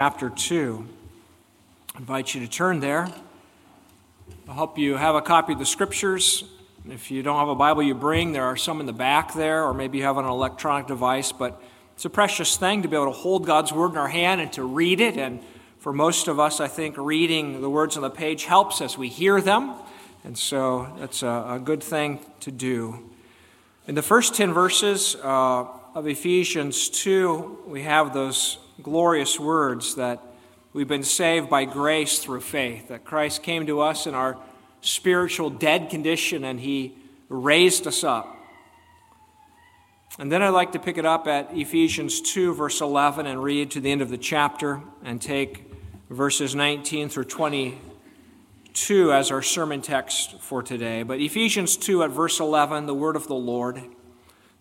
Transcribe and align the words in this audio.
chapter 0.00 0.30
2. 0.30 0.86
I 1.96 1.98
invite 1.98 2.32
you 2.32 2.40
to 2.42 2.46
turn 2.46 2.78
there. 2.78 3.12
I 4.48 4.52
hope 4.52 4.78
you 4.78 4.94
have 4.94 5.16
a 5.16 5.20
copy 5.20 5.54
of 5.54 5.58
the 5.58 5.66
scriptures. 5.66 6.44
If 6.88 7.10
you 7.10 7.24
don't 7.24 7.36
have 7.40 7.48
a 7.48 7.56
Bible 7.56 7.82
you 7.82 7.96
bring, 7.96 8.30
there 8.30 8.44
are 8.44 8.56
some 8.56 8.78
in 8.78 8.86
the 8.86 8.92
back 8.92 9.34
there, 9.34 9.64
or 9.64 9.74
maybe 9.74 9.98
you 9.98 10.04
have 10.04 10.16
an 10.16 10.24
electronic 10.24 10.86
device. 10.86 11.32
But 11.32 11.60
it's 11.96 12.04
a 12.04 12.10
precious 12.10 12.56
thing 12.56 12.82
to 12.82 12.88
be 12.88 12.94
able 12.94 13.06
to 13.06 13.10
hold 13.10 13.44
God's 13.44 13.72
Word 13.72 13.90
in 13.90 13.96
our 13.96 14.06
hand 14.06 14.40
and 14.40 14.52
to 14.52 14.62
read 14.62 15.00
it. 15.00 15.16
And 15.16 15.40
for 15.80 15.92
most 15.92 16.28
of 16.28 16.38
us, 16.38 16.60
I 16.60 16.68
think 16.68 16.96
reading 16.96 17.60
the 17.60 17.68
words 17.68 17.96
on 17.96 18.04
the 18.04 18.08
page 18.08 18.44
helps 18.44 18.80
as 18.80 18.96
we 18.96 19.08
hear 19.08 19.40
them. 19.40 19.74
And 20.22 20.38
so 20.38 20.94
that's 21.00 21.24
a, 21.24 21.60
good 21.64 21.82
thing 21.82 22.20
to 22.38 22.52
do. 22.52 23.10
In 23.88 23.96
the 23.96 24.02
first 24.02 24.36
10 24.36 24.52
verses 24.52 25.16
uh, 25.16 25.66
of 25.96 26.06
Ephesians 26.06 26.88
2, 26.88 27.64
we 27.66 27.82
have 27.82 28.14
those 28.14 28.58
glorious 28.82 29.38
words 29.38 29.96
that 29.96 30.22
we've 30.72 30.88
been 30.88 31.02
saved 31.02 31.50
by 31.50 31.64
grace 31.64 32.18
through 32.20 32.40
faith, 32.40 32.88
that 32.88 33.04
Christ 33.04 33.42
came 33.42 33.66
to 33.66 33.80
us 33.80 34.06
in 34.06 34.14
our 34.14 34.36
spiritual 34.80 35.50
dead 35.50 35.90
condition 35.90 36.44
and 36.44 36.60
he 36.60 36.96
raised 37.28 37.86
us 37.86 38.04
up. 38.04 38.34
And 40.18 40.32
then 40.32 40.42
I'd 40.42 40.50
like 40.50 40.72
to 40.72 40.78
pick 40.78 40.98
it 40.98 41.06
up 41.06 41.28
at 41.28 41.56
Ephesians 41.56 42.20
2, 42.20 42.54
verse 42.54 42.80
11, 42.80 43.26
and 43.26 43.42
read 43.42 43.70
to 43.72 43.80
the 43.80 43.90
end 43.90 44.02
of 44.02 44.08
the 44.08 44.18
chapter 44.18 44.80
and 45.04 45.22
take 45.22 45.64
verses 46.10 46.54
19 46.54 47.08
through 47.08 47.24
22 47.24 49.12
as 49.12 49.30
our 49.30 49.42
sermon 49.42 49.80
text 49.80 50.40
for 50.40 50.62
today. 50.62 51.02
But 51.04 51.20
Ephesians 51.20 51.76
2, 51.76 52.02
at 52.02 52.10
verse 52.10 52.40
11, 52.40 52.86
the 52.86 52.94
word 52.94 53.14
of 53.14 53.28
the 53.28 53.34
Lord. 53.34 53.82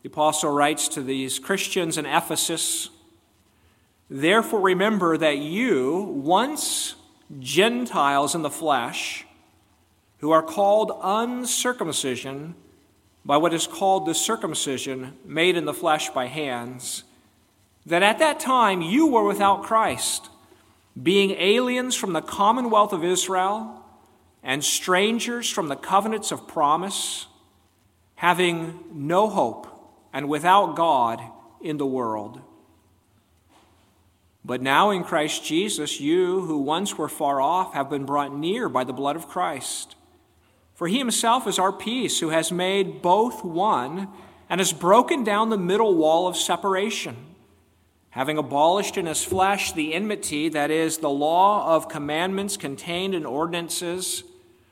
The 0.04 0.10
apostle 0.10 0.52
writes 0.52 0.88
to 0.90 1.02
these 1.02 1.40
Christians 1.40 1.98
in 1.98 2.06
Ephesus 2.06 2.90
Therefore, 4.10 4.62
remember 4.62 5.18
that 5.18 5.38
you, 5.38 5.98
once 5.98 6.96
Gentiles 7.40 8.36
in 8.36 8.42
the 8.42 8.50
flesh, 8.50 9.26
who 10.20 10.32
are 10.32 10.44
called 10.44 10.98
uncircumcision 11.04 12.56
by 13.26 13.38
what 13.38 13.54
is 13.54 13.68
called 13.68 14.06
the 14.06 14.16
circumcision 14.16 15.14
made 15.26 15.58
in 15.58 15.66
the 15.66 15.74
flesh 15.74 16.10
by 16.10 16.28
hands, 16.28 17.04
that 17.86 18.02
at 18.04 18.20
that 18.20 18.40
time 18.40 18.82
you 18.82 19.08
were 19.08 19.26
without 19.26 19.64
Christ, 19.64 20.30
being 21.02 21.32
aliens 21.32 21.96
from 21.96 22.14
the 22.14 22.22
commonwealth 22.22 22.94
of 22.94 23.04
Israel 23.04 23.84
and 24.42 24.64
strangers 24.64 25.50
from 25.50 25.68
the 25.68 25.76
covenants 25.76 26.32
of 26.32 26.48
promise, 26.48 27.28
having 28.16 28.80
no 28.94 29.28
hope 29.28 29.68
and 30.14 30.30
without 30.30 30.76
God 30.76 31.22
in 31.62 31.78
the 31.78 31.86
world. 31.86 32.42
But 34.48 34.62
now 34.62 34.92
in 34.92 35.04
Christ 35.04 35.44
Jesus, 35.44 36.00
you 36.00 36.40
who 36.40 36.60
once 36.60 36.98
were 36.98 37.10
far 37.10 37.42
off 37.42 37.74
have 37.74 37.90
been 37.90 38.06
brought 38.06 38.34
near 38.34 38.70
by 38.70 38.86
the 38.86 38.94
blood 38.94 39.18
of 39.18 39.28
Christ. 39.28 39.98
For 40.74 40.88
he 40.88 41.00
himself 41.00 41.48
is 41.48 41.60
our 41.60 41.74
peace, 41.74 42.22
who 42.22 42.30
has 42.30 42.50
made 42.50 43.02
both 43.02 43.44
one 43.44 44.08
and 44.50 44.62
has 44.62 44.72
broken 44.72 45.26
down 45.26 45.50
the 45.50 45.58
middle 45.58 45.96
wall 45.96 46.30
of 46.30 46.38
separation, 46.38 47.18
having 48.12 48.38
abolished 48.38 48.96
in 48.96 49.06
his 49.06 49.22
flesh 49.22 49.74
the 49.74 49.94
enmity, 49.94 50.48
that 50.48 50.72
is, 50.72 51.00
the 51.00 51.10
law 51.10 51.76
of 51.76 51.90
commandments 51.90 52.56
contained 52.56 53.14
in 53.14 53.26
ordinances, 53.26 54.24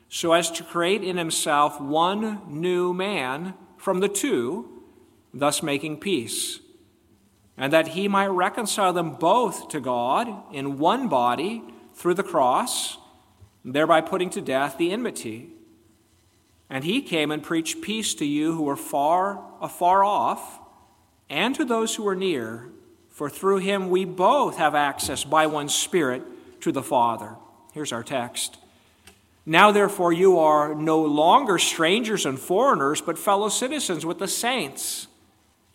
so 0.08 0.32
as 0.32 0.50
to 0.52 0.64
create 0.64 1.04
in 1.04 1.18
himself 1.18 1.78
one 1.78 2.40
new 2.48 2.94
man 2.94 3.52
from 3.76 4.00
the 4.00 4.08
two, 4.08 4.82
thus 5.34 5.62
making 5.62 5.98
peace 5.98 6.60
and 7.56 7.72
that 7.72 7.88
he 7.88 8.08
might 8.08 8.26
reconcile 8.26 8.92
them 8.92 9.12
both 9.12 9.68
to 9.68 9.80
God 9.80 10.28
in 10.52 10.78
one 10.78 11.08
body 11.08 11.62
through 11.94 12.14
the 12.14 12.22
cross, 12.22 12.98
thereby 13.64 14.00
putting 14.00 14.30
to 14.30 14.40
death 14.40 14.76
the 14.76 14.92
enmity. 14.92 15.50
And 16.68 16.84
he 16.84 17.00
came 17.00 17.30
and 17.30 17.42
preached 17.42 17.80
peace 17.80 18.14
to 18.16 18.26
you 18.26 18.54
who 18.54 18.64
were 18.64 18.76
far 18.76 19.42
afar 19.60 20.04
off, 20.04 20.60
and 21.30 21.54
to 21.54 21.64
those 21.64 21.94
who 21.94 22.02
were 22.02 22.14
near, 22.14 22.68
for 23.08 23.30
through 23.30 23.58
him 23.58 23.88
we 23.88 24.04
both 24.04 24.58
have 24.58 24.74
access 24.74 25.24
by 25.24 25.46
one 25.46 25.68
Spirit 25.68 26.22
to 26.60 26.72
the 26.72 26.82
Father. 26.82 27.36
Here's 27.72 27.92
our 27.92 28.02
text. 28.02 28.58
Now, 29.46 29.70
therefore, 29.70 30.12
you 30.12 30.38
are 30.38 30.74
no 30.74 31.02
longer 31.02 31.58
strangers 31.58 32.26
and 32.26 32.38
foreigners, 32.38 33.00
but 33.00 33.16
fellow 33.16 33.48
citizens 33.48 34.04
with 34.04 34.18
the 34.18 34.28
saints 34.28 35.05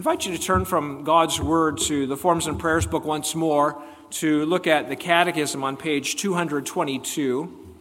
Invite 0.00 0.24
you 0.24 0.34
to 0.34 0.42
turn 0.42 0.64
from 0.64 1.04
God's 1.04 1.38
Word 1.38 1.76
to 1.80 2.06
the 2.06 2.16
Forms 2.16 2.46
and 2.46 2.58
Prayers 2.58 2.86
book 2.86 3.04
once 3.04 3.34
more 3.34 3.82
to 4.12 4.46
look 4.46 4.66
at 4.66 4.88
the 4.88 4.96
Catechism 4.96 5.62
on 5.62 5.76
page 5.76 6.16
222. 6.16 7.76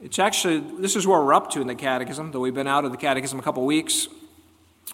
It's 0.00 0.20
actually, 0.20 0.60
this 0.78 0.94
is 0.94 1.04
where 1.04 1.18
we're 1.18 1.34
up 1.34 1.50
to 1.50 1.60
in 1.60 1.66
the 1.66 1.74
Catechism, 1.74 2.30
though 2.30 2.38
we've 2.38 2.54
been 2.54 2.68
out 2.68 2.84
of 2.84 2.92
the 2.92 2.96
Catechism 2.96 3.36
a 3.36 3.42
couple 3.42 3.66
weeks. 3.66 4.06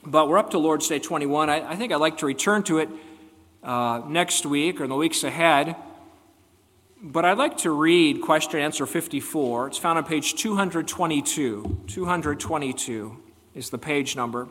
But 0.02 0.30
we're 0.30 0.38
up 0.38 0.48
to 0.52 0.58
Lord's 0.58 0.88
Day 0.88 0.98
21. 0.98 1.50
I, 1.50 1.72
I 1.72 1.76
think 1.76 1.92
I'd 1.92 1.96
like 1.96 2.16
to 2.16 2.26
return 2.26 2.62
to 2.62 2.78
it 2.78 2.88
uh, 3.62 4.00
next 4.08 4.46
week 4.46 4.80
or 4.80 4.84
in 4.84 4.88
the 4.88 4.96
weeks 4.96 5.24
ahead. 5.24 5.76
But 7.02 7.26
I'd 7.26 7.36
like 7.36 7.58
to 7.58 7.70
read 7.70 8.22
question 8.22 8.60
answer 8.60 8.86
54. 8.86 9.66
It's 9.66 9.76
found 9.76 9.98
on 9.98 10.04
page 10.04 10.36
222. 10.36 11.82
222 11.86 13.16
is 13.54 13.68
the 13.68 13.76
page 13.76 14.16
number. 14.16 14.48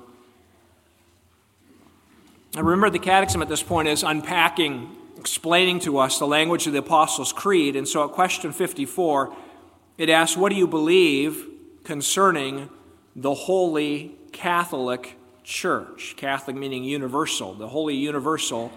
Remember, 2.66 2.90
the 2.90 3.00
Catechism 3.00 3.42
at 3.42 3.50
this 3.50 3.62
point 3.62 3.88
is 3.88 4.04
unpacking, 4.04 4.96
explaining 5.18 5.80
to 5.82 6.00
us 6.00 6.18
the 6.18 6.26
language 6.26 6.66
of 6.66 6.74
the 6.74 6.80
Apostles' 6.80 7.32
Creed. 7.32 7.76
And 7.76 7.88
so 7.88 8.04
at 8.04 8.12
question 8.12 8.52
54, 8.52 9.36
it 9.98 10.10
asks, 10.10 10.36
What 10.36 10.50
do 10.50 10.56
you 10.56 10.68
believe 10.68 11.46
concerning 11.84 12.70
the 13.16 13.34
Holy 13.34 14.16
Catholic 14.32 15.18
Church? 15.44 16.16
Catholic 16.18 16.56
meaning 16.56 16.84
universal, 16.84 17.54
the 17.54 17.68
Holy 17.68 17.96
Universal 17.96 18.72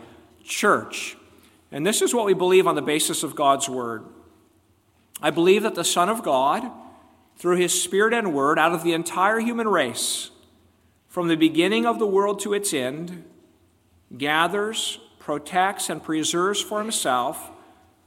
Church. 0.44 1.16
And 1.72 1.86
this 1.86 2.02
is 2.02 2.14
what 2.14 2.26
we 2.26 2.34
believe 2.34 2.66
on 2.66 2.74
the 2.74 2.82
basis 2.82 3.22
of 3.22 3.36
God's 3.36 3.68
Word. 3.68 4.04
I 5.22 5.30
believe 5.30 5.62
that 5.62 5.74
the 5.74 5.84
Son 5.84 6.08
of 6.08 6.22
God, 6.22 6.70
through 7.36 7.56
His 7.56 7.80
Spirit 7.80 8.12
and 8.12 8.34
Word, 8.34 8.58
out 8.58 8.72
of 8.72 8.82
the 8.82 8.92
entire 8.92 9.38
human 9.38 9.68
race, 9.68 10.30
from 11.08 11.28
the 11.28 11.36
beginning 11.36 11.86
of 11.86 11.98
the 11.98 12.06
world 12.06 12.40
to 12.40 12.54
its 12.54 12.72
end, 12.72 13.24
gathers, 14.16 14.98
protects, 15.18 15.88
and 15.88 16.02
preserves 16.02 16.60
for 16.60 16.80
himself 16.80 17.50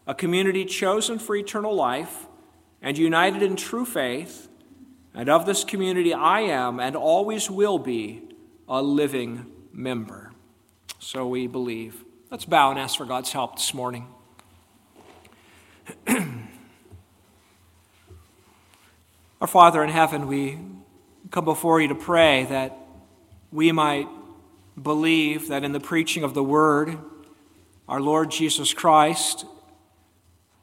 a 0.05 0.13
community 0.13 0.65
chosen 0.65 1.17
for 1.19 1.35
eternal 1.35 1.73
life 1.73 2.27
and 2.81 2.97
united 2.97 3.41
in 3.41 3.55
true 3.55 3.85
faith. 3.85 4.49
And 5.13 5.29
of 5.29 5.45
this 5.45 5.63
community, 5.63 6.13
I 6.13 6.41
am 6.41 6.79
and 6.79 6.95
always 6.95 7.49
will 7.49 7.77
be 7.79 8.23
a 8.67 8.81
living 8.81 9.45
member. 9.71 10.31
So 10.99 11.27
we 11.27 11.47
believe. 11.47 12.03
Let's 12.31 12.45
bow 12.45 12.71
and 12.71 12.79
ask 12.79 12.97
for 12.97 13.05
God's 13.05 13.31
help 13.31 13.57
this 13.57 13.73
morning. 13.73 14.07
Our 19.39 19.47
Father 19.47 19.83
in 19.83 19.89
heaven, 19.89 20.27
we 20.27 20.57
come 21.29 21.45
before 21.45 21.81
you 21.81 21.89
to 21.89 21.95
pray 21.95 22.45
that 22.45 22.77
we 23.51 23.71
might 23.71 24.07
believe 24.81 25.47
that 25.49 25.63
in 25.63 25.71
the 25.71 25.79
preaching 25.79 26.23
of 26.23 26.33
the 26.33 26.43
word, 26.43 26.97
our 27.87 28.01
Lord 28.01 28.31
Jesus 28.31 28.73
Christ 28.73 29.45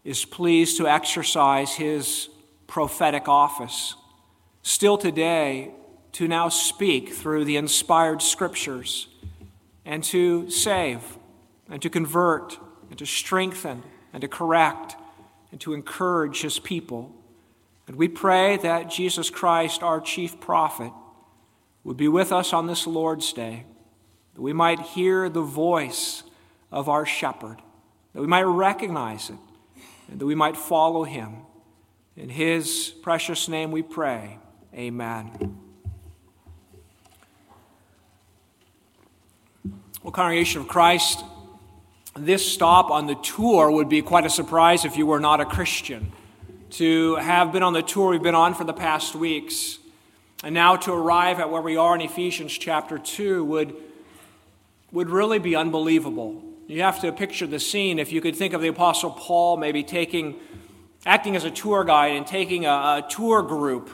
is 0.04 0.24
pleased 0.24 0.78
to 0.78 0.88
exercise 0.88 1.74
his 1.74 2.28
prophetic 2.66 3.28
office. 3.28 3.94
Still 4.62 4.98
today, 4.98 5.72
to 6.12 6.26
now 6.26 6.48
speak 6.48 7.12
through 7.12 7.44
the 7.44 7.56
inspired 7.56 8.20
scriptures 8.20 9.06
and 9.84 10.02
to 10.04 10.50
save 10.50 11.18
and 11.68 11.80
to 11.82 11.88
convert 11.88 12.58
and 12.88 12.98
to 12.98 13.06
strengthen 13.06 13.82
and 14.12 14.20
to 14.20 14.28
correct 14.28 14.96
and 15.52 15.60
to 15.60 15.72
encourage 15.72 16.42
his 16.42 16.58
people. 16.58 17.14
And 17.86 17.96
we 17.96 18.08
pray 18.08 18.56
that 18.58 18.90
Jesus 18.90 19.30
Christ, 19.30 19.82
our 19.82 20.00
chief 20.00 20.40
prophet, 20.40 20.92
would 21.84 21.96
be 21.96 22.08
with 22.08 22.32
us 22.32 22.52
on 22.52 22.66
this 22.66 22.86
Lord's 22.86 23.32
Day 23.32 23.64
that 24.34 24.42
we 24.42 24.52
might 24.52 24.80
hear 24.80 25.28
the 25.28 25.42
voice 25.42 26.22
of 26.70 26.88
our 26.88 27.04
shepherd, 27.04 27.58
that 28.14 28.20
we 28.20 28.26
might 28.26 28.42
recognize 28.42 29.30
it, 29.30 29.36
and 30.10 30.20
that 30.20 30.26
we 30.26 30.34
might 30.34 30.56
follow 30.56 31.04
him. 31.04 31.36
In 32.16 32.28
his 32.28 32.92
precious 33.02 33.48
name 33.48 33.70
we 33.70 33.82
pray. 33.82 34.38
Amen. 34.74 35.58
Well, 40.02 40.12
Congregation 40.12 40.62
of 40.62 40.68
Christ, 40.68 41.24
this 42.16 42.50
stop 42.50 42.90
on 42.90 43.06
the 43.06 43.16
tour 43.16 43.70
would 43.70 43.88
be 43.88 44.02
quite 44.02 44.24
a 44.24 44.30
surprise 44.30 44.84
if 44.84 44.96
you 44.96 45.06
were 45.06 45.20
not 45.20 45.40
a 45.40 45.44
Christian. 45.44 46.12
To 46.70 47.16
have 47.16 47.52
been 47.52 47.62
on 47.62 47.72
the 47.72 47.82
tour 47.82 48.10
we've 48.10 48.22
been 48.22 48.34
on 48.34 48.54
for 48.54 48.64
the 48.64 48.72
past 48.72 49.14
weeks, 49.14 49.78
and 50.42 50.54
now 50.54 50.76
to 50.76 50.92
arrive 50.92 51.38
at 51.38 51.50
where 51.50 51.60
we 51.60 51.76
are 51.76 51.94
in 51.94 52.00
Ephesians 52.00 52.56
chapter 52.56 52.98
2 52.98 53.44
would, 53.44 53.76
would 54.92 55.10
really 55.10 55.38
be 55.38 55.54
unbelievable. 55.56 56.42
You 56.66 56.82
have 56.82 57.00
to 57.00 57.12
picture 57.12 57.46
the 57.46 57.60
scene. 57.60 57.98
If 57.98 58.12
you 58.12 58.20
could 58.20 58.36
think 58.36 58.54
of 58.54 58.60
the 58.60 58.68
Apostle 58.68 59.10
Paul 59.10 59.56
maybe 59.56 59.82
taking 59.82 60.36
acting 61.06 61.34
as 61.34 61.44
a 61.44 61.50
tour 61.50 61.84
guide 61.84 62.12
and 62.12 62.26
taking 62.26 62.66
a, 62.66 62.68
a 62.68 63.06
tour 63.08 63.42
group 63.42 63.90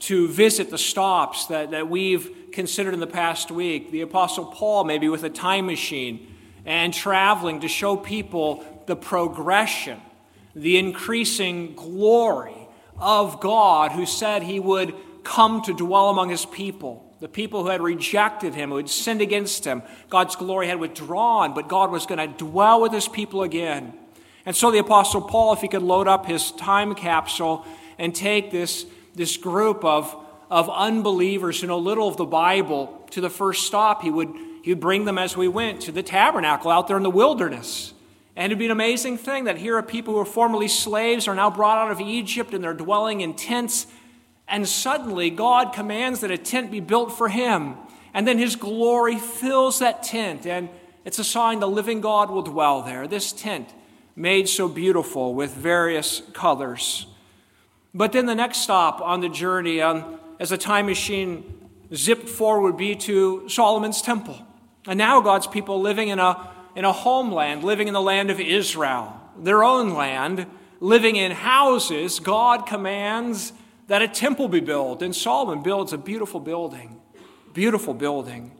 to 0.00 0.28
visit 0.28 0.70
the 0.70 0.78
stops 0.78 1.46
that, 1.46 1.70
that 1.70 1.88
we've 1.88 2.50
considered 2.52 2.92
in 2.92 3.00
the 3.00 3.06
past 3.06 3.50
week. 3.50 3.90
The 3.90 4.02
Apostle 4.02 4.46
Paul, 4.46 4.84
maybe 4.84 5.08
with 5.08 5.22
a 5.22 5.30
time 5.30 5.66
machine, 5.66 6.34
and 6.64 6.92
traveling 6.92 7.60
to 7.60 7.68
show 7.68 7.96
people 7.96 8.64
the 8.86 8.96
progression, 8.96 10.00
the 10.54 10.76
increasing 10.76 11.74
glory 11.74 12.68
of 12.98 13.40
God, 13.40 13.92
who 13.92 14.06
said 14.06 14.42
he 14.42 14.60
would 14.60 14.94
come 15.24 15.62
to 15.62 15.72
dwell 15.72 16.10
among 16.10 16.30
his 16.30 16.44
people. 16.44 17.11
The 17.22 17.28
people 17.28 17.62
who 17.62 17.68
had 17.68 17.80
rejected 17.80 18.56
him, 18.56 18.70
who 18.70 18.78
had 18.78 18.90
sinned 18.90 19.20
against 19.20 19.64
him, 19.64 19.84
God's 20.10 20.34
glory 20.34 20.66
had 20.66 20.80
withdrawn, 20.80 21.54
but 21.54 21.68
God 21.68 21.92
was 21.92 22.04
going 22.04 22.18
to 22.18 22.36
dwell 22.36 22.80
with 22.80 22.90
his 22.90 23.06
people 23.06 23.44
again. 23.44 23.92
And 24.44 24.56
so 24.56 24.72
the 24.72 24.78
Apostle 24.78 25.22
Paul, 25.22 25.52
if 25.52 25.60
he 25.60 25.68
could 25.68 25.82
load 25.82 26.08
up 26.08 26.26
his 26.26 26.50
time 26.50 26.96
capsule 26.96 27.64
and 27.96 28.12
take 28.12 28.50
this, 28.50 28.86
this 29.14 29.36
group 29.36 29.84
of, 29.84 30.12
of 30.50 30.68
unbelievers 30.68 31.60
who 31.60 31.68
know 31.68 31.78
little 31.78 32.08
of 32.08 32.16
the 32.16 32.24
Bible 32.24 33.06
to 33.12 33.20
the 33.20 33.30
first 33.30 33.68
stop, 33.68 34.02
he 34.02 34.10
would, 34.10 34.34
he 34.64 34.72
would 34.72 34.80
bring 34.80 35.04
them 35.04 35.16
as 35.16 35.36
we 35.36 35.46
went 35.46 35.82
to 35.82 35.92
the 35.92 36.02
tabernacle 36.02 36.72
out 36.72 36.88
there 36.88 36.96
in 36.96 37.04
the 37.04 37.08
wilderness. 37.08 37.94
And 38.34 38.46
it'd 38.46 38.58
be 38.58 38.64
an 38.64 38.72
amazing 38.72 39.16
thing 39.16 39.44
that 39.44 39.58
here 39.58 39.76
are 39.76 39.82
people 39.84 40.14
who 40.14 40.18
were 40.18 40.24
formerly 40.24 40.66
slaves 40.66 41.28
are 41.28 41.36
now 41.36 41.50
brought 41.50 41.78
out 41.78 41.92
of 41.92 42.00
Egypt 42.00 42.52
and 42.52 42.64
they're 42.64 42.74
dwelling 42.74 43.20
in 43.20 43.34
tents. 43.34 43.86
And 44.52 44.68
suddenly 44.68 45.30
God 45.30 45.72
commands 45.72 46.20
that 46.20 46.30
a 46.30 46.36
tent 46.36 46.70
be 46.70 46.80
built 46.80 47.16
for 47.16 47.30
him. 47.30 47.74
And 48.12 48.28
then 48.28 48.36
his 48.36 48.54
glory 48.54 49.16
fills 49.16 49.78
that 49.78 50.02
tent. 50.02 50.46
And 50.46 50.68
it's 51.06 51.18
a 51.18 51.24
sign 51.24 51.58
the 51.58 51.66
living 51.66 52.02
God 52.02 52.30
will 52.30 52.42
dwell 52.42 52.82
there. 52.82 53.08
This 53.08 53.32
tent 53.32 53.70
made 54.14 54.50
so 54.50 54.68
beautiful 54.68 55.34
with 55.34 55.54
various 55.54 56.20
colors. 56.34 57.06
But 57.94 58.12
then 58.12 58.26
the 58.26 58.34
next 58.34 58.58
stop 58.58 59.00
on 59.00 59.22
the 59.22 59.30
journey, 59.30 59.80
um, 59.80 60.20
as 60.38 60.50
the 60.50 60.58
time 60.58 60.84
machine 60.84 61.70
zipped 61.94 62.28
forward, 62.28 62.72
would 62.72 62.76
be 62.76 62.94
to 62.94 63.48
Solomon's 63.48 64.02
temple. 64.02 64.38
And 64.86 64.98
now 64.98 65.22
God's 65.22 65.46
people 65.46 65.80
living 65.80 66.08
in 66.08 66.18
a, 66.18 66.50
in 66.76 66.84
a 66.84 66.92
homeland, 66.92 67.64
living 67.64 67.88
in 67.88 67.94
the 67.94 68.02
land 68.02 68.30
of 68.30 68.38
Israel, 68.38 69.18
their 69.38 69.64
own 69.64 69.94
land, 69.94 70.44
living 70.78 71.16
in 71.16 71.32
houses, 71.32 72.20
God 72.20 72.66
commands 72.66 73.54
that 73.92 74.00
a 74.00 74.08
temple 74.08 74.48
be 74.48 74.60
built. 74.60 75.02
And 75.02 75.14
Solomon 75.14 75.62
builds 75.62 75.92
a 75.92 75.98
beautiful 75.98 76.40
building, 76.40 76.98
beautiful 77.52 77.92
building. 77.92 78.52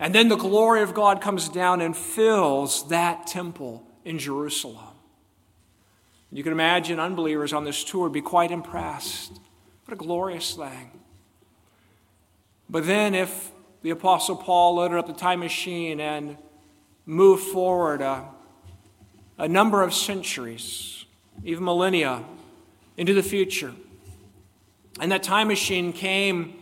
And 0.00 0.12
then 0.12 0.26
the 0.26 0.34
glory 0.34 0.82
of 0.82 0.94
God 0.94 1.20
comes 1.20 1.48
down 1.48 1.80
and 1.80 1.96
fills 1.96 2.88
that 2.88 3.28
temple 3.28 3.86
in 4.04 4.18
Jerusalem. 4.18 4.96
You 6.32 6.42
can 6.42 6.50
imagine 6.50 6.98
unbelievers 6.98 7.52
on 7.52 7.62
this 7.62 7.84
tour 7.84 8.08
be 8.08 8.20
quite 8.20 8.50
impressed. 8.50 9.38
What 9.84 9.94
a 9.94 9.96
glorious 9.96 10.54
thing. 10.54 10.90
But 12.68 12.84
then, 12.84 13.14
if 13.14 13.52
the 13.82 13.90
Apostle 13.90 14.34
Paul 14.34 14.74
loaded 14.74 14.98
up 14.98 15.06
the 15.06 15.12
time 15.12 15.38
machine 15.38 16.00
and 16.00 16.36
moved 17.06 17.44
forward 17.44 18.00
a, 18.00 18.26
a 19.38 19.46
number 19.46 19.84
of 19.84 19.94
centuries, 19.94 21.04
even 21.44 21.62
millennia, 21.62 22.24
into 22.96 23.14
the 23.14 23.22
future, 23.22 23.72
and 24.98 25.12
that 25.12 25.22
time 25.22 25.48
machine 25.48 25.92
came 25.92 26.60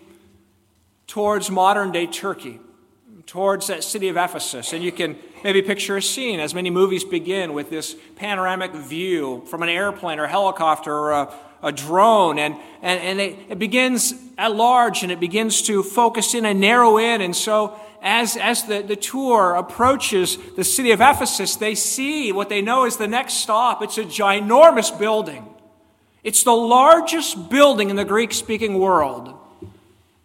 towards 1.06 1.50
modern 1.50 1.92
day 1.92 2.06
Turkey, 2.06 2.60
towards 3.26 3.68
that 3.68 3.82
city 3.82 4.08
of 4.08 4.16
Ephesus, 4.16 4.72
and 4.72 4.84
you 4.84 4.92
can 4.92 5.16
maybe 5.42 5.62
picture 5.62 5.96
a 5.96 6.02
scene, 6.02 6.40
as 6.40 6.54
many 6.54 6.70
movies 6.70 7.04
begin 7.04 7.52
with 7.52 7.70
this 7.70 7.96
panoramic 8.16 8.72
view 8.72 9.44
from 9.46 9.62
an 9.62 9.68
airplane 9.68 10.18
or 10.18 10.26
helicopter 10.26 10.92
or 10.92 11.12
a, 11.12 11.34
a 11.62 11.72
drone. 11.72 12.38
And, 12.38 12.56
and, 12.82 13.00
and 13.00 13.20
it, 13.20 13.38
it 13.48 13.58
begins 13.58 14.14
at 14.36 14.54
large 14.54 15.02
and 15.02 15.12
it 15.12 15.20
begins 15.20 15.62
to 15.62 15.82
focus 15.82 16.34
in 16.34 16.44
and 16.44 16.60
narrow 16.60 16.98
in. 16.98 17.20
And 17.20 17.34
so, 17.34 17.78
as, 18.00 18.36
as 18.36 18.64
the, 18.64 18.82
the 18.82 18.96
tour 18.96 19.54
approaches 19.56 20.38
the 20.54 20.64
city 20.64 20.92
of 20.92 21.00
Ephesus, 21.00 21.56
they 21.56 21.74
see 21.74 22.30
what 22.30 22.48
they 22.48 22.62
know 22.62 22.84
is 22.84 22.96
the 22.96 23.08
next 23.08 23.34
stop. 23.34 23.82
It's 23.82 23.98
a 23.98 24.04
ginormous 24.04 24.96
building. 24.96 25.44
It's 26.24 26.42
the 26.42 26.52
largest 26.52 27.48
building 27.48 27.90
in 27.90 27.96
the 27.96 28.04
Greek 28.04 28.32
speaking 28.32 28.78
world. 28.78 29.34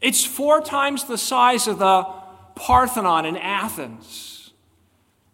It's 0.02 0.26
four 0.26 0.62
times 0.62 1.06
the 1.06 1.18
size 1.18 1.68
of 1.68 1.80
the 1.80 2.04
Parthenon 2.56 3.26
in 3.26 3.38
Athens. 3.38 4.52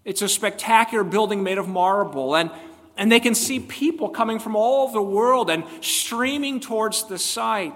It's 0.06 0.22
a 0.22 0.30
spectacular 0.30 1.04
building 1.04 1.44
made 1.44 1.58
of 1.58 1.68
marble. 1.68 2.36
And, 2.36 2.52
and 2.98 3.12
they 3.12 3.20
can 3.20 3.36
see 3.36 3.60
people 3.60 4.10
coming 4.10 4.40
from 4.40 4.56
all 4.56 4.84
over 4.84 4.94
the 4.94 5.02
world 5.02 5.50
and 5.50 5.64
streaming 5.82 6.60
towards 6.60 7.08
the 7.08 7.18
site. 7.18 7.74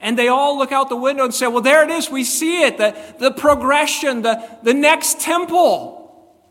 And 0.00 0.18
they 0.18 0.28
all 0.28 0.58
look 0.58 0.72
out 0.72 0.88
the 0.88 0.96
window 0.96 1.24
and 1.24 1.34
say, 1.34 1.46
Well, 1.46 1.62
there 1.62 1.82
it 1.82 1.90
is. 1.90 2.10
We 2.10 2.24
see 2.24 2.62
it. 2.62 2.76
The, 2.76 2.96
the 3.18 3.30
progression, 3.30 4.22
the, 4.22 4.46
the 4.62 4.74
next 4.74 5.20
temple. 5.20 6.02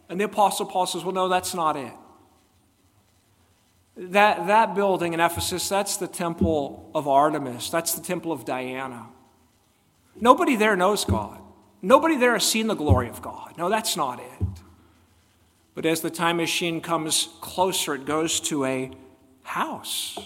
And 0.09 0.19
the 0.19 0.25
Apostle 0.25 0.65
Paul 0.65 0.87
says, 0.87 1.03
Well, 1.03 1.13
no, 1.13 1.29
that's 1.29 1.53
not 1.53 1.77
it. 1.77 1.93
That, 3.97 4.47
that 4.47 4.75
building 4.75 5.13
in 5.13 5.19
Ephesus, 5.19 5.69
that's 5.69 5.97
the 5.97 6.07
temple 6.07 6.89
of 6.93 7.07
Artemis. 7.07 7.69
That's 7.69 7.93
the 7.93 8.01
temple 8.01 8.31
of 8.31 8.43
Diana. 8.43 9.07
Nobody 10.19 10.55
there 10.55 10.75
knows 10.75 11.05
God. 11.05 11.39
Nobody 11.81 12.17
there 12.17 12.33
has 12.33 12.43
seen 12.43 12.67
the 12.67 12.75
glory 12.75 13.09
of 13.09 13.21
God. 13.21 13.53
No, 13.57 13.69
that's 13.69 13.95
not 13.95 14.19
it. 14.19 14.47
But 15.75 15.85
as 15.85 16.01
the 16.01 16.09
time 16.09 16.37
machine 16.37 16.81
comes 16.81 17.29
closer, 17.41 17.95
it 17.95 18.05
goes 18.05 18.39
to 18.41 18.65
a 18.65 18.91
house, 19.43 20.17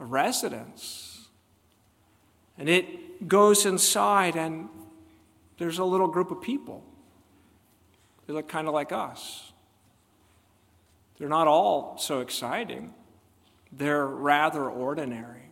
a 0.00 0.04
residence. 0.04 1.28
And 2.56 2.68
it 2.68 3.28
goes 3.28 3.66
inside, 3.66 4.36
and 4.36 4.68
there's 5.58 5.78
a 5.78 5.84
little 5.84 6.08
group 6.08 6.30
of 6.30 6.40
people. 6.40 6.84
They 8.26 8.32
look 8.32 8.48
kind 8.48 8.68
of 8.68 8.74
like 8.74 8.92
us. 8.92 9.47
They're 11.18 11.28
not 11.28 11.48
all 11.48 11.98
so 11.98 12.20
exciting, 12.20 12.94
they're 13.72 14.06
rather 14.06 14.64
ordinary. 14.64 15.50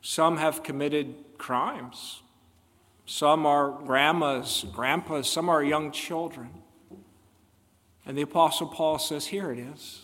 Some 0.00 0.36
have 0.36 0.62
committed 0.62 1.14
crimes. 1.36 2.22
Some 3.06 3.46
are 3.46 3.70
grandmas, 3.70 4.64
grandpas, 4.72 5.28
some 5.28 5.48
are 5.48 5.62
young 5.62 5.92
children. 5.92 6.50
And 8.04 8.18
the 8.18 8.22
Apostle 8.22 8.66
Paul 8.66 8.98
says, 8.98 9.26
Here 9.26 9.50
it 9.52 9.58
is. 9.58 10.02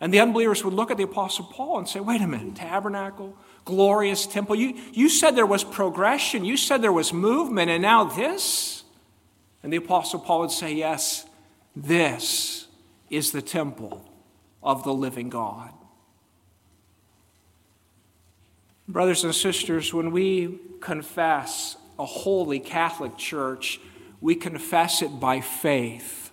And 0.00 0.12
the 0.12 0.20
unbelievers 0.20 0.64
would 0.64 0.74
look 0.74 0.90
at 0.90 0.96
the 0.96 1.04
Apostle 1.04 1.44
Paul 1.44 1.78
and 1.78 1.88
say, 1.88 2.00
Wait 2.00 2.22
a 2.22 2.26
minute, 2.26 2.56
tabernacle, 2.56 3.36
glorious 3.64 4.26
temple. 4.26 4.56
You, 4.56 4.78
you 4.92 5.08
said 5.08 5.36
there 5.36 5.46
was 5.46 5.62
progression, 5.62 6.44
you 6.44 6.56
said 6.56 6.82
there 6.82 6.92
was 6.92 7.12
movement, 7.12 7.70
and 7.70 7.82
now 7.82 8.04
this? 8.04 8.82
And 9.62 9.72
the 9.72 9.76
Apostle 9.76 10.20
Paul 10.20 10.40
would 10.40 10.50
say, 10.50 10.74
Yes, 10.74 11.26
this 11.74 12.66
is 13.10 13.32
the 13.32 13.42
temple 13.42 14.08
of 14.62 14.84
the 14.84 14.92
living 14.92 15.28
God. 15.28 15.72
Brothers 18.88 19.24
and 19.24 19.34
sisters, 19.34 19.94
when 19.94 20.10
we 20.10 20.58
confess 20.80 21.76
a 21.98 22.04
holy 22.04 22.60
Catholic 22.60 23.16
Church, 23.16 23.80
we 24.20 24.34
confess 24.34 25.02
it 25.02 25.20
by 25.20 25.40
faith 25.40 26.30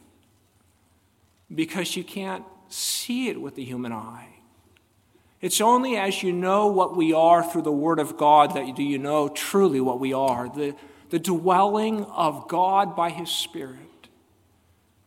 because 1.53 1.95
you 1.95 2.03
can't 2.03 2.43
see 2.67 3.29
it 3.29 3.39
with 3.39 3.55
the 3.55 3.63
human 3.63 3.91
eye. 3.91 4.27
It's 5.41 5.61
only 5.61 5.95
as 5.95 6.21
you 6.21 6.33
know 6.33 6.67
what 6.67 6.95
we 6.95 7.13
are 7.13 7.43
through 7.43 7.61
the 7.61 7.71
Word 7.71 7.99
of 7.99 8.17
God 8.17 8.55
that 8.55 8.75
do 8.75 8.83
you 8.83 8.97
know 8.97 9.29
truly 9.29 9.79
what 9.79 9.99
we 9.99 10.11
are 10.13 10.49
the, 10.49 10.75
the 11.09 11.19
dwelling 11.19 12.03
of 12.05 12.47
God 12.47 12.95
by 12.95 13.09
His 13.09 13.29
Spirit. 13.29 13.88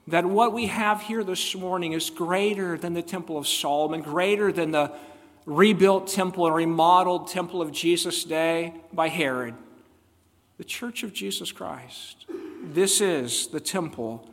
That 0.09 0.27
what 0.27 0.53
we 0.53 0.67
have 0.67 1.03
here 1.03 1.23
this 1.23 1.55
morning 1.55 1.93
is 1.93 2.11
greater 2.11 2.77
than 2.77 2.95
the 2.95 3.03
Temple 3.03 3.39
of 3.39 3.47
Solomon, 3.47 4.03
greater 4.03 4.51
than 4.51 4.73
the 4.73 4.93
rebuilt 5.47 6.09
temple 6.09 6.47
and 6.47 6.55
remodeled 6.55 7.29
temple 7.29 7.63
of 7.63 7.73
Jesus' 7.73 8.25
day 8.25 8.75
by 8.93 9.09
Herod. 9.09 9.55
The 10.59 10.65
Church 10.65 11.03
of 11.03 11.13
Jesus 11.13 11.53
Christ. 11.53 12.27
This 12.63 13.01
is 13.01 13.49
the 13.49 13.61
temple 13.61 14.29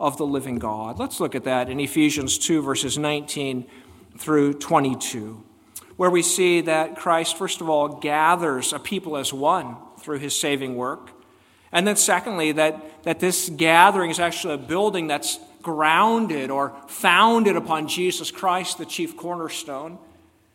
of 0.00 0.16
the 0.16 0.26
living 0.26 0.58
God. 0.58 0.98
Let's 0.98 1.20
look 1.20 1.34
at 1.34 1.44
that 1.44 1.68
in 1.68 1.80
Ephesians 1.80 2.38
2, 2.38 2.62
verses 2.62 2.98
19 2.98 3.66
through 4.18 4.54
22, 4.54 5.42
where 5.96 6.10
we 6.10 6.22
see 6.22 6.60
that 6.62 6.96
Christ, 6.96 7.36
first 7.36 7.60
of 7.60 7.68
all, 7.68 7.88
gathers 7.88 8.72
a 8.72 8.78
people 8.78 9.16
as 9.16 9.32
one 9.32 9.76
through 9.98 10.18
his 10.18 10.38
saving 10.38 10.76
work. 10.76 11.10
And 11.74 11.86
then, 11.86 11.96
secondly, 11.96 12.52
that, 12.52 13.02
that 13.02 13.18
this 13.18 13.50
gathering 13.50 14.10
is 14.10 14.20
actually 14.20 14.54
a 14.54 14.58
building 14.58 15.08
that's 15.08 15.40
grounded 15.60 16.50
or 16.50 16.72
founded 16.86 17.56
upon 17.56 17.88
Jesus 17.88 18.30
Christ, 18.30 18.78
the 18.78 18.86
chief 18.86 19.16
cornerstone. 19.16 19.98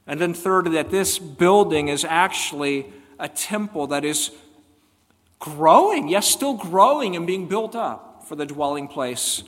And 0.08 0.20
then, 0.20 0.34
thirdly, 0.34 0.76
that 0.76 0.90
this 0.90 1.20
building 1.20 1.90
is 1.90 2.06
actually 2.06 2.86
a 3.20 3.28
temple 3.28 3.88
that 3.88 4.06
is 4.06 4.32
growing, 5.40 6.08
yes, 6.08 6.26
still 6.26 6.54
growing 6.54 7.18
and 7.18 7.28
being 7.28 7.48
built 7.48 7.76
up 7.76 8.24
for 8.26 8.38
the 8.38 8.46
dwelling 8.46 8.88
place 8.88 9.44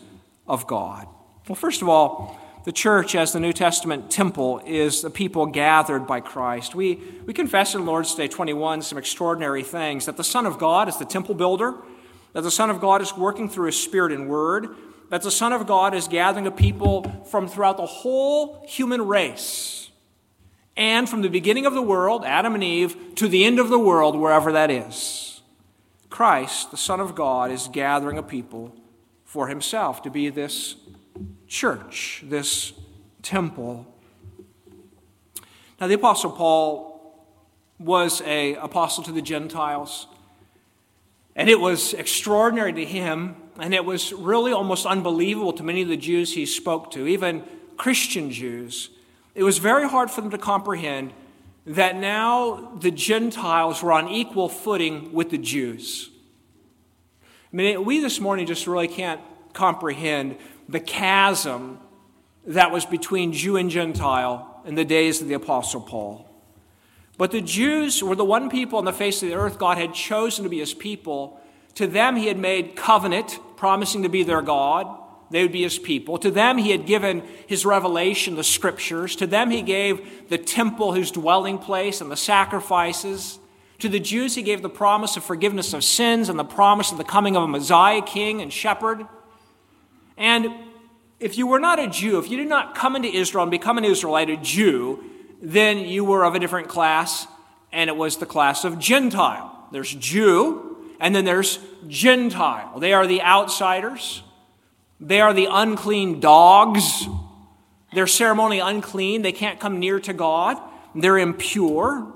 of 0.48 0.68
God. 0.68 1.08
Well, 1.48 1.56
first 1.56 1.82
of 1.82 1.88
all, 1.88 2.38
the 2.63 2.72
church, 2.72 3.15
as 3.15 3.34
the 3.34 3.39
New 3.39 3.53
Testament 3.53 4.12
temple, 4.12 4.62
is 4.65 5.01
the 5.01 5.10
people 5.10 5.48
gathered 5.48 6.06
by 6.06 6.20
Christ. 6.20 6.75
We, 6.75 7.01
we 7.25 7.34
confess 7.34 7.74
in 7.74 7.86
Lord's 7.86 8.13
Day 8.13 8.27
21 8.27 8.84
some 8.84 8.98
extraordinary 8.98 9.63
things 9.63 10.06
that 10.06 10.18
the 10.18 10.24
Son 10.24 10.46
of 10.46 10.60
God 10.60 10.88
is 10.88 10.98
the 10.98 11.06
temple 11.06 11.34
builder, 11.34 11.74
that 12.34 12.41
the 12.41 12.51
Son 12.51 12.70
of 12.70 12.80
God 12.80 13.01
is 13.01 13.18
working 13.18 13.50
through 13.50 13.65
His 13.68 13.82
Spirit 13.82 14.12
and 14.12 14.30
Word, 14.30 14.75
that 15.10 15.24
the 15.24 15.32
Son 15.32 15.53
of 15.53 15.65
God 15.65 15.96
is 15.96 16.08
gathering 16.08 16.46
a 16.46 16.51
people 16.51 17.25
from 17.30 17.48
throughout 17.48 17.77
the 17.77 17.86
whole 17.86 18.63
human 18.68 19.08
race, 19.08 19.89
and 20.77 21.10
from 21.10 21.22
the 21.24 21.30
beginning 21.30 21.65
of 21.65 21.74
the 21.74 21.82
world, 21.82 22.24
Adam 22.25 22.53
and 22.53 22.63
Eve, 22.63 23.15
to 23.15 23.27
the 23.27 23.44
end 23.44 23.60
of 23.60 23.70
the 23.70 23.80
world, 23.80 24.15
wherever 24.15 24.51
that 24.51 24.70
is. 24.70 25.41
Christ, 26.10 26.70
the 26.70 26.77
Son 26.77 27.00
of 27.00 27.15
God, 27.15 27.51
is 27.51 27.68
gathering 27.72 28.20
a 28.20 28.24
people 28.24 28.75
for 29.25 29.48
Himself 29.48 30.03
to 30.03 30.12
be 30.12 30.30
this 30.30 30.75
church, 31.48 32.24
this 32.25 32.74
temple. 33.22 33.86
Now, 35.80 35.88
the 35.88 35.96
Apostle 35.96 36.32
Paul 36.32 36.92
was 37.80 38.22
a 38.22 38.56
apostle 38.56 39.04
to 39.06 39.12
the 39.12 39.22
Gentiles, 39.22 40.08
and 41.36 41.50
it 41.50 41.60
was 41.60 41.94
extraordinary 41.94 42.74
to 42.74 42.86
him, 42.86 43.36
and 43.60 43.74
it 43.74 43.84
was 43.84 44.13
really 44.13 44.51
almost 44.51 44.86
unbelievable 44.86 45.54
to 45.54 45.63
many 45.63 45.82
of 45.82 45.88
the 45.88 45.98
Jews 45.98 46.34
he 46.34 46.46
spoke 46.46 46.92
to, 46.92 47.08
even 47.08 47.44
Christian 47.78 48.32
Jews. 48.32 48.90
It 49.34 49.44
was 49.44 49.58
very 49.58 49.88
hard 49.88 50.12
for 50.12 50.22
them 50.22 50.30
to 50.32 50.38
comprehend 50.38 51.13
that 51.66 51.96
now 51.96 52.78
the 52.80 52.92
Gentiles 52.92 53.82
were 53.82 53.92
on 53.92 54.10
equal 54.10 54.50
footing 54.50 55.13
with 55.13 55.30
the 55.30 55.38
Jews. 55.38 56.10
I 57.24 57.56
mean, 57.56 57.86
we 57.86 58.00
this 58.00 58.20
morning 58.20 58.46
just 58.46 58.68
really 58.68 58.88
can't 58.88 59.22
comprehend 59.53 60.38
the 60.67 60.79
chasm 60.79 61.79
that 62.46 62.72
was 62.72 62.86
between 62.86 63.34
Jew 63.34 63.58
and 63.58 63.70
Gentile 63.70 64.62
in 64.65 64.75
the 64.75 64.86
days 64.86 65.22
of 65.22 65.27
the 65.27 65.34
Apostle 65.34 65.81
Paul. 65.81 66.27
But 67.17 67.31
the 67.31 67.41
Jews 67.41 68.01
were 68.03 68.15
the 68.15 68.25
one 68.25 68.50
people 68.50 68.79
on 68.79 68.86
the 68.86 68.93
face 68.93 69.22
of 69.22 69.29
the 69.29 69.36
earth 69.36 69.60
God 69.60 69.77
had 69.77 69.93
chosen 69.93 70.43
to 70.43 70.50
be 70.50 70.60
his 70.60 70.74
people. 70.74 71.39
To 71.75 71.86
them, 71.86 72.15
he 72.15 72.27
had 72.27 72.38
made 72.38 72.75
covenant, 72.75 73.39
promising 73.58 74.03
to 74.03 74.10
be 74.10 74.24
their 74.24 74.41
God. 74.41 74.88
They 75.29 75.43
would 75.43 75.51
be 75.51 75.62
his 75.62 75.79
people. 75.79 76.17
To 76.17 76.31
them, 76.31 76.58
he 76.58 76.72
had 76.72 76.86
given 76.86 77.24
his 77.48 77.65
revelation, 77.65 78.36
the 78.36 78.43
scriptures. 78.43 79.15
To 79.17 79.27
them, 79.27 79.50
he 79.50 79.62
gave 79.62 80.29
the 80.29 80.38
temple, 80.38 80.93
his 80.93 81.12
dwelling 81.12 81.58
place, 81.58 82.01
and 82.01 82.12
the 82.12 82.17
sacrifices. 82.17 83.39
To 83.79 83.88
the 83.88 84.00
Jews, 84.00 84.36
he 84.36 84.41
gave 84.41 84.62
the 84.62 84.70
promise 84.70 85.15
of 85.15 85.24
forgiveness 85.24 85.74
of 85.74 85.84
sins 85.84 86.27
and 86.27 86.38
the 86.38 86.43
promise 86.43 86.91
of 86.91 86.98
the 86.98 87.03
coming 87.03 87.38
of 87.38 87.43
a 87.43 87.48
Messiah, 87.48 88.01
king, 88.01 88.41
and 88.41 88.51
shepherd. 88.51 89.08
And 90.22 90.54
if 91.20 91.36
you 91.36 91.48
were 91.48 91.60
not 91.60 91.80
a 91.80 91.88
Jew, 91.88 92.20
if 92.20 92.30
you 92.30 92.38
did 92.38 92.48
not 92.48 92.75
come 92.75 92.96
into 92.96 93.10
Israel 93.10 93.42
and 93.42 93.50
become 93.50 93.80
an 93.80 93.84
Israelite, 93.84 94.30
a 94.30 94.38
Jew, 94.38 95.04
then 95.42 95.80
you 95.80 96.06
were 96.06 96.24
of 96.24 96.36
a 96.36 96.40
different 96.40 96.68
class, 96.68 97.25
and 97.74 97.90
it 97.90 97.96
was 97.96 98.18
the 98.18 98.28
class 98.28 98.63
of 98.63 98.78
Gentile. 98.78 99.68
There's 99.72 99.96
Jew, 99.96 100.78
and 101.00 101.16
then 101.16 101.25
there's 101.25 101.58
Gentile. 101.88 102.80
They 102.80 102.94
are 102.94 103.08
the 103.08 103.24
outsiders, 103.24 104.22
they 105.00 105.20
are 105.20 105.34
the 105.34 105.48
unclean 105.50 106.20
dogs. 106.20 107.08
They're 107.94 108.08
ceremonially 108.08 108.60
unclean, 108.60 109.22
they 109.22 109.34
can't 109.34 109.60
come 109.60 109.80
near 109.80 110.00
to 110.00 110.13
God, 110.13 110.58
they're 110.96 111.18
impure. 111.18 112.13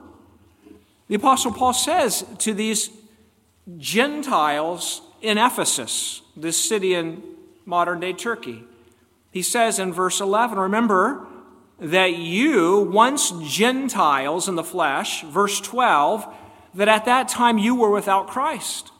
The 1.09 1.15
Apostle 1.15 1.51
Paul 1.51 1.73
says 1.73 2.23
to 2.39 2.53
these 2.53 2.91
Gentiles 3.77 5.01
in 5.21 5.37
Ephesus, 5.37 6.21
this 6.37 6.55
city 6.55 6.93
in 6.93 7.34
modern 7.65 7.99
day 7.99 8.13
Turkey. 8.13 8.63
He 9.31 9.41
says 9.41 9.79
in 9.79 9.91
verse 9.91 10.21
11, 10.21 10.57
remember 10.57 11.27
that 11.79 12.15
you, 12.15 12.79
once 12.79 13.31
Gentiles 13.43 14.47
in 14.47 14.55
the 14.55 14.63
flesh, 14.63 15.23
verse 15.23 15.59
12, 15.59 16.25
that 16.75 16.87
at 16.87 17.05
that 17.05 17.27
time 17.27 17.57
you 17.57 17.75
were 17.75 17.91
without 17.91 18.27
Christ. 18.27 18.91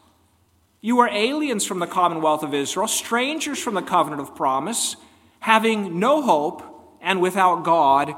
You 0.81 0.97
were 0.97 1.07
aliens 1.07 1.65
from 1.65 1.79
the 1.79 1.87
commonwealth 1.87 2.43
of 2.43 2.53
Israel, 2.53 2.87
strangers 2.87 3.59
from 3.59 3.75
the 3.75 3.81
covenant 3.81 4.21
of 4.21 4.35
promise, 4.35 4.97
having 5.39 5.99
no 5.99 6.21
hope 6.21 6.63
and 7.01 7.21
without 7.21 7.63
God 7.63 8.15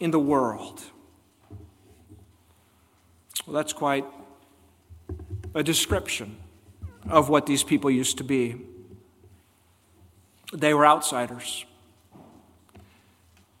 in 0.00 0.10
the 0.10 0.18
world. 0.18 0.82
Well, 3.46 3.54
that's 3.54 3.72
quite 3.72 4.04
a 5.54 5.62
description 5.62 6.36
of 7.08 7.28
what 7.28 7.46
these 7.46 7.62
people 7.62 7.90
used 7.90 8.18
to 8.18 8.24
be. 8.24 8.56
They 10.52 10.74
were 10.74 10.86
outsiders. 10.86 11.64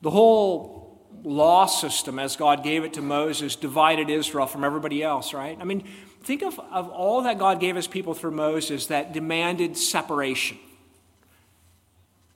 The 0.00 0.10
whole 0.10 1.00
law 1.24 1.66
system, 1.66 2.18
as 2.18 2.36
God 2.36 2.62
gave 2.62 2.84
it 2.84 2.94
to 2.94 3.02
Moses, 3.02 3.56
divided 3.56 4.08
Israel 4.08 4.46
from 4.46 4.64
everybody 4.64 5.02
else, 5.02 5.34
right? 5.34 5.58
I 5.60 5.64
mean, 5.64 5.84
think 6.22 6.42
of, 6.42 6.58
of 6.58 6.88
all 6.88 7.22
that 7.22 7.38
God 7.38 7.60
gave 7.60 7.76
his 7.76 7.86
people 7.86 8.14
through 8.14 8.30
Moses 8.32 8.86
that 8.86 9.12
demanded 9.12 9.76
separation. 9.76 10.58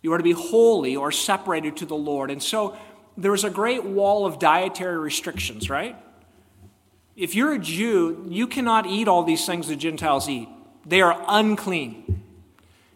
You 0.03 0.13
are 0.13 0.19
to 0.19 0.25
be 0.25 0.33
holy 0.33 0.97
or 0.97 1.13
separated 1.13 1.77
to 1.79 1.87
the 1.87 1.95
Lord. 1.95 2.31
And 2.31 2.43
so 2.43 2.77
there 3.17 3.31
was 3.31 3.45
a 3.45 3.51
great 3.51 3.85
wall 3.85 4.27
of 4.27 4.39
dietary 4.39 4.99
restrictions, 4.99 5.71
right? 5.71 5.97
If 7.15 7.35
you're 7.35 7.53
a 7.53 7.59
Jew, 7.59 8.27
you 8.29 8.47
cannot 8.47 8.87
eat 8.87 9.07
all 9.07 9.23
these 9.23 9.47
things 9.47 9.69
the 9.69 9.77
Gentiles 9.77 10.29
eat. 10.29 10.49
They 10.85 11.01
are 11.01 11.23
unclean. 11.29 12.02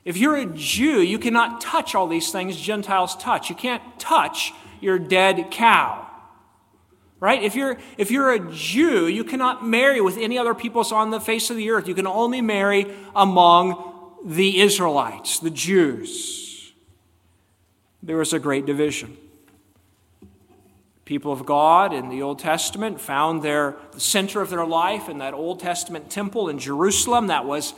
If 0.07 0.17
you're 0.17 0.37
a 0.37 0.47
Jew, 0.47 1.03
you 1.03 1.19
cannot 1.19 1.61
touch 1.61 1.97
all 1.97 2.07
these 2.07 2.31
things 2.31 2.57
Gentiles 2.57 3.17
touch. 3.17 3.51
You 3.51 3.57
can't 3.57 3.83
touch 3.99 4.53
your 4.81 5.01
dead 5.01 5.51
cow. 5.51 6.07
Right? 7.19 7.43
If 7.43 7.57
you're, 7.57 7.77
if 7.99 8.13
you're 8.13 8.31
a 8.31 8.53
Jew, 8.53 9.09
you 9.09 9.25
cannot 9.25 9.67
marry 9.67 10.01
with 10.01 10.17
any 10.17 10.39
other 10.39 10.55
peoples 10.55 10.93
on 10.93 11.11
the 11.11 11.19
face 11.19 11.51
of 11.51 11.57
the 11.57 11.71
earth. 11.71 11.89
You 11.89 11.95
can 11.95 12.07
only 12.07 12.41
marry 12.41 12.95
among 13.17 14.15
the 14.25 14.61
Israelites, 14.61 15.41
the 15.41 15.51
Jews. 15.51 16.73
There 18.01 18.19
was 18.19 18.33
a 18.33 18.39
great 18.39 18.65
division. 18.65 19.17
People 21.05 21.33
of 21.33 21.45
God 21.45 21.93
in 21.93 22.11
the 22.11 22.23
Old 22.23 22.39
Testament 22.39 23.01
found 23.01 23.43
their 23.43 23.75
the 23.91 24.01
center 24.01 24.41
of 24.41 24.51
their 24.51 24.67
life 24.67 25.09
in 25.09 25.19
that 25.19 25.35
Old 25.35 25.59
Testament 25.59 26.11
temple 26.11 26.49
in 26.49 26.61
Jerusalem 26.61 27.27
that 27.27 27.45
was 27.45 27.75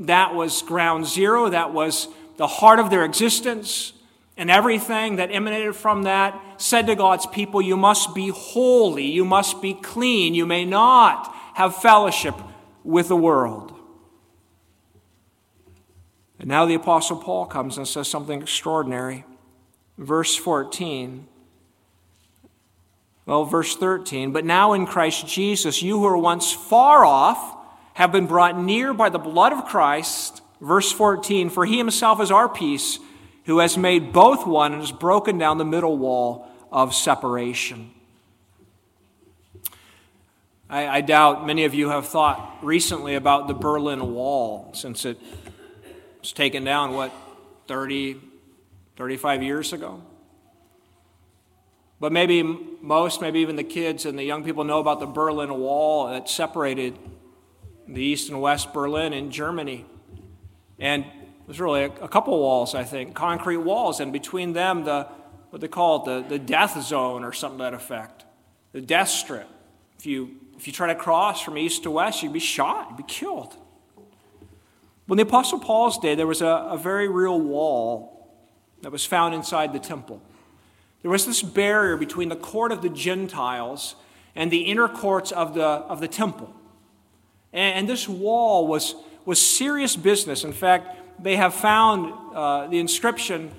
that 0.00 0.34
was 0.34 0.62
ground 0.62 1.06
zero, 1.06 1.50
that 1.50 1.72
was 1.72 2.08
the 2.36 2.46
heart 2.46 2.78
of 2.80 2.90
their 2.90 3.04
existence. 3.04 3.92
And 4.36 4.50
everything 4.50 5.16
that 5.16 5.30
emanated 5.30 5.76
from 5.76 6.04
that 6.04 6.40
said 6.56 6.86
to 6.86 6.94
God's 6.94 7.26
people, 7.26 7.60
You 7.60 7.76
must 7.76 8.14
be 8.14 8.28
holy, 8.30 9.04
you 9.06 9.24
must 9.24 9.60
be 9.60 9.74
clean, 9.74 10.34
you 10.34 10.46
may 10.46 10.64
not 10.64 11.34
have 11.54 11.76
fellowship 11.76 12.34
with 12.82 13.08
the 13.08 13.16
world. 13.16 13.74
And 16.38 16.48
now 16.48 16.64
the 16.64 16.74
Apostle 16.74 17.18
Paul 17.18 17.44
comes 17.44 17.76
and 17.76 17.86
says 17.86 18.08
something 18.08 18.40
extraordinary. 18.40 19.26
Verse 19.98 20.34
14. 20.34 21.28
Well, 23.26 23.44
verse 23.44 23.76
13. 23.76 24.32
But 24.32 24.46
now 24.46 24.72
in 24.72 24.86
Christ 24.86 25.26
Jesus, 25.26 25.82
you 25.82 25.98
who 25.98 26.04
were 26.04 26.16
once 26.16 26.50
far 26.50 27.04
off, 27.04 27.59
have 28.00 28.12
been 28.12 28.24
brought 28.24 28.58
near 28.58 28.94
by 28.94 29.10
the 29.10 29.18
blood 29.18 29.52
of 29.52 29.66
Christ. 29.66 30.40
Verse 30.58 30.90
14 30.90 31.50
For 31.50 31.66
he 31.66 31.76
himself 31.76 32.18
is 32.22 32.30
our 32.30 32.48
peace, 32.48 32.98
who 33.44 33.58
has 33.58 33.76
made 33.76 34.10
both 34.10 34.46
one 34.46 34.72
and 34.72 34.80
has 34.80 34.90
broken 34.90 35.36
down 35.36 35.58
the 35.58 35.66
middle 35.66 35.98
wall 35.98 36.48
of 36.72 36.94
separation. 36.94 37.90
I, 40.70 40.88
I 40.88 41.00
doubt 41.02 41.46
many 41.46 41.64
of 41.64 41.74
you 41.74 41.90
have 41.90 42.06
thought 42.08 42.58
recently 42.62 43.16
about 43.16 43.48
the 43.48 43.54
Berlin 43.54 44.14
Wall 44.14 44.70
since 44.72 45.04
it 45.04 45.18
was 46.22 46.32
taken 46.32 46.64
down, 46.64 46.94
what, 46.94 47.12
30, 47.68 48.18
35 48.96 49.42
years 49.42 49.74
ago? 49.74 50.00
But 52.00 52.12
maybe 52.12 52.42
most, 52.80 53.20
maybe 53.20 53.40
even 53.40 53.56
the 53.56 53.64
kids 53.64 54.06
and 54.06 54.18
the 54.18 54.24
young 54.24 54.42
people 54.42 54.64
know 54.64 54.78
about 54.78 55.00
the 55.00 55.06
Berlin 55.06 55.52
Wall 55.52 56.08
that 56.08 56.30
separated 56.30 56.96
the 57.94 58.02
East 58.02 58.28
and 58.28 58.40
West 58.40 58.72
Berlin 58.72 59.12
in 59.12 59.30
Germany. 59.30 59.84
And 60.78 61.04
there's 61.46 61.60
really 61.60 61.82
a, 61.84 61.92
a 62.00 62.08
couple 62.08 62.38
walls, 62.38 62.74
I 62.74 62.84
think, 62.84 63.14
concrete 63.14 63.58
walls, 63.58 64.00
and 64.00 64.12
between 64.12 64.52
them, 64.52 64.84
the, 64.84 65.08
what 65.50 65.60
they 65.60 65.68
call 65.68 66.02
it, 66.02 66.28
the, 66.28 66.28
the 66.28 66.38
death 66.38 66.80
zone 66.82 67.24
or 67.24 67.32
something 67.32 67.58
to 67.58 67.64
that 67.64 67.74
effect, 67.74 68.24
the 68.72 68.80
death 68.80 69.08
strip. 69.08 69.48
If 69.98 70.06
you, 70.06 70.36
if 70.56 70.66
you 70.66 70.72
try 70.72 70.86
to 70.86 70.94
cross 70.94 71.42
from 71.42 71.58
east 71.58 71.82
to 71.82 71.90
west, 71.90 72.22
you'd 72.22 72.32
be 72.32 72.38
shot, 72.38 72.86
you'd 72.90 72.96
be 72.96 73.02
killed. 73.02 73.56
When 75.06 75.16
the 75.16 75.24
Apostle 75.24 75.58
Paul's 75.58 75.98
day, 75.98 76.14
there 76.14 76.26
was 76.26 76.40
a, 76.40 76.46
a 76.46 76.78
very 76.78 77.08
real 77.08 77.40
wall 77.40 78.32
that 78.82 78.92
was 78.92 79.04
found 79.04 79.34
inside 79.34 79.72
the 79.72 79.80
temple. 79.80 80.22
There 81.02 81.10
was 81.10 81.26
this 81.26 81.42
barrier 81.42 81.96
between 81.96 82.28
the 82.28 82.36
court 82.36 82.70
of 82.70 82.80
the 82.80 82.88
Gentiles 82.88 83.96
and 84.36 84.50
the 84.50 84.60
inner 84.60 84.86
courts 84.86 85.32
of 85.32 85.54
the, 85.54 85.64
of 85.64 86.00
the 86.00 86.08
temple. 86.08 86.54
And, 87.52 87.88
this 87.88 88.08
wall 88.08 88.66
was, 88.66 88.94
was 89.24 89.44
serious 89.44 89.96
business. 89.96 90.44
In 90.44 90.52
fact, 90.52 91.22
they 91.22 91.36
have 91.36 91.54
found 91.54 92.12
uh, 92.34 92.68
the 92.68 92.78
inscription 92.78 93.50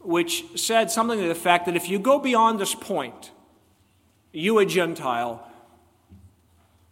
which 0.00 0.44
said 0.56 0.90
something 0.90 1.18
to 1.18 1.24
the 1.24 1.30
effect 1.30 1.66
that 1.66 1.76
if 1.76 1.88
you 1.88 1.98
go 1.98 2.18
beyond 2.18 2.58
this 2.58 2.74
point, 2.74 3.32
you 4.32 4.58
a 4.58 4.64
Gentile, 4.64 5.46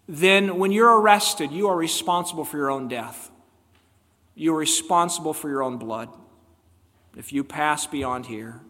then 0.09 0.59
when 0.59 0.73
you're 0.73 1.01
arrested, 1.01 1.53
you 1.53 1.69
are 1.69 1.77
responsible 1.77 2.45
for 2.45 2.57
your 2.57 2.71
own 2.71 2.89
death. 2.89 3.31
You 4.35 4.55
are 4.55 4.59
responsible 4.59 5.35
for 5.35 5.49
your 5.49 5.63
own 5.63 5.79
blood 5.79 6.09
if 7.17 7.33
you 7.33 7.45
pass 7.45 7.87
beyond 7.87 8.27
here. 8.27 8.61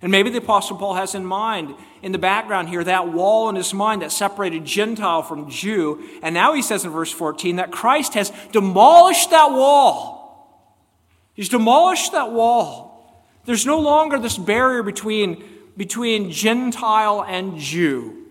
And 0.00 0.12
maybe 0.12 0.30
the 0.30 0.38
Apostle 0.38 0.76
Paul 0.76 0.94
has 0.94 1.14
in 1.14 1.24
mind, 1.24 1.74
in 2.02 2.12
the 2.12 2.18
background 2.18 2.68
here, 2.68 2.84
that 2.84 3.12
wall 3.12 3.48
in 3.48 3.56
his 3.56 3.74
mind 3.74 4.02
that 4.02 4.12
separated 4.12 4.64
Gentile 4.64 5.22
from 5.22 5.50
Jew. 5.50 6.08
And 6.22 6.34
now 6.34 6.54
he 6.54 6.62
says 6.62 6.84
in 6.84 6.92
verse 6.92 7.10
14 7.10 7.56
that 7.56 7.72
Christ 7.72 8.14
has 8.14 8.32
demolished 8.52 9.30
that 9.30 9.50
wall. 9.50 10.18
He's 11.34 11.48
demolished 11.48 12.12
that 12.12 12.30
wall. 12.30 12.88
There's 13.44 13.66
no 13.66 13.80
longer 13.80 14.18
this 14.18 14.38
barrier 14.38 14.82
between, 14.82 15.42
between 15.76 16.30
Gentile 16.30 17.24
and 17.24 17.58
Jew. 17.58 18.26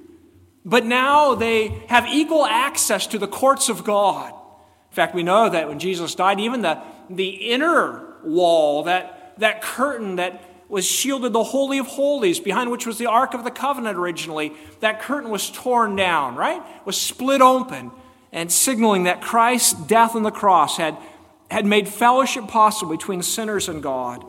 But 0.63 0.86
now 0.86 1.36
they 1.36 1.69
have 1.88 2.05
equal 2.07 2.45
access 2.45 3.07
to 3.07 3.17
the 3.17 3.27
courts 3.27 3.67
of 3.67 3.83
God. 3.83 4.31
In 4.31 4.95
fact, 4.95 5.15
we 5.15 5.24
know 5.24 5.50
that 5.50 5.67
when 5.67 5.79
Jesus 5.79 6.15
died, 6.15 6.39
even 6.39 6.62
the, 6.62 6.81
the 7.09 7.29
inner 7.29 8.15
wall, 8.24 8.83
that, 8.83 9.33
that 9.38 9.62
curtain 9.62 10.17
that 10.17 10.46
was 10.69 10.86
shielded 10.86 11.33
the 11.33 11.43
Holy 11.43 11.77
of 11.77 11.88
Holies, 11.88 12.39
behind 12.39 12.71
which 12.71 12.86
was 12.86 12.97
the 12.97 13.05
Ark 13.05 13.33
of 13.33 13.43
the 13.43 13.51
Covenant 13.51 13.97
originally. 13.97 14.53
That 14.81 15.01
curtain 15.01 15.29
was 15.29 15.50
torn 15.50 15.95
down, 15.95 16.36
right? 16.36 16.62
Was 16.86 17.00
split 17.00 17.41
open, 17.41 17.91
and 18.31 18.51
signaling 18.51 19.03
that 19.03 19.21
Christ's 19.21 19.74
death 19.74 20.15
on 20.15 20.24
the 20.24 20.31
cross 20.31 20.77
had, 20.77 20.97
had 21.50 21.65
made 21.65 21.88
fellowship 21.88 22.47
possible 22.47 22.91
between 22.91 23.21
sinners 23.21 23.69
and 23.69 23.81
God. 23.81 24.25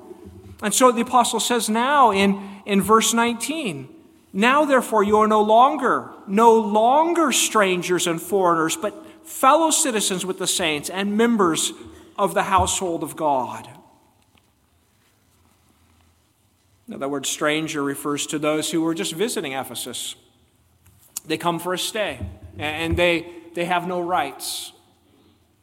And 0.63 0.73
so 0.73 0.93
the 0.93 1.03
apostle 1.03 1.41
says 1.41 1.69
now 1.69 2.13
in, 2.13 2.41
in 2.67 2.83
verse 2.83 3.13
19, 3.13 3.89
now 4.33 4.65
therefore 4.65 5.03
you 5.03 5.17
are 5.19 5.29
no 5.29 5.43
longer, 5.43 6.11
no 6.27 6.55
longer 6.59 7.33
strangers 7.33 8.07
and 8.07 8.21
foreigners, 8.21 8.77
but 8.77 8.95
fellow 9.25 9.71
citizens 9.71 10.25
with 10.25 10.39
the 10.39 10.47
saints 10.47 10.91
and 10.91 11.17
members 11.17 11.73
of 12.17 12.35
the 12.35 12.45
household 12.45 13.03
of 13.03 13.17
God. 13.17 13.69
Now, 16.89 16.97
the 16.97 17.09
word 17.09 17.27
stranger 17.27 17.83
refers 17.83 18.27
to 18.29 18.39
those 18.39 18.71
who 18.71 18.81
were 18.81 18.95
just 18.95 19.13
visiting 19.13 19.53
Ephesus. 19.53 20.15
They 21.27 21.37
come 21.37 21.59
for 21.59 21.75
a 21.75 21.79
stay, 21.79 22.19
and 22.59 22.97
they, 22.97 23.31
they 23.55 23.67
have 23.67 23.87
no 23.87 24.01
rights. 24.01 24.73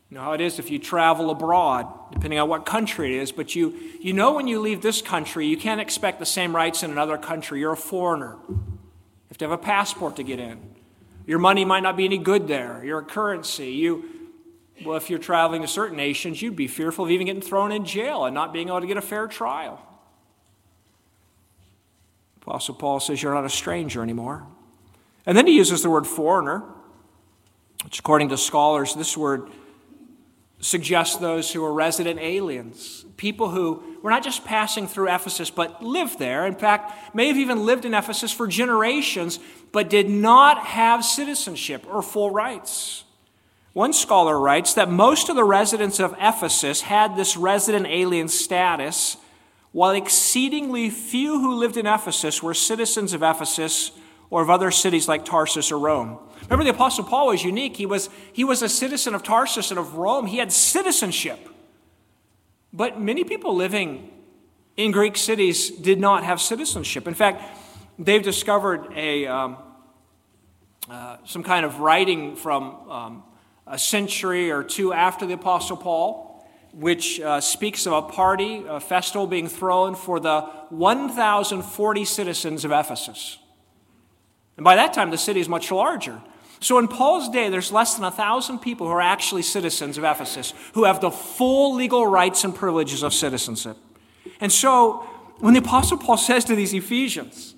You 0.10 0.18
know 0.18 0.24
how 0.24 0.34
it 0.34 0.42
is 0.42 0.60
if 0.60 0.70
you 0.70 0.78
travel 0.78 1.32
abroad, 1.32 1.92
depending 2.14 2.38
on 2.38 2.48
what 2.48 2.68
country 2.68 3.18
it 3.18 3.22
is, 3.24 3.32
but 3.32 3.56
you, 3.56 3.74
you 4.00 4.14
know 4.14 4.34
when 4.34 4.48
you 4.48 4.62
leave 4.62 4.84
this 4.84 5.02
country, 5.02 5.48
you 5.48 5.58
can't 5.58 5.82
expect 5.82 6.20
the 6.20 6.28
same 6.28 6.56
rights 6.56 6.84
in 6.84 6.92
another 6.92 7.18
country. 7.18 7.60
You're 7.60 7.74
a 7.74 7.78
foreigner. 7.78 8.38
You 8.48 8.80
have 9.30 9.38
to 9.40 9.46
have 9.46 9.52
a 9.52 9.58
passport 9.58 10.18
to 10.18 10.24
get 10.24 10.40
in. 10.40 10.76
Your 11.26 11.40
money 11.40 11.66
might 11.66 11.82
not 11.82 11.98
be 11.98 12.06
any 12.06 12.20
good 12.20 12.48
there. 12.48 12.84
Your 12.86 13.02
currency. 13.02 13.72
You, 13.72 14.06
well, 14.86 14.96
if 14.96 15.10
you're 15.10 15.18
traveling 15.18 15.64
to 15.64 15.68
certain 15.68 15.98
nations, 15.98 16.40
you'd 16.40 16.56
be 16.56 16.68
fearful 16.68 17.06
of 17.06 17.12
even 17.12 17.26
getting 17.26 17.42
thrown 17.42 17.72
in 17.72 17.84
jail 17.84 18.26
and 18.26 18.36
not 18.36 18.54
being 18.54 18.68
able 18.68 18.82
to 18.82 18.88
get 18.88 18.98
a 18.98 19.02
fair 19.02 19.26
trial. 19.26 19.82
Apostle 22.46 22.76
Paul 22.76 23.00
says 23.00 23.24
you're 23.24 23.34
not 23.34 23.46
a 23.46 23.50
stranger 23.50 24.04
anymore. 24.04 24.46
And 25.26 25.36
then 25.36 25.48
he 25.48 25.56
uses 25.56 25.82
the 25.82 25.90
word 25.90 26.06
foreigner, 26.06 26.64
which, 27.84 27.98
according 28.00 28.30
to 28.30 28.38
scholars, 28.38 28.94
this 28.94 29.18
word 29.18 29.50
suggests 30.60 31.18
those 31.18 31.52
who 31.52 31.64
are 31.66 31.74
resident 31.74 32.20
aliens, 32.20 33.06
people 33.18 33.50
who 33.50 33.98
were 34.04 34.12
not 34.12 34.24
just 34.24 34.46
passing 34.46 34.88
through 34.88 35.14
Ephesus, 35.14 35.50
but 35.50 35.84
lived 35.84 36.20
there. 36.20 36.46
In 36.46 36.56
fact, 36.56 37.16
may 37.16 37.28
have 37.28 37.38
even 37.38 37.66
lived 37.66 37.84
in 37.84 37.96
Ephesus 37.96 38.32
for 38.32 38.48
generations, 38.48 39.40
but 39.72 39.90
did 39.90 40.10
not 40.10 40.60
have 40.66 41.04
citizenship 41.04 41.86
or 41.90 42.04
full 42.04 42.30
rights. 42.30 43.04
One 43.74 43.92
scholar 43.92 44.40
writes 44.40 44.76
that 44.76 44.90
most 44.90 45.30
of 45.30 45.36
the 45.36 45.44
residents 45.44 46.00
of 46.00 46.16
Ephesus 46.20 46.82
had 46.82 47.16
this 47.16 47.36
resident 47.36 47.88
alien 47.88 48.28
status 48.28 49.18
while 49.76 49.92
exceedingly 49.92 50.90
few 50.90 51.42
who 51.42 51.56
lived 51.56 51.76
in 51.76 51.86
Ephesus 51.86 52.42
were 52.42 52.54
citizens 52.54 53.12
of 53.12 53.22
Ephesus 53.22 53.92
or 54.30 54.42
of 54.42 54.50
other 54.50 54.72
cities 54.72 55.10
like 55.10 55.26
Tarsus 55.26 55.70
or 55.70 55.78
Rome. 55.78 56.18
Remember, 56.44 56.64
the 56.64 56.70
Apostle 56.70 57.04
Paul 57.04 57.28
was 57.28 57.44
unique. 57.44 57.76
He 57.76 57.86
was, 57.86 58.10
he 58.32 58.46
was 58.46 58.62
a 58.62 58.70
citizen 58.70 59.14
of 59.14 59.22
Tarsus 59.22 59.72
and 59.72 59.78
of 59.78 59.96
Rome. 59.96 60.28
He 60.28 60.38
had 60.38 60.54
citizenship. 60.54 61.50
But 62.72 63.02
many 63.02 63.26
people 63.26 63.54
living 63.54 64.10
in 64.78 64.92
Greek 64.92 65.18
cities 65.18 65.70
did 65.70 66.00
not 66.00 66.24
have 66.24 66.40
citizenship. 66.40 67.06
In 67.06 67.14
fact, 67.14 67.44
they've 68.00 68.24
discovered 68.24 68.94
a, 68.96 69.28
um, 69.28 69.58
uh, 70.90 71.18
some 71.26 71.44
kind 71.44 71.66
of 71.66 71.82
writing 71.82 72.38
from 72.38 72.90
um, 72.90 73.24
a 73.68 73.78
century 73.78 74.52
or 74.52 74.64
two 74.64 74.94
after 74.94 75.26
the 75.26 75.34
Apostle 75.34 75.76
Paul 75.76 76.35
which 76.76 77.22
uh, 77.22 77.40
speaks 77.40 77.86
of 77.86 77.94
a 77.94 78.02
party, 78.02 78.66
a 78.68 78.82
festival 78.82 79.28
being 79.28 79.48
thrown 79.48 79.96
for 79.96 80.20
the 80.20 80.42
1,040 80.70 82.06
citizens 82.06 82.66
of 82.66 82.72
Ephesus. 82.72 83.38
And 84.58 84.64
by 84.66 84.76
that 84.76 84.94
time, 84.94 85.10
the 85.10 85.18
city 85.18 85.40
is 85.40 85.48
much 85.48 85.72
larger. 85.72 86.22
So 86.60 86.78
in 86.78 86.90
Paul's 86.90 87.30
day, 87.30 87.50
there's 87.50 87.72
less 87.72 87.94
than 87.94 88.04
1,000 88.04 88.60
people 88.60 88.88
who 88.88 88.94
are 88.94 89.02
actually 89.02 89.42
citizens 89.42 89.98
of 89.98 90.04
Ephesus, 90.04 90.54
who 90.74 90.84
have 90.84 91.00
the 91.00 91.12
full 91.12 91.76
legal 91.76 92.06
rights 92.06 92.44
and 92.44 92.54
privileges 92.54 93.04
of 93.04 93.14
citizenship. 93.14 93.78
And 94.42 94.52
so 94.52 95.08
when 95.40 95.54
the 95.54 95.62
Apostle 95.62 95.98
Paul 95.98 96.18
says 96.18 96.44
to 96.46 96.56
these 96.56 96.74
Ephesians 96.74 97.56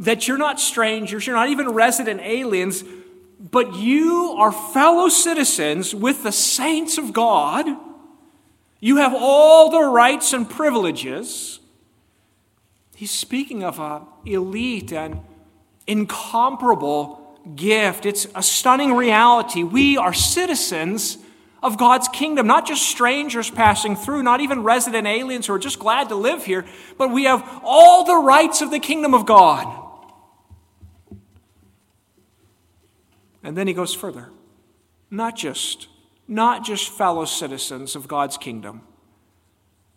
that 0.00 0.26
you're 0.26 0.38
not 0.38 0.58
strangers, 0.58 1.26
you're 1.26 1.36
not 1.36 1.48
even 1.48 1.68
resident 1.68 2.20
aliens, 2.22 2.82
but 3.38 3.76
you 3.76 4.34
are 4.36 4.50
fellow 4.50 5.08
citizens 5.08 5.94
with 5.94 6.24
the 6.24 6.32
saints 6.32 6.98
of 6.98 7.12
God 7.12 7.85
you 8.80 8.96
have 8.96 9.14
all 9.14 9.70
the 9.70 9.80
rights 9.80 10.32
and 10.32 10.48
privileges. 10.48 11.60
He's 12.94 13.10
speaking 13.10 13.62
of 13.64 13.78
an 13.78 14.02
elite 14.24 14.92
and 14.92 15.20
incomparable 15.86 17.38
gift. 17.54 18.06
It's 18.06 18.26
a 18.34 18.42
stunning 18.42 18.94
reality. 18.94 19.62
We 19.62 19.96
are 19.96 20.12
citizens 20.12 21.18
of 21.62 21.78
God's 21.78 22.08
kingdom, 22.08 22.46
not 22.46 22.66
just 22.66 22.82
strangers 22.82 23.50
passing 23.50 23.96
through, 23.96 24.22
not 24.22 24.40
even 24.40 24.62
resident 24.62 25.06
aliens 25.06 25.46
who 25.46 25.54
are 25.54 25.58
just 25.58 25.78
glad 25.78 26.08
to 26.10 26.14
live 26.14 26.44
here, 26.44 26.64
but 26.98 27.10
we 27.10 27.24
have 27.24 27.60
all 27.64 28.04
the 28.04 28.16
rights 28.16 28.60
of 28.60 28.70
the 28.70 28.78
kingdom 28.78 29.14
of 29.14 29.26
God. 29.26 29.84
And 33.42 33.56
then 33.56 33.66
he 33.68 33.74
goes 33.74 33.94
further. 33.94 34.30
Not 35.10 35.36
just 35.36 35.88
not 36.28 36.64
just 36.64 36.88
fellow 36.90 37.24
citizens 37.24 37.94
of 37.94 38.08
God's 38.08 38.36
kingdom, 38.36 38.82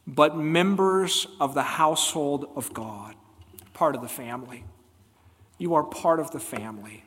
but 0.05 0.37
members 0.37 1.27
of 1.39 1.53
the 1.53 1.63
household 1.63 2.49
of 2.55 2.73
God, 2.73 3.15
part 3.73 3.95
of 3.95 4.01
the 4.01 4.07
family. 4.07 4.63
You 5.57 5.75
are 5.75 5.83
part 5.83 6.19
of 6.19 6.31
the 6.31 6.39
family. 6.39 7.03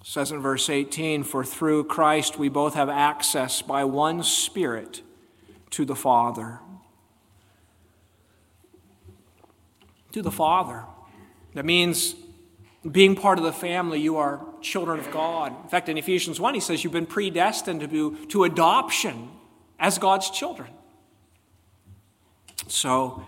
It 0.00 0.06
says 0.06 0.32
in 0.32 0.40
verse 0.40 0.68
18, 0.68 1.22
For 1.24 1.44
through 1.44 1.84
Christ 1.84 2.38
we 2.38 2.48
both 2.48 2.74
have 2.74 2.88
access 2.88 3.62
by 3.62 3.84
one 3.84 4.22
Spirit 4.22 5.02
to 5.70 5.84
the 5.84 5.96
Father. 5.96 6.60
To 10.12 10.22
the 10.22 10.30
Father. 10.30 10.84
That 11.54 11.64
means 11.64 12.14
being 12.90 13.16
part 13.16 13.38
of 13.38 13.44
the 13.44 13.52
family, 13.52 14.00
you 14.00 14.16
are 14.16 14.44
children 14.66 14.98
of 14.98 15.10
God. 15.10 15.54
In 15.62 15.68
fact, 15.68 15.88
in 15.88 15.96
Ephesians 15.96 16.40
1, 16.40 16.54
he 16.54 16.60
says 16.60 16.82
you've 16.82 16.92
been 16.92 17.06
predestined 17.06 17.80
to, 17.80 17.88
be, 17.88 18.26
to 18.26 18.44
adoption 18.44 19.30
as 19.78 19.98
God's 19.98 20.30
children. 20.30 20.68
So, 22.66 23.24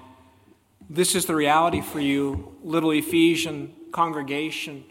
this 0.90 1.14
is 1.14 1.26
the 1.26 1.34
reality 1.34 1.80
for 1.80 2.00
you, 2.00 2.56
little 2.62 2.90
Ephesian 2.90 3.72
congregation. 3.92 4.84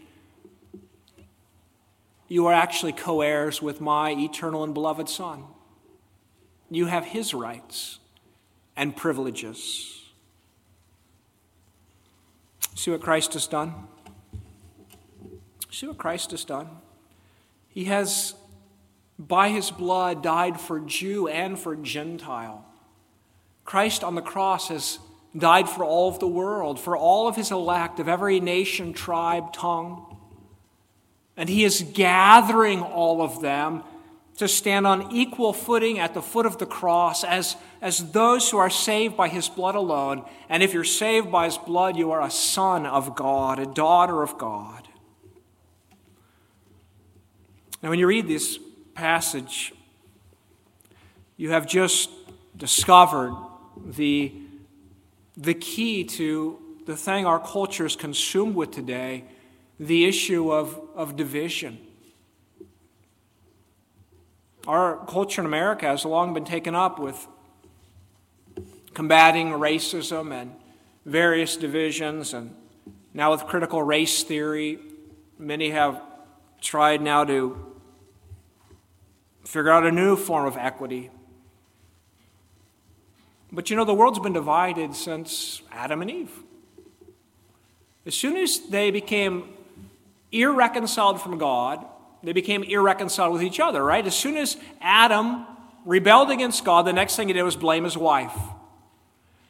You 2.28 2.46
are 2.46 2.54
actually 2.54 2.92
co 2.92 3.20
heirs 3.20 3.60
with 3.60 3.80
my 3.80 4.12
eternal 4.12 4.64
and 4.64 4.72
beloved 4.72 5.08
Son. 5.08 5.44
You 6.70 6.86
have 6.86 7.04
his 7.04 7.34
rights, 7.34 7.98
and 8.78 8.94
privileges. 8.94 10.04
See 12.76 12.92
what 12.92 13.02
Christ 13.02 13.32
has 13.32 13.48
done? 13.48 13.74
See 15.78 15.86
what 15.86 15.96
Christ 15.96 16.32
has 16.32 16.44
done? 16.44 16.66
He 17.68 17.84
has, 17.84 18.34
by 19.16 19.50
his 19.50 19.70
blood, 19.70 20.24
died 20.24 20.60
for 20.60 20.80
Jew 20.80 21.28
and 21.28 21.56
for 21.56 21.76
Gentile. 21.76 22.66
Christ 23.64 24.02
on 24.02 24.16
the 24.16 24.20
cross 24.20 24.70
has 24.70 24.98
died 25.36 25.68
for 25.68 25.84
all 25.84 26.08
of 26.08 26.18
the 26.18 26.26
world, 26.26 26.80
for 26.80 26.96
all 26.96 27.28
of 27.28 27.36
his 27.36 27.52
elect 27.52 28.00
of 28.00 28.08
every 28.08 28.40
nation, 28.40 28.92
tribe, 28.92 29.52
tongue. 29.52 30.18
And 31.36 31.48
he 31.48 31.62
is 31.62 31.86
gathering 31.94 32.82
all 32.82 33.22
of 33.22 33.40
them 33.40 33.84
to 34.38 34.48
stand 34.48 34.84
on 34.84 35.12
equal 35.14 35.52
footing 35.52 36.00
at 36.00 36.12
the 36.12 36.22
foot 36.22 36.44
of 36.44 36.58
the 36.58 36.66
cross 36.66 37.22
as, 37.22 37.54
as 37.80 38.10
those 38.10 38.50
who 38.50 38.58
are 38.58 38.68
saved 38.68 39.16
by 39.16 39.28
his 39.28 39.48
blood 39.48 39.76
alone. 39.76 40.24
And 40.48 40.60
if 40.60 40.74
you're 40.74 40.82
saved 40.82 41.30
by 41.30 41.44
his 41.44 41.56
blood, 41.56 41.96
you 41.96 42.10
are 42.10 42.22
a 42.22 42.32
son 42.32 42.84
of 42.84 43.14
God, 43.14 43.60
a 43.60 43.66
daughter 43.66 44.24
of 44.24 44.38
God. 44.38 44.87
Now, 47.82 47.90
when 47.90 48.00
you 48.00 48.08
read 48.08 48.26
this 48.26 48.58
passage, 48.94 49.72
you 51.36 51.50
have 51.50 51.66
just 51.66 52.10
discovered 52.56 53.36
the, 53.76 54.32
the 55.36 55.54
key 55.54 56.02
to 56.02 56.58
the 56.86 56.96
thing 56.96 57.24
our 57.24 57.38
culture 57.38 57.86
is 57.86 57.94
consumed 57.94 58.56
with 58.56 58.72
today 58.72 59.24
the 59.78 60.06
issue 60.06 60.52
of, 60.52 60.80
of 60.96 61.14
division. 61.14 61.78
Our 64.66 64.96
culture 65.06 65.40
in 65.40 65.46
America 65.46 65.86
has 65.86 66.04
long 66.04 66.34
been 66.34 66.44
taken 66.44 66.74
up 66.74 66.98
with 66.98 67.28
combating 68.92 69.50
racism 69.50 70.32
and 70.32 70.52
various 71.06 71.56
divisions, 71.56 72.34
and 72.34 72.56
now 73.14 73.30
with 73.30 73.44
critical 73.44 73.84
race 73.84 74.24
theory, 74.24 74.80
many 75.38 75.70
have 75.70 76.02
tried 76.60 77.00
now 77.00 77.24
to 77.24 77.64
figure 79.44 79.70
out 79.70 79.86
a 79.86 79.92
new 79.92 80.16
form 80.16 80.46
of 80.46 80.56
equity. 80.56 81.10
But 83.50 83.70
you 83.70 83.76
know, 83.76 83.84
the 83.84 83.94
world's 83.94 84.18
been 84.18 84.32
divided 84.32 84.94
since 84.94 85.62
Adam 85.72 86.02
and 86.02 86.10
Eve. 86.10 86.30
As 88.04 88.14
soon 88.14 88.36
as 88.36 88.60
they 88.68 88.90
became 88.90 89.54
irreconciled 90.32 91.20
from 91.20 91.38
God, 91.38 91.84
they 92.22 92.32
became 92.32 92.62
irreconciled 92.62 93.32
with 93.32 93.42
each 93.42 93.60
other, 93.60 93.82
right? 93.82 94.06
As 94.06 94.14
soon 94.14 94.36
as 94.36 94.56
Adam 94.80 95.46
rebelled 95.84 96.30
against 96.30 96.64
God, 96.64 96.82
the 96.86 96.92
next 96.92 97.16
thing 97.16 97.28
he 97.28 97.34
did 97.34 97.42
was 97.42 97.56
blame 97.56 97.84
his 97.84 97.96
wife. 97.96 98.36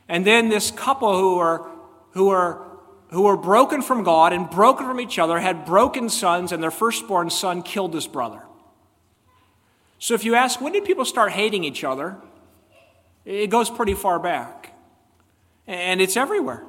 And 0.09 0.25
then 0.25 0.49
this 0.49 0.71
couple 0.71 1.19
who 1.19 1.39
are, 1.39 1.69
who 2.13 2.27
were, 2.27 2.68
who 3.11 3.23
were 3.23 3.37
broken 3.37 3.83
from 3.83 4.03
God 4.03 4.33
and 4.33 4.49
broken 4.51 4.87
from 4.87 5.01
each 5.01 5.19
other 5.19 5.39
had 5.39 5.65
broken 5.65 6.09
sons, 6.09 6.53
and 6.53 6.63
their 6.63 6.71
firstborn 6.71 7.31
son 7.31 7.63
killed 7.63 7.95
his 7.95 8.07
brother. 8.07 8.43
So 9.99 10.15
if 10.15 10.25
you 10.25 10.35
ask, 10.35 10.61
when 10.61 10.73
did 10.73 10.85
people 10.85 11.05
start 11.05 11.33
hating 11.33 11.65
each 11.65 11.85
other? 11.85 12.17
It 13.25 13.49
goes 13.51 13.69
pretty 13.71 13.95
far 13.95 14.19
back. 14.19 14.75
And 15.67 16.01
it's 16.01 16.17
everywhere. 16.17 16.65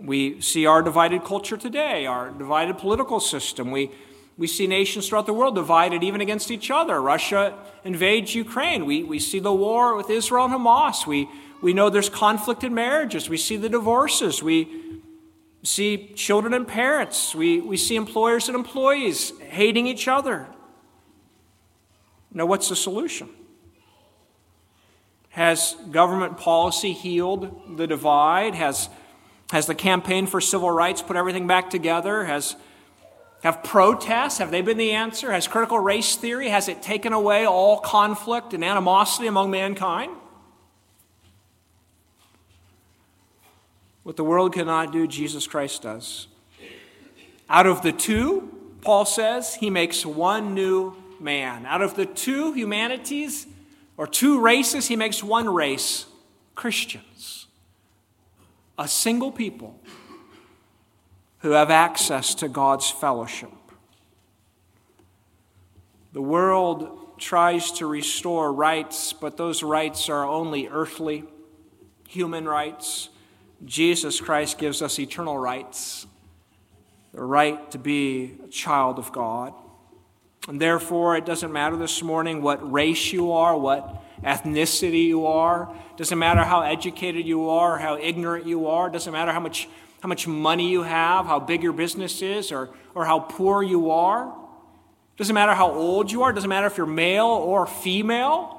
We 0.00 0.40
see 0.40 0.66
our 0.66 0.82
divided 0.82 1.24
culture 1.24 1.56
today, 1.56 2.06
our 2.06 2.30
divided 2.30 2.78
political 2.78 3.20
system. 3.20 3.70
We, 3.70 3.90
we 4.36 4.46
see 4.46 4.66
nations 4.66 5.08
throughout 5.08 5.26
the 5.26 5.32
world 5.32 5.54
divided 5.54 6.02
even 6.02 6.20
against 6.20 6.50
each 6.50 6.70
other. 6.70 7.00
Russia 7.00 7.56
invades 7.84 8.34
Ukraine. 8.34 8.86
We, 8.86 9.04
we 9.04 9.18
see 9.18 9.38
the 9.38 9.52
war 9.52 9.94
with 9.94 10.10
Israel 10.10 10.46
and 10.46 10.54
Hamas. 10.54 11.06
We, 11.06 11.28
we 11.60 11.72
know 11.72 11.90
there's 11.90 12.08
conflict 12.08 12.64
in 12.64 12.74
marriages. 12.74 13.28
We 13.28 13.36
see 13.36 13.56
the 13.56 13.68
divorces. 13.68 14.42
We 14.42 15.01
see 15.62 16.12
children 16.14 16.54
and 16.54 16.66
parents. 16.66 17.34
We, 17.34 17.60
we 17.60 17.76
see 17.76 17.96
employers 17.96 18.48
and 18.48 18.56
employees 18.56 19.32
hating 19.40 19.86
each 19.86 20.08
other. 20.08 20.46
Now, 22.32 22.46
what's 22.46 22.68
the 22.68 22.76
solution? 22.76 23.28
Has 25.30 25.76
government 25.90 26.36
policy 26.36 26.92
healed 26.92 27.76
the 27.76 27.86
divide? 27.86 28.54
Has, 28.54 28.88
has 29.50 29.66
the 29.66 29.74
campaign 29.74 30.26
for 30.26 30.40
civil 30.40 30.70
rights 30.70 31.00
put 31.00 31.16
everything 31.16 31.46
back 31.46 31.70
together? 31.70 32.24
Has, 32.24 32.56
have 33.42 33.62
protests, 33.62 34.38
have 34.38 34.50
they 34.50 34.62
been 34.62 34.78
the 34.78 34.92
answer? 34.92 35.32
Has 35.32 35.46
critical 35.46 35.78
race 35.78 36.16
theory, 36.16 36.48
has 36.48 36.68
it 36.68 36.82
taken 36.82 37.12
away 37.12 37.46
all 37.46 37.78
conflict 37.78 38.52
and 38.52 38.64
animosity 38.64 39.26
among 39.26 39.50
mankind? 39.50 40.12
What 44.02 44.16
the 44.16 44.24
world 44.24 44.52
cannot 44.52 44.92
do, 44.92 45.06
Jesus 45.06 45.46
Christ 45.46 45.82
does. 45.82 46.26
Out 47.48 47.66
of 47.66 47.82
the 47.82 47.92
two, 47.92 48.48
Paul 48.80 49.04
says, 49.04 49.54
he 49.54 49.70
makes 49.70 50.04
one 50.04 50.54
new 50.54 50.96
man. 51.20 51.66
Out 51.66 51.82
of 51.82 51.94
the 51.94 52.06
two 52.06 52.52
humanities 52.52 53.46
or 53.96 54.06
two 54.06 54.40
races, 54.40 54.88
he 54.88 54.96
makes 54.96 55.22
one 55.22 55.48
race 55.48 56.06
Christians. 56.54 57.46
A 58.78 58.88
single 58.88 59.30
people 59.30 59.78
who 61.38 61.50
have 61.50 61.70
access 61.70 62.34
to 62.36 62.48
God's 62.48 62.90
fellowship. 62.90 63.50
The 66.12 66.22
world 66.22 67.18
tries 67.18 67.70
to 67.72 67.86
restore 67.86 68.52
rights, 68.52 69.12
but 69.12 69.36
those 69.36 69.62
rights 69.62 70.08
are 70.08 70.26
only 70.26 70.68
earthly, 70.68 71.24
human 72.08 72.46
rights. 72.46 73.08
Jesus 73.64 74.20
Christ 74.20 74.58
gives 74.58 74.82
us 74.82 74.98
eternal 74.98 75.38
rights 75.38 76.06
the 77.12 77.22
right 77.22 77.70
to 77.70 77.78
be 77.78 78.38
a 78.44 78.48
child 78.48 78.98
of 78.98 79.12
God. 79.12 79.52
And 80.48 80.60
therefore, 80.60 81.16
it 81.16 81.26
doesn't 81.26 81.52
matter 81.52 81.76
this 81.76 82.02
morning 82.02 82.42
what 82.42 82.72
race 82.72 83.12
you 83.12 83.32
are, 83.32 83.56
what 83.56 84.02
ethnicity 84.24 85.04
you 85.04 85.26
are. 85.26 85.72
Doesn't 85.96 86.18
matter 86.18 86.42
how 86.42 86.62
educated 86.62 87.26
you 87.26 87.50
are, 87.50 87.78
how 87.78 87.96
ignorant 87.96 88.46
you 88.46 88.66
are. 88.66 88.90
Doesn't 88.90 89.12
matter 89.12 89.30
how 89.30 89.40
much, 89.40 89.68
how 90.00 90.08
much 90.08 90.26
money 90.26 90.70
you 90.70 90.82
have, 90.82 91.26
how 91.26 91.38
big 91.38 91.62
your 91.62 91.72
business 91.72 92.22
is, 92.22 92.50
or, 92.50 92.70
or 92.94 93.04
how 93.04 93.20
poor 93.20 93.62
you 93.62 93.90
are. 93.90 94.34
Doesn't 95.16 95.34
matter 95.34 95.54
how 95.54 95.70
old 95.70 96.10
you 96.10 96.22
are. 96.22 96.32
Doesn't 96.32 96.50
matter 96.50 96.66
if 96.66 96.76
you're 96.76 96.86
male 96.86 97.26
or 97.26 97.66
female. 97.66 98.58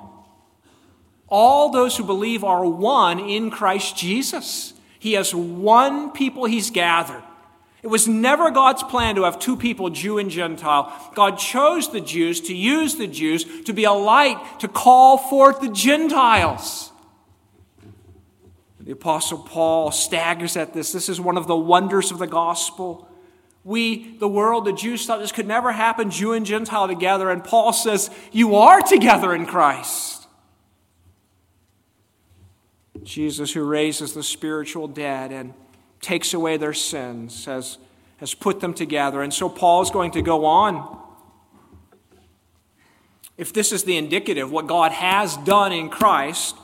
All 1.27 1.71
those 1.71 1.97
who 1.97 2.03
believe 2.03 2.43
are 2.43 2.63
one 2.63 3.19
in 3.19 3.49
Christ 3.49 3.97
Jesus. 3.97 4.72
He 5.03 5.13
has 5.15 5.35
one 5.35 6.11
people 6.11 6.45
he's 6.45 6.71
gathered. 6.71 7.23
It 7.81 7.87
was 7.87 8.07
never 8.07 8.49
God's 8.51 8.83
plan 8.83 9.15
to 9.15 9.23
have 9.23 9.37
two 9.37 9.57
people, 9.57 9.89
Jew 9.89 10.17
and 10.17 10.31
Gentile. 10.31 11.11
God 11.13 11.37
chose 11.37 11.91
the 11.91 11.99
Jews 11.99 12.39
to 12.39 12.55
use 12.55 12.95
the 12.95 13.07
Jews 13.07 13.63
to 13.63 13.73
be 13.73 13.83
a 13.83 13.91
light 13.91 14.37
to 14.61 14.69
call 14.69 15.17
forth 15.17 15.59
the 15.59 15.67
Gentiles. 15.67 16.93
The 18.79 18.93
Apostle 18.93 19.39
Paul 19.39 19.91
staggers 19.91 20.55
at 20.55 20.73
this. 20.73 20.93
This 20.93 21.09
is 21.09 21.19
one 21.19 21.35
of 21.35 21.47
the 21.47 21.57
wonders 21.57 22.09
of 22.09 22.17
the 22.17 22.25
gospel. 22.25 23.05
We, 23.65 24.15
the 24.19 24.29
world, 24.29 24.63
the 24.63 24.71
Jews 24.71 25.05
thought 25.05 25.19
this 25.19 25.33
could 25.33 25.47
never 25.47 25.73
happen, 25.73 26.11
Jew 26.11 26.31
and 26.31 26.45
Gentile 26.45 26.87
together. 26.87 27.29
And 27.29 27.43
Paul 27.43 27.73
says, 27.73 28.09
You 28.31 28.55
are 28.55 28.79
together 28.79 29.35
in 29.35 29.47
Christ. 29.47 30.22
Jesus, 33.01 33.53
who 33.53 33.63
raises 33.63 34.13
the 34.13 34.23
spiritual 34.23 34.87
dead 34.87 35.31
and 35.31 35.53
takes 36.01 36.33
away 36.33 36.57
their 36.57 36.73
sins, 36.73 37.45
has, 37.45 37.77
has 38.17 38.33
put 38.33 38.59
them 38.59 38.73
together. 38.73 39.23
And 39.23 39.33
so 39.33 39.49
Paul 39.49 39.81
is 39.81 39.89
going 39.89 40.11
to 40.11 40.21
go 40.21 40.45
on. 40.45 40.99
If 43.37 43.51
this 43.51 43.71
is 43.71 43.83
the 43.83 43.97
indicative, 43.97 44.51
what 44.51 44.67
God 44.67 44.91
has 44.91 45.37
done 45.37 45.71
in 45.71 45.89
Christ, 45.89 46.55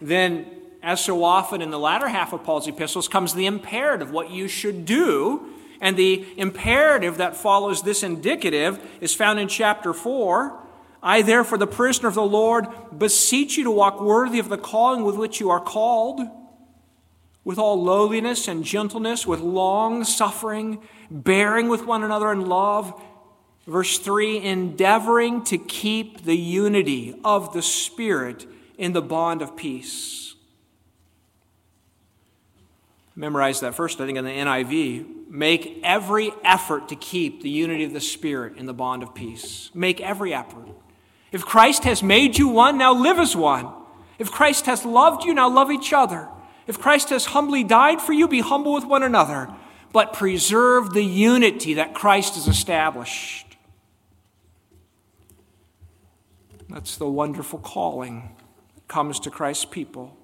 then, 0.00 0.46
as 0.82 1.02
so 1.02 1.24
often 1.24 1.62
in 1.62 1.70
the 1.70 1.78
latter 1.78 2.08
half 2.08 2.32
of 2.32 2.44
Paul's 2.44 2.68
epistles, 2.68 3.08
comes 3.08 3.32
the 3.32 3.46
imperative, 3.46 4.10
what 4.10 4.30
you 4.30 4.46
should 4.46 4.84
do. 4.84 5.54
And 5.80 5.96
the 5.96 6.26
imperative 6.36 7.16
that 7.16 7.36
follows 7.36 7.82
this 7.82 8.02
indicative 8.02 8.78
is 9.00 9.14
found 9.14 9.40
in 9.40 9.48
chapter 9.48 9.94
4. 9.94 10.67
I, 11.02 11.22
therefore, 11.22 11.58
the 11.58 11.66
prisoner 11.66 12.08
of 12.08 12.14
the 12.14 12.22
Lord, 12.22 12.66
beseech 12.96 13.56
you 13.56 13.64
to 13.64 13.70
walk 13.70 14.00
worthy 14.00 14.38
of 14.38 14.48
the 14.48 14.58
calling 14.58 15.04
with 15.04 15.16
which 15.16 15.40
you 15.40 15.50
are 15.50 15.60
called 15.60 16.20
with 17.48 17.58
all 17.58 17.82
lowliness 17.82 18.46
and 18.46 18.62
gentleness, 18.62 19.26
with 19.26 19.40
long 19.40 20.04
suffering, 20.04 20.82
bearing 21.10 21.70
with 21.70 21.86
one 21.86 22.04
another 22.04 22.30
in 22.30 22.44
love. 22.44 23.02
Verse 23.66 23.98
3 23.98 24.42
endeavoring 24.44 25.42
to 25.44 25.56
keep 25.56 26.24
the 26.24 26.36
unity 26.36 27.18
of 27.24 27.54
the 27.54 27.62
Spirit 27.62 28.46
in 28.76 28.92
the 28.92 29.00
bond 29.00 29.40
of 29.40 29.56
peace. 29.56 30.34
Memorize 33.16 33.60
that 33.60 33.74
first, 33.74 33.98
I 33.98 34.04
think, 34.04 34.18
in 34.18 34.26
the 34.26 34.30
NIV. 34.30 35.30
Make 35.30 35.80
every 35.82 36.32
effort 36.44 36.88
to 36.90 36.96
keep 36.96 37.42
the 37.42 37.48
unity 37.48 37.84
of 37.84 37.94
the 37.94 38.00
Spirit 38.02 38.58
in 38.58 38.66
the 38.66 38.74
bond 38.74 39.02
of 39.02 39.14
peace. 39.14 39.70
Make 39.72 40.02
every 40.02 40.34
effort. 40.34 40.68
If 41.30 41.44
Christ 41.44 41.84
has 41.84 42.02
made 42.02 42.38
you 42.38 42.48
one, 42.48 42.78
now 42.78 42.94
live 42.94 43.18
as 43.18 43.36
one. 43.36 43.68
If 44.18 44.30
Christ 44.30 44.66
has 44.66 44.84
loved 44.84 45.24
you, 45.24 45.34
now 45.34 45.48
love 45.48 45.70
each 45.70 45.92
other. 45.92 46.28
If 46.66 46.78
Christ 46.78 47.10
has 47.10 47.26
humbly 47.26 47.64
died 47.64 48.00
for 48.00 48.12
you, 48.12 48.28
be 48.28 48.40
humble 48.40 48.74
with 48.74 48.84
one 48.84 49.02
another, 49.02 49.48
but 49.92 50.12
preserve 50.12 50.92
the 50.92 51.04
unity 51.04 51.74
that 51.74 51.94
Christ 51.94 52.34
has 52.34 52.48
established. 52.48 53.56
That's 56.68 56.96
the 56.96 57.08
wonderful 57.08 57.58
calling 57.58 58.36
that 58.74 58.88
comes 58.88 59.20
to 59.20 59.30
Christ's 59.30 59.64
people 59.64 60.16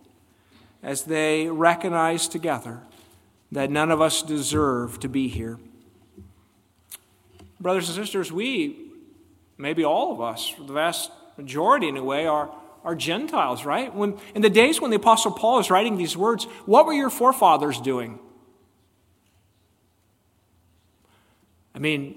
as 0.82 1.04
they 1.04 1.48
recognize 1.48 2.28
together 2.28 2.82
that 3.50 3.70
none 3.70 3.90
of 3.90 4.00
us 4.00 4.22
deserve 4.22 5.00
to 5.00 5.08
be 5.08 5.28
here. 5.28 5.58
Brothers 7.58 7.88
and 7.88 7.96
sisters, 7.96 8.30
we, 8.30 8.83
maybe 9.64 9.82
all 9.82 10.12
of 10.12 10.20
us, 10.20 10.54
the 10.58 10.74
vast 10.74 11.10
majority 11.38 11.88
in 11.88 11.96
a 11.96 12.04
way, 12.04 12.26
are, 12.26 12.54
are 12.84 12.94
Gentiles, 12.94 13.64
right? 13.64 13.92
When, 13.94 14.18
in 14.34 14.42
the 14.42 14.50
days 14.50 14.78
when 14.78 14.90
the 14.90 14.98
Apostle 14.98 15.32
Paul 15.32 15.58
is 15.58 15.70
writing 15.70 15.96
these 15.96 16.18
words, 16.18 16.44
what 16.66 16.84
were 16.84 16.92
your 16.92 17.08
forefathers 17.08 17.80
doing? 17.80 18.18
I 21.74 21.78
mean, 21.78 22.14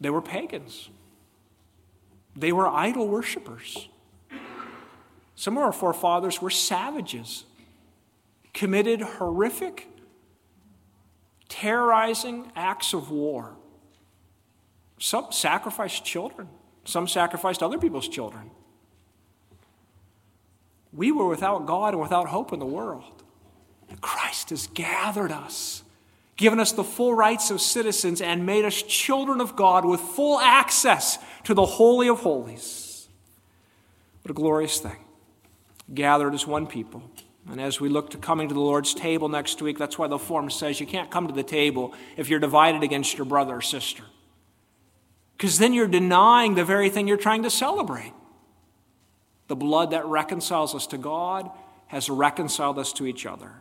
they 0.00 0.10
were 0.10 0.22
pagans. 0.22 0.90
They 2.36 2.52
were 2.52 2.68
idol 2.68 3.08
worshippers. 3.08 3.88
Some 5.34 5.56
of 5.56 5.64
our 5.64 5.72
forefathers 5.72 6.40
were 6.40 6.50
savages, 6.50 7.46
committed 8.52 9.00
horrific, 9.00 9.88
terrorizing 11.48 12.52
acts 12.54 12.94
of 12.94 13.10
war. 13.10 13.56
Some 15.04 15.32
sacrificed 15.32 16.02
children, 16.02 16.48
some 16.86 17.06
sacrificed 17.06 17.62
other 17.62 17.76
people's 17.76 18.08
children. 18.08 18.50
We 20.94 21.12
were 21.12 21.28
without 21.28 21.66
God 21.66 21.92
and 21.92 22.00
without 22.00 22.28
hope 22.28 22.54
in 22.54 22.58
the 22.58 22.64
world. 22.64 23.22
Christ 24.00 24.48
has 24.48 24.66
gathered 24.68 25.30
us, 25.30 25.82
given 26.38 26.58
us 26.58 26.72
the 26.72 26.82
full 26.82 27.12
rights 27.12 27.50
of 27.50 27.60
citizens, 27.60 28.22
and 28.22 28.46
made 28.46 28.64
us 28.64 28.80
children 28.80 29.42
of 29.42 29.56
God 29.56 29.84
with 29.84 30.00
full 30.00 30.40
access 30.40 31.18
to 31.42 31.52
the 31.52 31.66
Holy 31.66 32.08
of 32.08 32.20
Holies. 32.20 33.06
What 34.22 34.30
a 34.30 34.34
glorious 34.34 34.80
thing. 34.80 35.04
Gathered 35.92 36.32
as 36.32 36.46
one 36.46 36.66
people. 36.66 37.02
And 37.50 37.60
as 37.60 37.78
we 37.78 37.90
look 37.90 38.08
to 38.12 38.16
coming 38.16 38.48
to 38.48 38.54
the 38.54 38.60
Lord's 38.60 38.94
table 38.94 39.28
next 39.28 39.60
week, 39.60 39.76
that's 39.76 39.98
why 39.98 40.06
the 40.08 40.18
form 40.18 40.48
says 40.48 40.80
you 40.80 40.86
can't 40.86 41.10
come 41.10 41.26
to 41.26 41.34
the 41.34 41.42
table 41.42 41.92
if 42.16 42.30
you're 42.30 42.40
divided 42.40 42.82
against 42.82 43.18
your 43.18 43.26
brother 43.26 43.56
or 43.56 43.60
sister. 43.60 44.04
Because 45.36 45.58
then 45.58 45.72
you're 45.72 45.88
denying 45.88 46.54
the 46.54 46.64
very 46.64 46.90
thing 46.90 47.08
you're 47.08 47.16
trying 47.16 47.42
to 47.42 47.50
celebrate. 47.50 48.12
The 49.48 49.56
blood 49.56 49.90
that 49.90 50.06
reconciles 50.06 50.74
us 50.74 50.86
to 50.88 50.98
God 50.98 51.50
has 51.88 52.08
reconciled 52.08 52.78
us 52.78 52.92
to 52.94 53.06
each 53.06 53.26
other. 53.26 53.52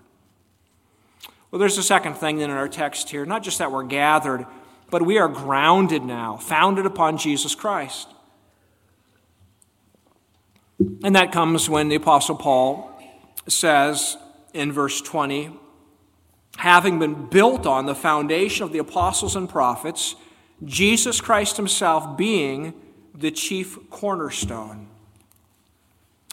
Well, 1.51 1.59
there's 1.59 1.77
a 1.77 1.83
second 1.83 2.15
thing 2.15 2.37
then 2.37 2.49
in 2.49 2.57
our 2.57 2.69
text 2.69 3.09
here 3.09 3.25
not 3.25 3.43
just 3.43 3.59
that 3.59 3.71
we're 3.71 3.83
gathered, 3.83 4.45
but 4.89 5.01
we 5.01 5.17
are 5.17 5.27
grounded 5.27 6.03
now, 6.03 6.37
founded 6.37 6.85
upon 6.85 7.17
Jesus 7.17 7.55
Christ. 7.55 8.07
And 11.03 11.15
that 11.15 11.31
comes 11.31 11.69
when 11.69 11.89
the 11.89 11.95
Apostle 11.95 12.35
Paul 12.35 12.91
says 13.47 14.17
in 14.53 14.71
verse 14.71 15.01
20, 15.01 15.51
having 16.57 16.99
been 16.99 17.27
built 17.27 17.65
on 17.65 17.85
the 17.85 17.95
foundation 17.95 18.63
of 18.63 18.71
the 18.71 18.79
apostles 18.79 19.35
and 19.35 19.49
prophets, 19.49 20.15
Jesus 20.65 21.21
Christ 21.21 21.57
himself 21.57 22.17
being 22.17 22.73
the 23.13 23.31
chief 23.31 23.77
cornerstone. 23.89 24.87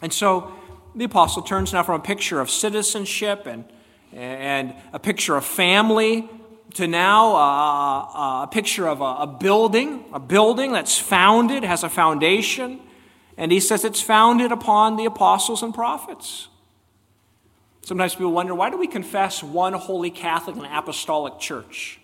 And 0.02 0.12
so 0.12 0.52
the 0.94 1.04
apostle 1.04 1.42
turns 1.42 1.72
now 1.72 1.82
from 1.82 2.00
a 2.00 2.04
picture 2.04 2.40
of 2.40 2.50
citizenship 2.50 3.46
and, 3.46 3.64
and 4.12 4.74
a 4.92 4.98
picture 4.98 5.36
of 5.36 5.44
family 5.44 6.28
to 6.74 6.86
now 6.86 7.36
a, 7.36 8.42
a 8.44 8.48
picture 8.50 8.88
of 8.88 9.00
a, 9.00 9.04
a 9.04 9.26
building, 9.26 10.04
a 10.12 10.20
building 10.20 10.72
that's 10.72 10.98
founded, 10.98 11.64
has 11.64 11.82
a 11.82 11.88
foundation. 11.88 12.80
And 13.36 13.52
he 13.52 13.60
says 13.60 13.84
it's 13.84 14.00
founded 14.00 14.52
upon 14.52 14.96
the 14.96 15.04
apostles 15.04 15.62
and 15.62 15.74
prophets. 15.74 16.48
Sometimes 17.82 18.14
people 18.14 18.32
wonder 18.32 18.54
why 18.54 18.70
do 18.70 18.78
we 18.78 18.86
confess 18.86 19.42
one 19.42 19.72
holy 19.72 20.10
Catholic 20.10 20.56
and 20.56 20.66
apostolic 20.66 21.38
church? 21.38 21.99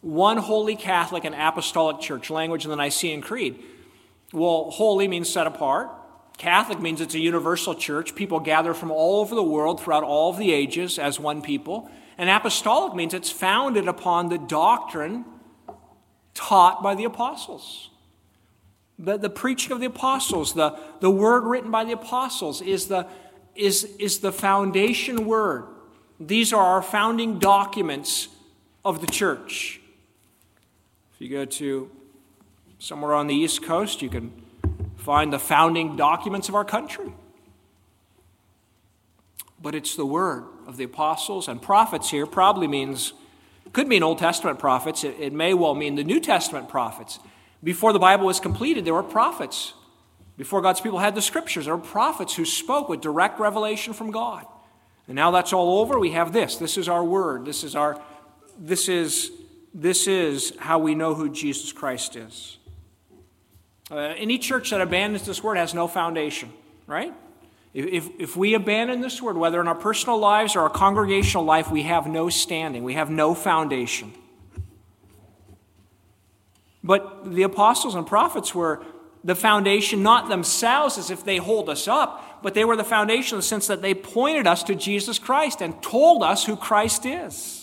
One 0.00 0.36
holy 0.36 0.76
Catholic 0.76 1.24
and 1.24 1.34
apostolic 1.34 2.00
church, 2.00 2.30
language 2.30 2.64
in 2.64 2.70
the 2.70 2.76
Nicene 2.76 3.20
Creed. 3.20 3.62
Well, 4.32 4.70
holy 4.70 5.08
means 5.08 5.28
set 5.28 5.46
apart. 5.46 5.90
Catholic 6.36 6.78
means 6.80 7.00
it's 7.00 7.14
a 7.14 7.18
universal 7.18 7.74
church. 7.74 8.14
People 8.14 8.38
gather 8.38 8.72
from 8.74 8.92
all 8.92 9.20
over 9.20 9.34
the 9.34 9.42
world 9.42 9.80
throughout 9.80 10.04
all 10.04 10.30
of 10.30 10.38
the 10.38 10.52
ages 10.52 10.98
as 10.98 11.18
one 11.18 11.42
people. 11.42 11.90
And 12.16 12.30
apostolic 12.30 12.94
means 12.94 13.12
it's 13.12 13.30
founded 13.30 13.88
upon 13.88 14.28
the 14.28 14.38
doctrine 14.38 15.24
taught 16.34 16.80
by 16.82 16.94
the 16.94 17.04
apostles. 17.04 17.90
The, 19.00 19.16
the 19.16 19.30
preaching 19.30 19.72
of 19.72 19.80
the 19.80 19.86
apostles, 19.86 20.54
the, 20.54 20.78
the 21.00 21.10
word 21.10 21.44
written 21.44 21.70
by 21.70 21.84
the 21.84 21.92
apostles 21.92 22.62
is 22.62 22.86
the, 22.86 23.08
is, 23.56 23.84
is 23.98 24.20
the 24.20 24.32
foundation 24.32 25.26
word. 25.26 25.64
These 26.20 26.52
are 26.52 26.62
our 26.62 26.82
founding 26.82 27.38
documents 27.40 28.28
of 28.84 29.00
the 29.00 29.06
church. 29.06 29.80
If 31.18 31.22
you 31.22 31.30
go 31.30 31.44
to 31.44 31.90
somewhere 32.78 33.12
on 33.12 33.26
the 33.26 33.34
East 33.34 33.64
Coast, 33.64 34.02
you 34.02 34.08
can 34.08 34.30
find 34.98 35.32
the 35.32 35.40
founding 35.40 35.96
documents 35.96 36.48
of 36.48 36.54
our 36.54 36.64
country. 36.64 37.12
But 39.60 39.74
it's 39.74 39.96
the 39.96 40.06
word 40.06 40.44
of 40.68 40.76
the 40.76 40.84
apostles 40.84 41.48
and 41.48 41.60
prophets 41.60 42.10
here, 42.10 42.24
probably 42.24 42.68
means, 42.68 43.14
could 43.72 43.88
mean 43.88 44.04
Old 44.04 44.18
Testament 44.18 44.60
prophets. 44.60 45.02
It, 45.02 45.16
it 45.18 45.32
may 45.32 45.54
well 45.54 45.74
mean 45.74 45.96
the 45.96 46.04
New 46.04 46.20
Testament 46.20 46.68
prophets. 46.68 47.18
Before 47.64 47.92
the 47.92 47.98
Bible 47.98 48.26
was 48.26 48.38
completed, 48.38 48.84
there 48.84 48.94
were 48.94 49.02
prophets. 49.02 49.74
Before 50.36 50.62
God's 50.62 50.80
people 50.80 51.00
had 51.00 51.16
the 51.16 51.22
scriptures, 51.22 51.64
there 51.64 51.74
were 51.76 51.82
prophets 51.82 52.36
who 52.36 52.44
spoke 52.44 52.88
with 52.88 53.00
direct 53.00 53.40
revelation 53.40 53.92
from 53.92 54.12
God. 54.12 54.46
And 55.08 55.16
now 55.16 55.32
that's 55.32 55.52
all 55.52 55.80
over, 55.80 55.98
we 55.98 56.12
have 56.12 56.32
this. 56.32 56.58
This 56.58 56.78
is 56.78 56.88
our 56.88 57.02
word. 57.02 57.44
This 57.44 57.64
is 57.64 57.74
our 57.74 58.00
this 58.56 58.88
is 58.88 59.32
this 59.74 60.06
is 60.06 60.52
how 60.58 60.78
we 60.78 60.94
know 60.94 61.14
who 61.14 61.30
Jesus 61.30 61.72
Christ 61.72 62.16
is. 62.16 62.58
Uh, 63.90 63.96
any 63.96 64.38
church 64.38 64.70
that 64.70 64.80
abandons 64.80 65.24
this 65.24 65.42
word 65.42 65.56
has 65.56 65.72
no 65.72 65.88
foundation, 65.88 66.52
right? 66.86 67.14
If, 67.74 68.08
if 68.18 68.36
we 68.36 68.54
abandon 68.54 69.00
this 69.00 69.22
word, 69.22 69.36
whether 69.36 69.60
in 69.60 69.68
our 69.68 69.74
personal 69.74 70.18
lives 70.18 70.56
or 70.56 70.60
our 70.60 70.70
congregational 70.70 71.44
life, 71.44 71.70
we 71.70 71.82
have 71.82 72.06
no 72.06 72.28
standing, 72.28 72.84
we 72.84 72.94
have 72.94 73.10
no 73.10 73.34
foundation. 73.34 74.12
But 76.82 77.32
the 77.34 77.42
apostles 77.42 77.94
and 77.94 78.06
prophets 78.06 78.54
were 78.54 78.82
the 79.24 79.34
foundation, 79.34 80.02
not 80.02 80.28
themselves 80.28 80.96
as 80.96 81.10
if 81.10 81.24
they 81.24 81.36
hold 81.36 81.68
us 81.68 81.88
up, 81.88 82.42
but 82.42 82.54
they 82.54 82.64
were 82.64 82.76
the 82.76 82.84
foundation 82.84 83.36
in 83.36 83.40
the 83.40 83.46
sense 83.46 83.66
that 83.66 83.82
they 83.82 83.94
pointed 83.94 84.46
us 84.46 84.62
to 84.64 84.74
Jesus 84.74 85.18
Christ 85.18 85.60
and 85.60 85.82
told 85.82 86.22
us 86.22 86.44
who 86.44 86.56
Christ 86.56 87.04
is. 87.04 87.57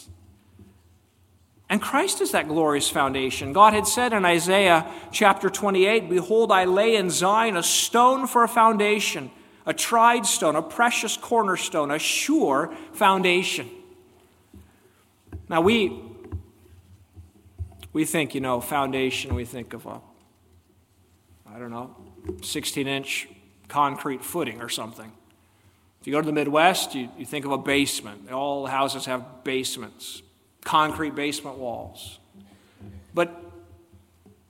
And 1.70 1.82
Christ 1.82 2.22
is 2.22 2.32
that 2.32 2.48
glorious 2.48 2.90
foundation. 2.90 3.52
God 3.52 3.74
had 3.74 3.88
said 3.88 4.14
in 4.14 4.24
Isaiah 4.24 4.86
chapter 5.12 5.50
28 5.50 6.10
Behold, 6.10 6.52
I 6.52 6.66
lay 6.66 6.96
in 6.96 7.10
Zion 7.10 7.58
a 7.58 7.64
stone 7.64 8.28
for 8.28 8.44
a 8.44 8.48
foundation, 8.48 9.32
a 9.66 9.74
tried 9.74 10.26
stone, 10.26 10.56
a 10.56 10.62
precious 10.62 11.18
cornerstone, 11.18 11.90
a 11.90 12.00
sure 12.00 12.74
foundation. 12.94 13.70
Now, 15.50 15.62
we, 15.62 16.02
we 17.94 18.06
think, 18.06 18.36
you 18.36 18.42
know, 18.42 18.62
foundation, 18.62 19.34
we 19.34 19.46
think 19.46 19.74
of 19.74 19.86
a 19.86 20.02
I 21.56 21.60
don't 21.60 21.72
know, 21.72 21.96
16 22.42 22.86
inch 22.86 23.30
concrete 23.70 24.24
footing 24.24 24.62
or 24.62 24.68
something. 24.68 25.10
If 26.02 26.08
you 26.08 26.12
go 26.12 26.20
to 26.20 26.26
the 26.26 26.34
Midwest, 26.34 26.94
you, 26.94 27.10
you 27.18 27.26
think 27.26 27.46
of 27.46 27.52
a 27.52 27.58
basement. 27.58 28.30
All 28.30 28.66
houses 28.66 29.06
have 29.06 29.44
basements, 29.46 30.22
concrete 30.66 31.16
basement 31.16 31.58
walls. 31.58 32.20
But 33.14 33.42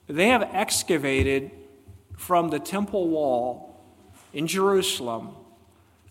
they 0.07 0.29
have 0.29 0.41
excavated 0.41 1.51
from 2.17 2.49
the 2.49 2.57
temple 2.57 3.07
wall 3.07 3.79
in 4.33 4.47
Jerusalem 4.47 5.35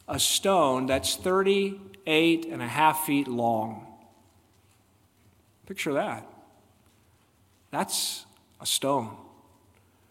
a 0.07 0.21
stone 0.21 0.87
that's 0.87 1.17
38 1.17 2.47
and 2.47 2.63
a 2.63 2.69
half 2.69 3.07
feet 3.07 3.27
long. 3.27 3.87
Picture 5.67 5.95
that. 5.95 6.27
That's 7.71 8.27
a 8.61 8.67
stone. 8.67 9.07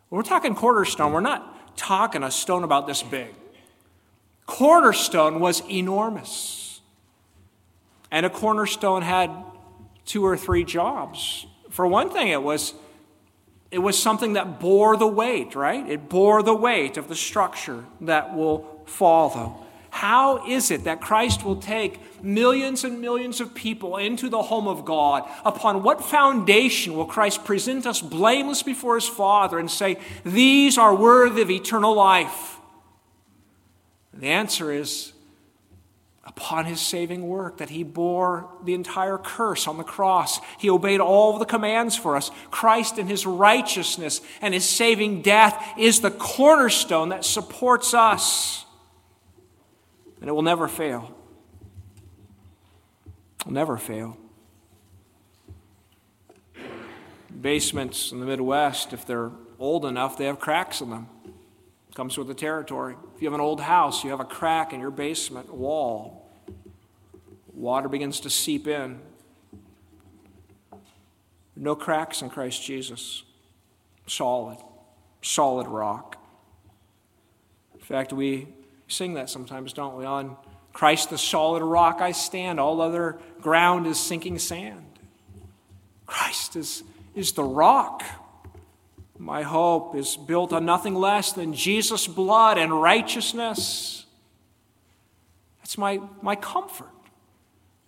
When 0.09 0.17
we're 0.17 0.23
talking 0.23 0.55
cornerstone, 0.55 1.13
we're 1.13 1.21
not 1.21 1.77
talking 1.77 2.23
a 2.23 2.31
stone 2.31 2.63
about 2.63 2.87
this 2.87 3.03
big. 3.03 3.33
Cornerstone 4.47 5.39
was 5.39 5.61
enormous. 5.69 6.81
And 8.11 8.25
a 8.25 8.29
cornerstone 8.29 9.01
had 9.01 9.31
two 10.05 10.25
or 10.25 10.37
three 10.37 10.63
jobs. 10.63 11.45
For 11.69 11.87
one 11.87 12.09
thing, 12.09 12.27
it 12.27 12.41
was 12.41 12.73
it 13.71 13.79
was 13.79 13.97
something 13.97 14.33
that 14.33 14.59
bore 14.59 14.97
the 14.97 15.07
weight, 15.07 15.55
right? 15.55 15.89
It 15.89 16.07
bore 16.07 16.43
the 16.43 16.53
weight 16.53 16.95
of 16.97 17.07
the 17.07 17.15
structure 17.15 17.83
that 18.01 18.35
will 18.35 18.83
follow. 18.85 19.65
How 19.89 20.47
is 20.47 20.69
it 20.69 20.83
that 20.83 21.01
Christ 21.01 21.43
will 21.43 21.55
take 21.55 22.23
millions 22.23 22.83
and 22.83 23.01
millions 23.01 23.41
of 23.41 23.55
people 23.55 23.97
into 23.97 24.29
the 24.29 24.43
home 24.43 24.67
of 24.67 24.85
God? 24.85 25.27
Upon 25.43 25.81
what 25.81 26.03
foundation 26.03 26.95
will 26.95 27.05
Christ 27.05 27.45
present 27.45 27.87
us 27.87 27.99
blameless 27.99 28.61
before 28.61 28.93
his 28.95 29.07
Father 29.07 29.57
and 29.57 29.69
say, 29.69 29.97
These 30.23 30.77
are 30.77 30.95
worthy 30.95 31.41
of 31.41 31.49
eternal 31.49 31.95
life? 31.95 32.59
the 34.13 34.27
answer 34.27 34.71
is 34.71 35.12
upon 36.25 36.65
his 36.65 36.79
saving 36.79 37.27
work, 37.27 37.57
that 37.57 37.69
he 37.69 37.83
bore 37.83 38.49
the 38.63 38.73
entire 38.73 39.17
curse 39.17 39.67
on 39.67 39.77
the 39.77 39.83
cross. 39.83 40.39
He 40.57 40.69
obeyed 40.69 41.01
all 41.01 41.37
the 41.37 41.45
commands 41.45 41.97
for 41.97 42.15
us. 42.15 42.31
Christ 42.49 42.97
in 42.97 43.07
his 43.07 43.25
righteousness 43.25 44.21
and 44.41 44.53
his 44.53 44.67
saving 44.67 45.21
death 45.21 45.61
is 45.77 45.99
the 45.99 46.11
cornerstone 46.11 47.09
that 47.09 47.25
supports 47.25 47.93
us. 47.93 48.65
And 50.21 50.29
it 50.29 50.33
will 50.33 50.41
never 50.41 50.69
fail. 50.69 51.13
It 53.41 53.45
will 53.47 53.53
never 53.53 53.77
fail. 53.77 54.17
Basements 57.41 58.13
in 58.13 58.21
the 58.21 58.25
Midwest, 58.25 58.93
if 58.93 59.05
they're 59.05 59.31
old 59.59 59.83
enough, 59.85 60.17
they 60.17 60.25
have 60.25 60.39
cracks 60.39 60.79
in 60.79 60.89
them. 60.89 61.09
Comes 61.93 62.17
with 62.17 62.27
the 62.27 62.33
territory. 62.33 62.95
If 63.15 63.21
you 63.21 63.27
have 63.27 63.35
an 63.35 63.41
old 63.41 63.61
house, 63.61 64.03
you 64.03 64.09
have 64.09 64.19
a 64.19 64.25
crack 64.25 64.73
in 64.73 64.79
your 64.79 64.89
basement 64.89 65.53
wall. 65.53 66.27
Water 67.53 67.87
begins 67.87 68.19
to 68.21 68.31
seep 68.31 68.67
in. 68.67 68.99
No 71.55 71.75
cracks 71.75 72.23
in 72.23 72.31
Christ 72.31 72.63
Jesus. 72.63 73.23
Solid, 74.07 74.57
solid 75.21 75.67
rock. 75.67 76.17
In 77.75 77.79
fact, 77.79 78.11
we 78.11 78.47
sing 78.87 79.13
that 79.13 79.29
sometimes, 79.29 79.71
don't 79.71 79.95
we? 79.95 80.03
On 80.03 80.35
Christ, 80.73 81.11
the 81.11 81.17
solid 81.17 81.61
rock 81.61 82.01
I 82.01 82.11
stand, 82.11 82.59
all 82.59 82.81
other 82.81 83.19
ground 83.39 83.85
is 83.85 83.99
sinking 83.99 84.39
sand. 84.39 84.83
Christ 86.07 86.55
is, 86.55 86.83
is 87.13 87.33
the 87.33 87.43
rock 87.43 88.03
my 89.23 89.41
hope 89.41 89.95
is 89.95 90.17
built 90.17 90.51
on 90.51 90.65
nothing 90.65 90.95
less 90.95 91.31
than 91.31 91.53
Jesus' 91.53 92.07
blood 92.07 92.57
and 92.57 92.81
righteousness. 92.81 94.05
That's 95.59 95.77
my, 95.77 96.01
my 96.21 96.35
comfort. 96.35 96.89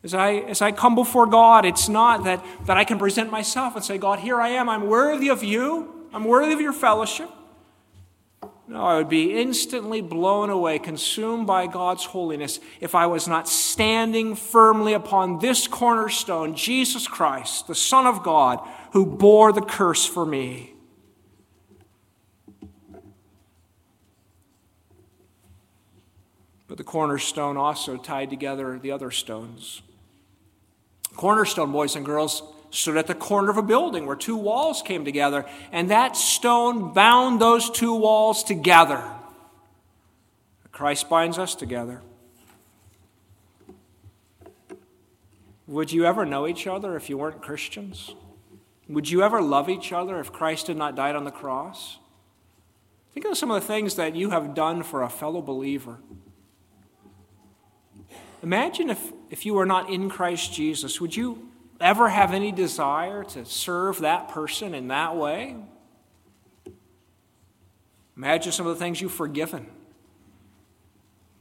As 0.02 0.14
I, 0.14 0.36
as 0.36 0.62
I 0.62 0.72
come 0.72 0.96
before 0.96 1.26
God, 1.26 1.66
it's 1.66 1.90
not 1.90 2.24
that, 2.24 2.42
that 2.68 2.78
I 2.78 2.86
can 2.86 2.98
present 2.98 3.32
myself 3.32 3.76
and 3.76 3.84
say, 3.84 3.98
God, 3.98 4.20
here 4.20 4.40
I 4.40 4.50
am. 4.50 4.70
I'm 4.70 4.88
worthy 4.88 5.28
of 5.28 5.44
you. 5.44 6.08
I'm 6.14 6.24
worthy 6.24 6.54
of 6.54 6.62
your 6.62 6.72
fellowship. 6.72 7.30
No, 8.70 8.82
I 8.82 8.96
would 8.96 9.10
be 9.10 9.38
instantly 9.38 10.00
blown 10.00 10.50
away, 10.50 10.80
consumed 10.80 11.48
by 11.48 11.68
God's 11.68 12.06
holiness, 12.06 12.62
if 12.80 12.96
I 12.96 13.08
was 13.08 13.28
not 13.28 13.50
standing 13.50 14.36
firmly 14.36 14.94
upon 14.94 15.40
this 15.40 15.68
cornerstone, 15.68 16.56
Jesus 16.56 17.10
Christ, 17.10 17.68
the 17.68 17.76
Son 17.76 18.08
of 18.08 18.24
God, 18.24 18.66
who 18.94 19.06
bore 19.06 19.52
the 19.52 19.62
curse 19.62 20.06
for 20.06 20.26
me. 20.26 20.75
But 26.68 26.78
the 26.78 26.84
cornerstone 26.84 27.58
also 27.58 27.98
tied 27.98 28.30
together 28.30 28.80
the 28.80 28.92
other 28.92 29.12
stones. 29.12 29.82
Cornerstone, 31.16 31.72
boys 31.72 31.96
and 31.96 32.06
girls, 32.06 32.42
stood 32.72 32.98
at 32.98 33.08
the 33.08 33.16
corner 33.16 33.50
of 33.50 33.58
a 33.58 33.62
building 33.62 34.06
where 34.06 34.16
two 34.16 34.36
walls 34.36 34.82
came 34.82 35.06
together, 35.06 35.46
and 35.72 35.90
that 35.90 36.18
stone 36.18 36.94
bound 36.94 37.40
those 37.40 37.70
two 37.70 37.96
walls 37.96 38.44
together. 38.44 39.04
Christ 40.72 41.08
binds 41.08 41.38
us 41.38 41.56
together. 41.56 42.02
Would 45.68 45.92
you 45.92 46.06
ever 46.06 46.26
know 46.26 46.48
each 46.48 46.68
other 46.68 46.96
if 46.96 47.10
you 47.10 47.18
weren't 47.18 47.42
Christians? 47.42 48.14
Would 48.90 49.10
you 49.10 49.24
ever 49.24 49.42
love 49.42 49.70
each 49.70 49.92
other 49.92 50.20
if 50.20 50.32
Christ 50.32 50.68
had 50.68 50.78
not 50.78 50.96
died 50.96 51.16
on 51.16 51.24
the 51.24 51.32
cross? 51.32 51.98
Think 53.14 53.26
of 53.26 53.38
some 53.38 53.50
of 53.50 53.62
the 53.62 53.66
things 53.66 53.96
that 53.96 54.16
you 54.16 54.32
have 54.32 54.54
done 54.54 54.84
for 54.84 55.02
a 55.02 55.10
fellow 55.10 55.42
believer. 55.42 56.00
Imagine 58.46 58.92
if, 58.92 59.12
if 59.32 59.44
you 59.44 59.56
were 59.56 59.66
not 59.66 59.90
in 59.90 60.08
Christ 60.08 60.54
Jesus. 60.54 61.02
Would 61.02 61.16
you 61.16 61.50
ever 61.82 62.10
have 62.10 62.32
any 62.32 62.52
desire 62.52 63.24
to 63.24 63.44
serve 63.44 64.02
that 64.02 64.30
person 64.30 64.76
in 64.76 64.88
that 64.90 65.16
way? 65.16 65.56
Imagine 68.16 68.52
some 68.52 68.68
of 68.68 68.76
the 68.76 68.80
things 68.80 69.02
you've 69.02 69.12
forgiven. 69.12 69.66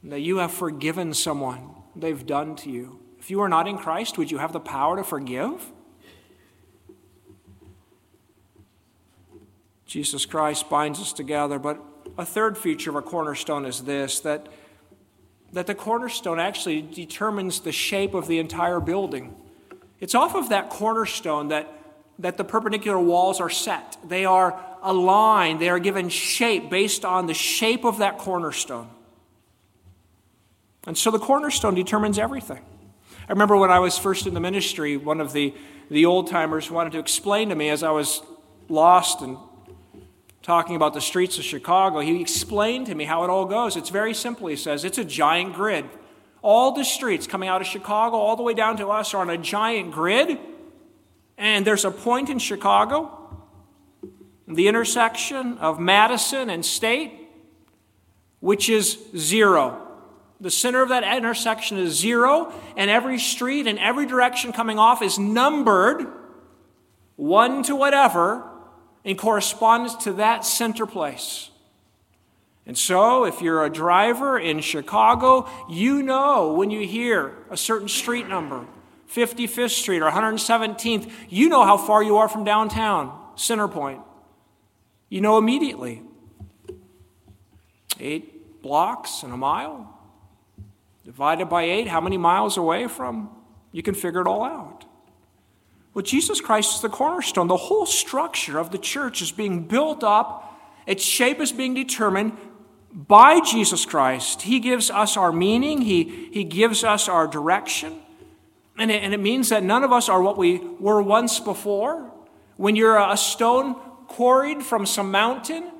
That 0.02 0.20
you 0.20 0.38
have 0.38 0.50
forgiven 0.50 1.12
someone 1.12 1.74
they've 1.94 2.24
done 2.24 2.56
to 2.56 2.70
you. 2.70 3.00
If 3.18 3.30
you 3.30 3.42
are 3.42 3.50
not 3.50 3.68
in 3.68 3.76
Christ, 3.76 4.16
would 4.16 4.30
you 4.30 4.38
have 4.38 4.54
the 4.54 4.60
power 4.60 4.96
to 4.96 5.04
forgive? 5.04 5.72
Jesus 9.84 10.24
Christ 10.24 10.70
binds 10.70 10.98
us 11.00 11.12
together, 11.12 11.58
but 11.58 11.82
a 12.16 12.24
third 12.24 12.56
feature 12.56 12.88
of 12.88 12.96
a 12.96 13.02
cornerstone 13.02 13.66
is 13.66 13.82
this 13.82 14.20
that 14.20 14.48
that 15.54 15.68
the 15.68 15.74
cornerstone 15.74 16.40
actually 16.40 16.82
determines 16.82 17.60
the 17.60 17.70
shape 17.70 18.12
of 18.12 18.26
the 18.26 18.40
entire 18.40 18.80
building. 18.80 19.34
It's 20.00 20.14
off 20.14 20.34
of 20.34 20.48
that 20.48 20.68
cornerstone 20.68 21.48
that, 21.48 21.72
that 22.18 22.36
the 22.36 22.44
perpendicular 22.44 22.98
walls 22.98 23.40
are 23.40 23.48
set. 23.48 23.96
They 24.06 24.24
are 24.24 24.60
aligned, 24.82 25.60
they 25.60 25.70
are 25.70 25.78
given 25.78 26.08
shape 26.08 26.70
based 26.70 27.04
on 27.04 27.26
the 27.26 27.34
shape 27.34 27.84
of 27.84 27.98
that 27.98 28.18
cornerstone. 28.18 28.90
And 30.86 30.98
so 30.98 31.10
the 31.12 31.20
cornerstone 31.20 31.74
determines 31.74 32.18
everything. 32.18 32.60
I 33.26 33.32
remember 33.32 33.56
when 33.56 33.70
I 33.70 33.78
was 33.78 33.96
first 33.96 34.26
in 34.26 34.34
the 34.34 34.40
ministry, 34.40 34.96
one 34.96 35.20
of 35.20 35.32
the, 35.32 35.54
the 35.88 36.04
old 36.04 36.28
timers 36.28 36.70
wanted 36.70 36.92
to 36.92 36.98
explain 36.98 37.48
to 37.48 37.54
me 37.54 37.70
as 37.70 37.82
I 37.82 37.92
was 37.92 38.22
lost 38.68 39.22
and 39.22 39.38
talking 40.44 40.76
about 40.76 40.92
the 40.92 41.00
streets 41.00 41.38
of 41.38 41.44
Chicago, 41.44 42.00
he 42.00 42.20
explained 42.20 42.86
to 42.86 42.94
me 42.94 43.04
how 43.04 43.24
it 43.24 43.30
all 43.30 43.46
goes. 43.46 43.76
It's 43.76 43.88
very 43.88 44.12
simple, 44.12 44.46
he 44.46 44.56
says. 44.56 44.84
It's 44.84 44.98
a 44.98 45.04
giant 45.04 45.54
grid. 45.54 45.86
All 46.42 46.72
the 46.72 46.84
streets 46.84 47.26
coming 47.26 47.48
out 47.48 47.62
of 47.62 47.66
Chicago, 47.66 48.18
all 48.18 48.36
the 48.36 48.42
way 48.42 48.52
down 48.52 48.76
to 48.76 48.88
us, 48.88 49.14
are 49.14 49.22
on 49.22 49.30
a 49.30 49.38
giant 49.38 49.92
grid. 49.92 50.38
And 51.38 51.66
there's 51.66 51.86
a 51.86 51.90
point 51.90 52.28
in 52.28 52.38
Chicago, 52.38 53.10
the 54.46 54.68
intersection 54.68 55.56
of 55.58 55.80
Madison 55.80 56.50
and 56.50 56.64
State, 56.64 57.12
which 58.40 58.68
is 58.68 58.98
zero. 59.16 59.80
The 60.42 60.50
center 60.50 60.82
of 60.82 60.90
that 60.90 61.04
intersection 61.16 61.78
is 61.78 61.98
zero, 61.98 62.52
and 62.76 62.90
every 62.90 63.18
street 63.18 63.66
in 63.66 63.78
every 63.78 64.04
direction 64.04 64.52
coming 64.52 64.78
off 64.78 65.00
is 65.00 65.18
numbered 65.18 66.06
one 67.16 67.62
to 67.62 67.74
whatever 67.74 68.50
in 69.04 69.16
correspondence 69.16 69.94
to 70.04 70.14
that 70.14 70.44
center 70.44 70.86
place. 70.86 71.50
And 72.66 72.76
so, 72.76 73.24
if 73.24 73.42
you're 73.42 73.62
a 73.64 73.70
driver 73.70 74.38
in 74.38 74.60
Chicago, 74.60 75.48
you 75.68 76.02
know 76.02 76.54
when 76.54 76.70
you 76.70 76.86
hear 76.86 77.34
a 77.50 77.56
certain 77.56 77.88
street 77.88 78.26
number, 78.26 78.66
55th 79.12 79.70
Street 79.70 80.00
or 80.00 80.10
117th, 80.10 81.10
you 81.28 81.50
know 81.50 81.64
how 81.64 81.76
far 81.76 82.02
you 82.02 82.16
are 82.16 82.28
from 82.28 82.42
downtown, 82.42 83.16
center 83.36 83.68
point. 83.68 84.00
You 85.10 85.20
know 85.20 85.36
immediately. 85.36 86.02
Eight 88.00 88.62
blocks 88.62 89.22
and 89.22 89.32
a 89.32 89.36
mile. 89.36 89.90
Divided 91.04 91.50
by 91.50 91.64
eight, 91.64 91.86
how 91.86 92.00
many 92.00 92.16
miles 92.16 92.56
away 92.56 92.88
from? 92.88 93.28
You 93.72 93.82
can 93.82 93.94
figure 93.94 94.22
it 94.22 94.26
all 94.26 94.42
out. 94.42 94.73
Well, 95.94 96.02
Jesus 96.02 96.40
Christ 96.40 96.74
is 96.74 96.80
the 96.82 96.88
cornerstone. 96.88 97.46
The 97.46 97.56
whole 97.56 97.86
structure 97.86 98.58
of 98.58 98.72
the 98.72 98.78
church 98.78 99.22
is 99.22 99.30
being 99.30 99.64
built 99.66 100.02
up, 100.02 100.50
its 100.86 101.02
shape 101.02 101.40
is 101.40 101.52
being 101.52 101.72
determined 101.72 102.36
by 102.92 103.40
Jesus 103.40 103.86
Christ. 103.86 104.42
He 104.42 104.60
gives 104.60 104.90
us 104.90 105.16
our 105.16 105.32
meaning, 105.32 105.82
He, 105.82 106.28
he 106.32 106.44
gives 106.44 106.84
us 106.84 107.08
our 107.08 107.26
direction. 107.26 108.00
And 108.76 108.90
it, 108.90 109.02
and 109.02 109.14
it 109.14 109.20
means 109.20 109.48
that 109.50 109.62
none 109.62 109.84
of 109.84 109.92
us 109.92 110.08
are 110.08 110.20
what 110.20 110.36
we 110.36 110.58
were 110.58 111.00
once 111.00 111.38
before. 111.38 112.10
When 112.56 112.76
you're 112.76 112.98
a 112.98 113.16
stone 113.16 113.74
quarried 114.08 114.62
from 114.62 114.86
some 114.86 115.10
mountain, 115.10 115.70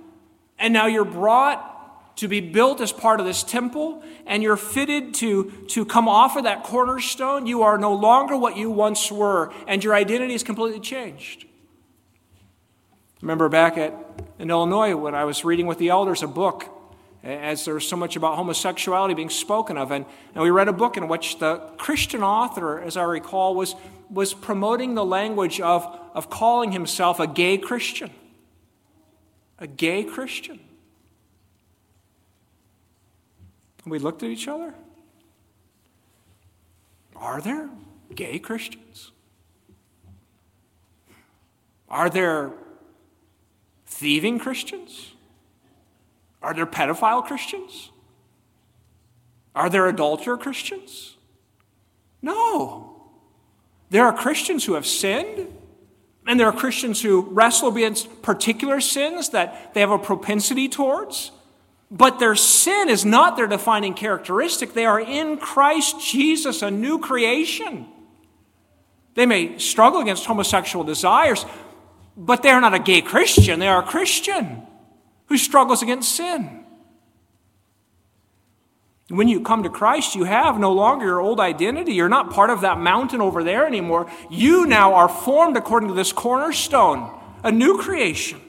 and 0.58 0.72
now 0.72 0.86
you're 0.86 1.04
brought 1.04 1.73
to 2.16 2.28
be 2.28 2.40
built 2.40 2.80
as 2.80 2.92
part 2.92 3.20
of 3.20 3.26
this 3.26 3.42
temple, 3.42 4.02
and 4.26 4.42
you're 4.42 4.56
fitted 4.56 5.14
to, 5.14 5.50
to 5.68 5.84
come 5.84 6.08
off 6.08 6.36
of 6.36 6.44
that 6.44 6.62
cornerstone, 6.62 7.46
you 7.46 7.62
are 7.62 7.76
no 7.76 7.92
longer 7.92 8.36
what 8.36 8.56
you 8.56 8.70
once 8.70 9.10
were, 9.10 9.52
and 9.66 9.82
your 9.82 9.94
identity 9.94 10.34
is 10.34 10.42
completely 10.42 10.80
changed. 10.80 11.44
remember 13.20 13.48
back 13.48 13.76
at, 13.76 13.94
in 14.38 14.50
Illinois 14.50 14.94
when 14.94 15.14
I 15.14 15.24
was 15.24 15.44
reading 15.44 15.66
with 15.66 15.78
the 15.78 15.88
elders 15.88 16.22
a 16.22 16.28
book, 16.28 16.70
as 17.24 17.64
there 17.64 17.74
was 17.74 17.88
so 17.88 17.96
much 17.96 18.16
about 18.16 18.36
homosexuality 18.36 19.14
being 19.14 19.30
spoken 19.30 19.76
of, 19.76 19.90
and, 19.90 20.04
and 20.34 20.42
we 20.42 20.50
read 20.50 20.68
a 20.68 20.72
book 20.72 20.96
in 20.96 21.08
which 21.08 21.38
the 21.38 21.56
Christian 21.78 22.22
author, 22.22 22.80
as 22.80 22.96
I 22.96 23.04
recall, 23.04 23.54
was, 23.54 23.74
was 24.10 24.34
promoting 24.34 24.94
the 24.94 25.04
language 25.04 25.60
of, 25.60 25.84
of 26.12 26.30
calling 26.30 26.70
himself 26.70 27.18
a 27.18 27.26
gay 27.26 27.58
Christian. 27.58 28.10
A 29.58 29.66
gay 29.66 30.04
Christian. 30.04 30.60
We 33.86 33.98
looked 33.98 34.22
at 34.22 34.30
each 34.30 34.48
other. 34.48 34.74
Are 37.16 37.40
there 37.40 37.68
gay 38.14 38.38
Christians? 38.38 39.12
Are 41.88 42.10
there 42.10 42.52
thieving 43.86 44.38
Christians? 44.38 45.12
Are 46.42 46.54
there 46.54 46.66
pedophile 46.66 47.24
Christians? 47.24 47.90
Are 49.54 49.70
there 49.70 49.86
adulterer 49.86 50.36
Christians? 50.36 51.16
No. 52.20 53.02
There 53.90 54.04
are 54.04 54.12
Christians 54.12 54.64
who 54.64 54.74
have 54.74 54.86
sinned, 54.86 55.46
and 56.26 56.40
there 56.40 56.48
are 56.48 56.52
Christians 56.52 57.00
who 57.02 57.22
wrestle 57.30 57.74
against 57.74 58.22
particular 58.22 58.80
sins 58.80 59.28
that 59.30 59.72
they 59.74 59.80
have 59.80 59.90
a 59.90 59.98
propensity 59.98 60.68
towards. 60.68 61.30
But 61.90 62.18
their 62.18 62.34
sin 62.34 62.88
is 62.88 63.04
not 63.04 63.36
their 63.36 63.46
defining 63.46 63.94
characteristic. 63.94 64.74
They 64.74 64.86
are 64.86 65.00
in 65.00 65.36
Christ 65.36 66.00
Jesus, 66.00 66.62
a 66.62 66.70
new 66.70 66.98
creation. 66.98 67.86
They 69.14 69.26
may 69.26 69.58
struggle 69.58 70.00
against 70.00 70.26
homosexual 70.26 70.84
desires, 70.84 71.46
but 72.16 72.42
they 72.42 72.50
are 72.50 72.60
not 72.60 72.74
a 72.74 72.78
gay 72.78 73.00
Christian. 73.00 73.60
They 73.60 73.68
are 73.68 73.82
a 73.82 73.86
Christian 73.86 74.62
who 75.26 75.38
struggles 75.38 75.82
against 75.82 76.14
sin. 76.14 76.64
When 79.08 79.28
you 79.28 79.42
come 79.42 79.62
to 79.64 79.68
Christ, 79.68 80.14
you 80.14 80.24
have 80.24 80.58
no 80.58 80.72
longer 80.72 81.06
your 81.06 81.20
old 81.20 81.38
identity. 81.38 81.92
You're 81.92 82.08
not 82.08 82.30
part 82.30 82.50
of 82.50 82.62
that 82.62 82.78
mountain 82.78 83.20
over 83.20 83.44
there 83.44 83.66
anymore. 83.66 84.10
You 84.30 84.66
now 84.66 84.94
are 84.94 85.08
formed 85.08 85.56
according 85.56 85.90
to 85.90 85.94
this 85.94 86.12
cornerstone, 86.12 87.10
a 87.42 87.52
new 87.52 87.78
creation. 87.78 88.40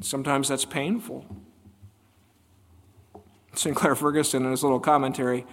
Sometimes 0.00 0.48
that's 0.48 0.64
painful. 0.64 1.26
Sinclair 3.54 3.94
Ferguson, 3.94 4.44
in 4.44 4.50
his 4.50 4.62
little 4.62 4.80
commentary, 4.80 5.44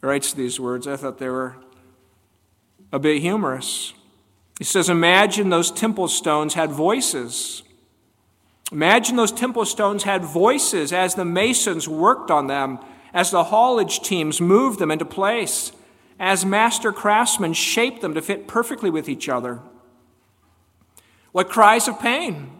writes 0.00 0.32
these 0.32 0.60
words. 0.60 0.86
I 0.86 0.96
thought 0.96 1.18
they 1.18 1.28
were 1.28 1.56
a 2.92 2.98
bit 2.98 3.20
humorous. 3.20 3.94
He 4.58 4.64
says, 4.64 4.88
Imagine 4.88 5.50
those 5.50 5.70
temple 5.70 6.08
stones 6.08 6.54
had 6.54 6.70
voices. 6.70 7.62
Imagine 8.70 9.16
those 9.16 9.32
temple 9.32 9.64
stones 9.64 10.04
had 10.04 10.24
voices 10.24 10.92
as 10.92 11.14
the 11.14 11.24
masons 11.24 11.88
worked 11.88 12.30
on 12.30 12.46
them, 12.46 12.78
as 13.12 13.30
the 13.30 13.44
haulage 13.44 14.00
teams 14.00 14.40
moved 14.40 14.78
them 14.78 14.90
into 14.90 15.04
place, 15.04 15.72
as 16.18 16.46
master 16.46 16.92
craftsmen 16.92 17.52
shaped 17.52 18.00
them 18.00 18.14
to 18.14 18.22
fit 18.22 18.46
perfectly 18.46 18.88
with 18.88 19.08
each 19.08 19.28
other. 19.28 19.60
What 21.32 21.48
cries 21.48 21.88
of 21.88 21.98
pain, 21.98 22.50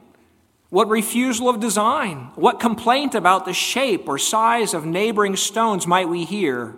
what 0.73 0.89
refusal 0.89 1.51
of 1.51 1.61
design, 1.61 2.31
what 2.35 2.59
complaint 2.59 3.15
about 3.15 3.45
the 3.45 3.53
shape 3.53 4.09
or 4.09 4.17
size 4.17 4.73
of 4.73 4.87
neighboring 4.87 5.37
stones 5.37 5.87
might 5.87 6.09
we 6.09 6.25
hear? 6.25 6.75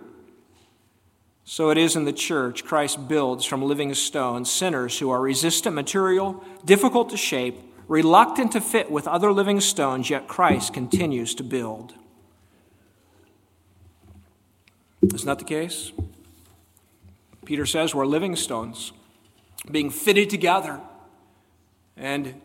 So 1.45 1.69
it 1.69 1.77
is 1.77 1.95
in 1.95 2.03
the 2.03 2.11
church. 2.11 2.65
Christ 2.65 3.07
builds 3.07 3.45
from 3.45 3.61
living 3.61 3.93
stones 3.93 4.51
sinners 4.51 4.99
who 4.99 5.11
are 5.11 5.21
resistant 5.21 5.75
material, 5.75 6.43
difficult 6.65 7.09
to 7.11 7.15
shape, 7.15 7.55
reluctant 7.87 8.51
to 8.51 8.59
fit 8.59 8.91
with 8.91 9.07
other 9.07 9.31
living 9.31 9.61
stones, 9.61 10.09
yet 10.09 10.27
Christ 10.27 10.73
continues 10.73 11.33
to 11.35 11.43
build. 11.43 11.93
Isn't 15.03 15.25
that 15.25 15.39
the 15.39 15.45
case? 15.45 15.93
Peter 17.45 17.65
says 17.65 17.95
we're 17.95 18.05
living 18.05 18.35
stones, 18.35 18.91
being 19.71 19.89
fitted 19.89 20.29
together. 20.29 20.81
And 21.95 22.41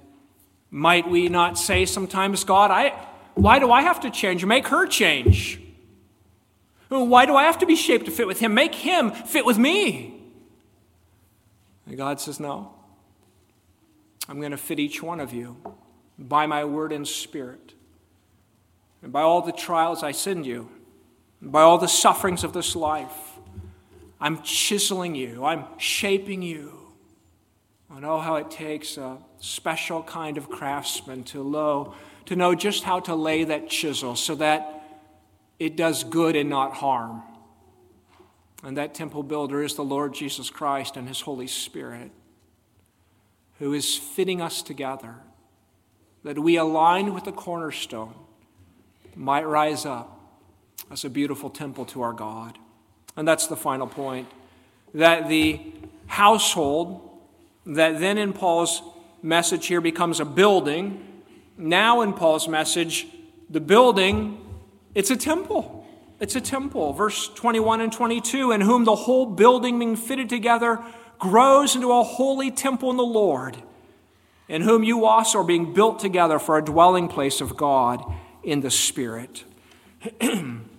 might 0.71 1.09
we 1.09 1.29
not 1.29 1.59
say 1.59 1.85
sometimes, 1.85 2.45
God, 2.45 2.71
I, 2.71 2.91
why 3.35 3.59
do 3.59 3.73
I 3.73 3.83
have 3.83 4.01
to 4.01 4.11
change? 4.11 4.45
Make 4.45 4.68
her 4.68 4.87
change. 4.87 5.61
Why 6.89 7.25
do 7.27 7.37
I 7.37 7.45
have 7.45 7.59
to 7.59 7.66
be 7.66 7.77
shaped 7.77 8.07
to 8.07 8.11
fit 8.11 8.27
with 8.27 8.41
him? 8.41 8.55
Make 8.55 8.75
him 8.75 9.12
fit 9.12 9.47
with 9.47 9.59
me. 9.59 10.21
And 11.87 11.97
God 11.97 12.21
says, 12.21 12.41
No. 12.41 12.75
I'm 14.29 14.39
going 14.39 14.53
to 14.53 14.57
fit 14.57 14.79
each 14.79 15.03
one 15.03 15.18
of 15.18 15.33
you 15.33 15.57
by 16.18 16.47
my 16.47 16.64
word 16.64 16.93
and 16.93 17.07
spirit, 17.07 17.75
and 19.03 19.12
by 19.12 19.23
all 19.23 19.43
the 19.43 19.51
trials 19.51 20.05
I 20.05 20.12
send 20.12 20.47
you, 20.47 20.71
and 21.41 21.51
by 21.51 21.62
all 21.62 21.79
the 21.79 21.89
sufferings 21.89 22.45
of 22.45 22.53
this 22.53 22.77
life. 22.77 23.39
I'm 24.21 24.43
chiseling 24.43 25.14
you, 25.14 25.45
I'm 25.45 25.64
shaping 25.79 26.43
you. 26.43 26.80
I 27.93 28.01
know 28.01 28.18
how 28.18 28.36
it 28.36 28.51
takes 28.51 28.97
a 28.97 29.18
special 29.38 30.03
kind 30.03 30.38
of 30.38 30.49
craftsman 30.49 31.24
to, 31.24 31.43
low, 31.43 31.95
to 32.26 32.36
know 32.36 32.55
just 32.55 32.84
how 32.84 33.01
to 33.01 33.14
lay 33.14 33.45
that 33.45 33.68
chisel 33.68 34.14
so 34.14 34.34
that 34.36 34.84
it 35.59 35.76
does 35.76 36.05
good 36.05 36.36
and 36.36 36.49
not 36.49 36.74
harm. 36.74 37.22
And 38.62 38.76
that 38.76 38.95
temple 38.95 39.22
builder 39.22 39.62
is 39.62 39.74
the 39.74 39.84
Lord 39.84 40.14
Jesus 40.14 40.51
Christ 40.51 40.97
and 40.97 41.09
his 41.09 41.20
Holy 41.20 41.47
Spirit 41.47 42.12
who 43.61 43.74
is 43.74 43.95
fitting 43.95 44.41
us 44.41 44.62
together, 44.62 45.16
that 46.24 46.38
we, 46.38 46.57
aligned 46.57 47.14
with 47.14 47.24
the 47.24 47.32
cornerstone, 47.32 48.14
might 49.14 49.47
rise 49.47 49.84
up 49.84 50.18
as 50.91 51.05
a 51.05 51.11
beautiful 51.11 51.51
temple 51.51 51.84
to 51.84 52.01
our 52.01 52.14
God. 52.14 52.59
And 53.16 53.28
that's 53.28 53.47
the 53.47 53.57
final 53.57 53.86
point 53.86 54.28
that 54.95 55.28
the 55.28 55.61
household, 56.07 57.10
that 57.77 58.01
then 58.01 58.18
in 58.18 58.33
Paul's 58.33 58.83
message 59.23 59.66
here 59.66 59.81
becomes 59.81 60.21
a 60.21 60.25
building, 60.25 61.07
now 61.57 62.01
in 62.01 62.12
Paul's 62.12 62.49
message, 62.49 63.07
the 63.49 63.61
building, 63.61 64.45
it's 64.95 65.11
a 65.11 65.16
temple. 65.16 65.87
It's 66.21 66.37
a 66.37 66.41
temple. 66.41 66.93
Verse 66.93 67.29
21 67.29 67.81
and 67.81 67.93
22, 67.93 68.53
in 68.53 68.61
whom 68.61 68.85
the 68.85 68.95
whole 68.95 69.27
building 69.27 69.79
being 69.79 69.97
fitted 69.97 70.29
together 70.29 70.79
grows 71.18 71.75
into 71.75 71.93
a 71.93 72.03
holy 72.03 72.51
temple 72.51 72.91
in 72.91 72.97
the 72.97 73.03
Lord, 73.03 73.57
in 74.49 74.62
whom 74.62 74.83
you 74.83 75.05
also 75.05 75.41
are 75.41 75.45
being 75.45 75.73
built 75.73 75.99
together 75.99 76.39
for 76.39 76.59
a 76.59 76.64
dwelling 76.64 77.09
place 77.09 77.41
of 77.41 77.57
God 77.57 78.03
in 78.43 78.61
the 78.61 78.71
Spirit. 78.71 79.45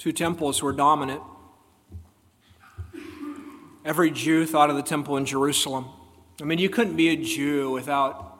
Two 0.00 0.12
temples 0.12 0.62
were 0.62 0.72
dominant. 0.72 1.20
Every 3.84 4.10
Jew 4.10 4.46
thought 4.46 4.70
of 4.70 4.76
the 4.76 4.82
temple 4.82 5.18
in 5.18 5.26
Jerusalem. 5.26 5.90
I 6.40 6.44
mean, 6.44 6.58
you 6.58 6.70
couldn't 6.70 6.96
be 6.96 7.10
a 7.10 7.16
Jew 7.16 7.70
without 7.70 8.38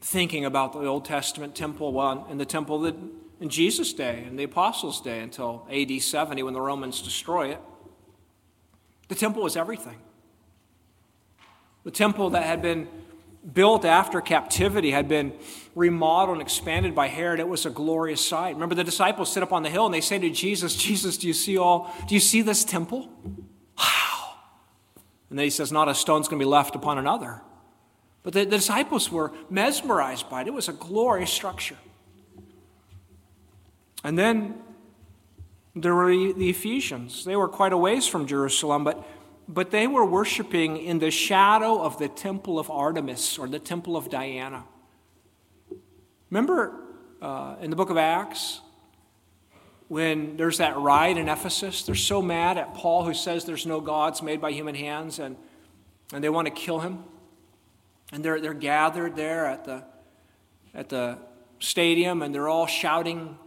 thinking 0.00 0.46
about 0.46 0.72
the 0.72 0.86
Old 0.86 1.04
Testament 1.04 1.54
temple 1.54 1.92
well, 1.92 2.26
and 2.30 2.40
the 2.40 2.46
temple 2.46 2.80
that 2.80 2.94
in 3.40 3.50
Jesus' 3.50 3.92
day 3.92 4.24
and 4.26 4.38
the 4.38 4.44
apostles' 4.44 5.02
day 5.02 5.20
until 5.20 5.68
AD 5.70 6.00
70 6.00 6.42
when 6.42 6.54
the 6.54 6.62
Romans 6.62 7.02
destroy 7.02 7.50
it. 7.50 7.60
The 9.08 9.16
temple 9.16 9.42
was 9.42 9.54
everything. 9.54 9.98
The 11.84 11.90
temple 11.90 12.30
that 12.30 12.44
had 12.44 12.62
been 12.62 12.88
built 13.52 13.84
after 13.84 14.20
captivity 14.20 14.90
had 14.90 15.08
been 15.08 15.32
remodeled 15.74 16.38
and 16.38 16.42
expanded 16.42 16.94
by 16.94 17.08
Herod. 17.08 17.40
It 17.40 17.48
was 17.48 17.64
a 17.66 17.70
glorious 17.70 18.24
sight. 18.24 18.54
Remember, 18.54 18.74
the 18.74 18.84
disciples 18.84 19.32
sit 19.32 19.42
up 19.42 19.52
on 19.52 19.62
the 19.62 19.70
hill 19.70 19.86
and 19.86 19.94
they 19.94 20.00
say 20.00 20.18
to 20.18 20.30
Jesus, 20.30 20.76
Jesus, 20.76 21.16
do 21.16 21.26
you 21.26 21.32
see 21.32 21.56
all, 21.56 21.92
do 22.06 22.14
you 22.14 22.20
see 22.20 22.42
this 22.42 22.64
temple? 22.64 23.08
Wow. 23.78 24.34
And 25.30 25.38
then 25.38 25.44
he 25.44 25.50
says, 25.50 25.70
Not 25.70 25.88
a 25.88 25.94
stone's 25.94 26.28
going 26.28 26.38
to 26.38 26.44
be 26.44 26.48
left 26.48 26.74
upon 26.74 26.98
another. 26.98 27.42
But 28.22 28.32
the, 28.32 28.44
the 28.44 28.56
disciples 28.56 29.10
were 29.10 29.32
mesmerized 29.48 30.28
by 30.28 30.42
it. 30.42 30.48
It 30.48 30.54
was 30.54 30.68
a 30.68 30.72
glorious 30.72 31.30
structure. 31.30 31.76
And 34.04 34.18
then 34.18 34.54
there 35.74 35.94
were 35.94 36.10
the 36.10 36.50
Ephesians. 36.50 37.24
They 37.24 37.36
were 37.36 37.48
quite 37.48 37.72
a 37.72 37.76
ways 37.76 38.06
from 38.06 38.26
Jerusalem, 38.26 38.84
but, 38.84 39.06
but 39.48 39.70
they 39.70 39.86
were 39.86 40.04
worshiping 40.04 40.76
in 40.76 40.98
the 40.98 41.10
shadow 41.10 41.80
of 41.80 41.98
the 41.98 42.08
temple 42.08 42.58
of 42.58 42.70
Artemis 42.70 43.38
or 43.38 43.48
the 43.48 43.58
temple 43.58 43.96
of 43.96 44.10
Diana. 44.10 44.64
Remember 46.30 46.74
uh, 47.22 47.56
in 47.60 47.70
the 47.70 47.76
book 47.76 47.88
of 47.88 47.96
Acts 47.96 48.60
when 49.88 50.36
there's 50.36 50.58
that 50.58 50.76
riot 50.76 51.16
in 51.16 51.30
Ephesus? 51.30 51.84
They're 51.84 51.94
so 51.94 52.20
mad 52.20 52.58
at 52.58 52.74
Paul 52.74 53.04
who 53.04 53.14
says 53.14 53.46
there's 53.46 53.64
no 53.64 53.80
gods 53.80 54.22
made 54.22 54.40
by 54.40 54.52
human 54.52 54.74
hands 54.74 55.18
and, 55.18 55.36
and 56.12 56.22
they 56.22 56.28
want 56.28 56.46
to 56.46 56.52
kill 56.52 56.80
him. 56.80 57.04
And 58.12 58.22
they're, 58.22 58.40
they're 58.40 58.54
gathered 58.54 59.16
there 59.16 59.46
at 59.46 59.64
the, 59.64 59.82
at 60.74 60.90
the 60.90 61.18
stadium 61.58 62.20
and 62.20 62.34
they're 62.34 62.48
all 62.48 62.66
shouting 62.66 63.38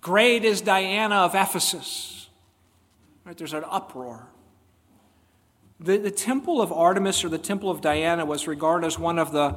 Great 0.00 0.44
is 0.44 0.60
Diana 0.60 1.16
of 1.16 1.34
Ephesus. 1.34 2.28
Right? 3.24 3.36
There's 3.36 3.54
an 3.54 3.64
uproar. 3.68 4.28
The, 5.78 5.98
the 5.98 6.10
temple 6.10 6.62
of 6.62 6.72
Artemis 6.72 7.24
or 7.24 7.28
the 7.28 7.38
temple 7.38 7.70
of 7.70 7.80
Diana 7.80 8.24
was 8.24 8.46
regarded 8.46 8.86
as 8.86 8.98
one 8.98 9.18
of 9.18 9.32
the 9.32 9.56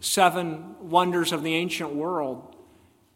seven 0.00 0.76
wonders 0.80 1.32
of 1.32 1.42
the 1.42 1.54
ancient 1.54 1.94
world. 1.94 2.56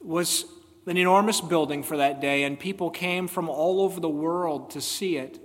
It 0.01 0.07
was 0.07 0.45
an 0.87 0.97
enormous 0.97 1.41
building 1.41 1.83
for 1.83 1.97
that 1.97 2.21
day, 2.21 2.45
and 2.45 2.59
people 2.59 2.91
came 2.91 3.29
from 3.29 3.49
all 3.49 3.81
over 3.81 4.01
the 4.01 4.09
world 4.09 4.71
to 4.71 4.81
see 4.81 5.17
it, 5.17 5.41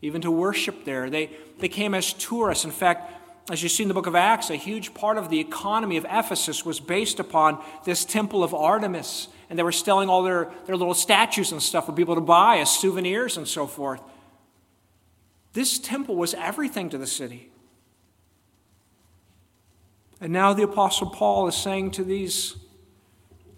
even 0.00 0.20
to 0.22 0.30
worship 0.30 0.84
there. 0.84 1.10
They, 1.10 1.30
they 1.58 1.68
came 1.68 1.94
as 1.94 2.12
tourists. 2.14 2.64
In 2.64 2.70
fact, 2.70 3.12
as 3.50 3.62
you 3.62 3.68
see 3.68 3.82
in 3.82 3.88
the 3.88 3.94
book 3.94 4.06
of 4.06 4.14
Acts, 4.14 4.50
a 4.50 4.56
huge 4.56 4.94
part 4.94 5.18
of 5.18 5.28
the 5.28 5.40
economy 5.40 5.96
of 5.96 6.06
Ephesus 6.08 6.64
was 6.64 6.80
based 6.80 7.20
upon 7.20 7.62
this 7.84 8.04
temple 8.04 8.44
of 8.44 8.54
Artemis. 8.54 9.28
And 9.50 9.58
they 9.58 9.62
were 9.62 9.72
selling 9.72 10.08
all 10.08 10.22
their, 10.22 10.50
their 10.64 10.76
little 10.76 10.94
statues 10.94 11.52
and 11.52 11.62
stuff 11.62 11.86
for 11.86 11.92
people 11.92 12.14
to 12.14 12.20
buy 12.20 12.58
as 12.58 12.70
souvenirs 12.70 13.36
and 13.36 13.46
so 13.46 13.66
forth. 13.66 14.00
This 15.52 15.78
temple 15.78 16.16
was 16.16 16.34
everything 16.34 16.88
to 16.90 16.98
the 16.98 17.06
city. 17.06 17.50
And 20.20 20.32
now 20.32 20.52
the 20.52 20.62
Apostle 20.62 21.10
Paul 21.10 21.48
is 21.48 21.56
saying 21.56 21.90
to 21.92 22.04
these 22.04 22.56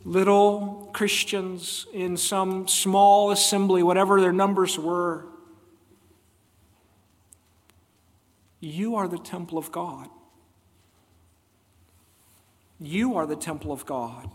little 0.05 0.91
Christians 0.93 1.87
in 1.93 2.17
some 2.17 2.69
small 2.69 3.31
assembly, 3.31 3.83
whatever 3.83 4.21
their 4.21 4.33
numbers 4.33 4.79
were, 4.79 5.27
you 8.61 8.97
are 8.97 9.09
the 9.09 9.19
temple 9.19 9.59
of 9.59 9.71
God. 9.71 10.09
You 12.81 13.17
are 13.17 13.27
the 13.27 13.37
temple 13.37 13.73
of 13.73 13.87
God. 13.87 14.31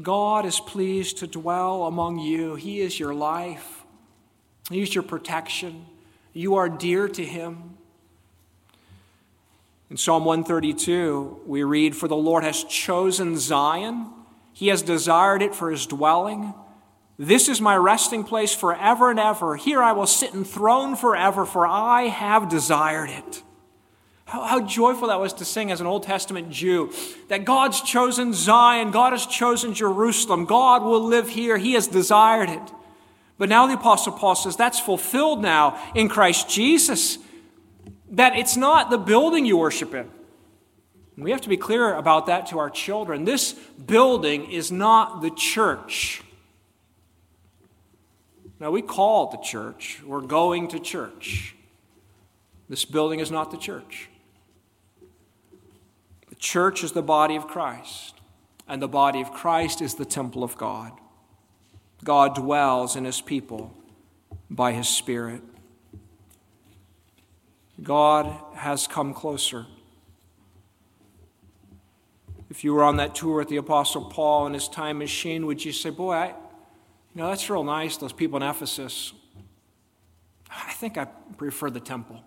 God 0.00 0.46
is 0.46 0.60
pleased 0.60 1.18
to 1.18 1.26
dwell 1.26 1.84
among 1.84 2.18
you. 2.18 2.54
He 2.54 2.80
is 2.80 2.98
your 2.98 3.14
life, 3.14 3.79
He 4.70 4.82
is 4.82 4.94
your 4.94 5.02
protection. 5.02 5.86
You 6.32 6.54
are 6.54 6.68
dear 6.68 7.08
to 7.08 7.24
Him. 7.24 7.76
In 9.90 9.96
Psalm 9.96 10.24
132, 10.24 11.40
we 11.44 11.64
read, 11.64 11.96
For 11.96 12.06
the 12.06 12.16
Lord 12.16 12.44
has 12.44 12.62
chosen 12.64 13.36
Zion, 13.36 14.06
He 14.52 14.68
has 14.68 14.82
desired 14.82 15.42
it 15.42 15.54
for 15.54 15.70
His 15.70 15.86
dwelling. 15.86 16.54
This 17.18 17.48
is 17.48 17.60
my 17.60 17.76
resting 17.76 18.24
place 18.24 18.54
forever 18.54 19.10
and 19.10 19.18
ever. 19.18 19.56
Here 19.56 19.82
I 19.82 19.92
will 19.92 20.06
sit 20.06 20.32
enthroned 20.32 20.98
forever, 20.98 21.44
for 21.44 21.66
I 21.66 22.02
have 22.04 22.48
desired 22.48 23.10
it. 23.10 23.42
How, 24.24 24.44
how, 24.44 24.60
joyful 24.60 25.08
that 25.08 25.18
was 25.18 25.32
to 25.34 25.44
sing 25.44 25.72
as 25.72 25.80
an 25.80 25.88
Old 25.88 26.04
Testament 26.04 26.50
Jew 26.50 26.92
that 27.28 27.44
God's 27.44 27.82
chosen 27.82 28.32
Zion, 28.32 28.92
God 28.92 29.12
has 29.12 29.26
chosen 29.26 29.74
Jerusalem, 29.74 30.44
God 30.44 30.84
will 30.84 31.02
live 31.02 31.28
here, 31.28 31.58
He 31.58 31.72
has 31.72 31.88
desired 31.88 32.48
it. 32.48 32.72
But 33.40 33.48
now 33.48 33.66
the 33.66 33.72
Apostle 33.72 34.12
Paul 34.12 34.34
says 34.34 34.54
that's 34.54 34.78
fulfilled 34.78 35.40
now 35.40 35.80
in 35.94 36.10
Christ 36.10 36.50
Jesus 36.50 37.16
that 38.10 38.36
it's 38.36 38.54
not 38.54 38.90
the 38.90 38.98
building 38.98 39.46
you 39.46 39.56
worship 39.56 39.94
in. 39.94 40.10
We 41.16 41.30
have 41.30 41.40
to 41.40 41.48
be 41.48 41.56
clear 41.56 41.94
about 41.94 42.26
that 42.26 42.48
to 42.48 42.58
our 42.58 42.68
children. 42.68 43.24
This 43.24 43.54
building 43.54 44.50
is 44.50 44.70
not 44.70 45.22
the 45.22 45.30
church. 45.30 46.22
Now, 48.58 48.70
we 48.72 48.82
call 48.82 49.30
it 49.30 49.38
the 49.38 49.42
church. 49.42 50.02
We're 50.04 50.20
going 50.20 50.68
to 50.68 50.78
church. 50.78 51.56
This 52.68 52.84
building 52.84 53.20
is 53.20 53.30
not 53.30 53.50
the 53.50 53.56
church. 53.56 54.10
The 56.28 56.36
church 56.36 56.84
is 56.84 56.92
the 56.92 57.00
body 57.02 57.36
of 57.36 57.46
Christ, 57.46 58.16
and 58.68 58.82
the 58.82 58.88
body 58.88 59.22
of 59.22 59.32
Christ 59.32 59.80
is 59.80 59.94
the 59.94 60.04
temple 60.04 60.44
of 60.44 60.58
God. 60.58 60.92
God 62.02 62.34
dwells 62.34 62.96
in 62.96 63.04
his 63.04 63.20
people 63.20 63.74
by 64.48 64.72
his 64.72 64.88
Spirit. 64.88 65.42
God 67.82 68.34
has 68.54 68.86
come 68.86 69.14
closer. 69.14 69.66
If 72.50 72.64
you 72.64 72.74
were 72.74 72.82
on 72.82 72.96
that 72.96 73.14
tour 73.14 73.38
with 73.38 73.48
the 73.48 73.58
Apostle 73.58 74.04
Paul 74.06 74.46
and 74.46 74.54
his 74.54 74.68
time 74.68 74.98
machine, 74.98 75.46
would 75.46 75.64
you 75.64 75.72
say, 75.72 75.90
Boy, 75.90 76.12
I, 76.12 76.26
you 76.28 76.34
know, 77.14 77.28
that's 77.28 77.48
real 77.48 77.64
nice, 77.64 77.96
those 77.96 78.12
people 78.12 78.36
in 78.38 78.42
Ephesus. 78.42 79.12
I 80.50 80.72
think 80.72 80.98
I 80.98 81.04
prefer 81.36 81.70
the 81.70 81.80
temple. 81.80 82.22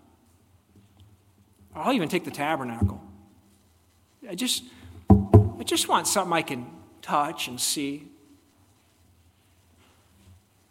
I'll 1.75 1.93
even 1.93 2.07
take 2.07 2.23
the 2.23 2.31
tabernacle. 2.31 3.01
I 4.29 4.35
just, 4.35 4.63
I 5.09 5.63
just 5.65 5.89
want 5.89 6.07
something 6.07 6.33
I 6.33 6.41
can 6.41 6.67
touch 7.01 7.47
and 7.47 7.59
see. 7.59 8.07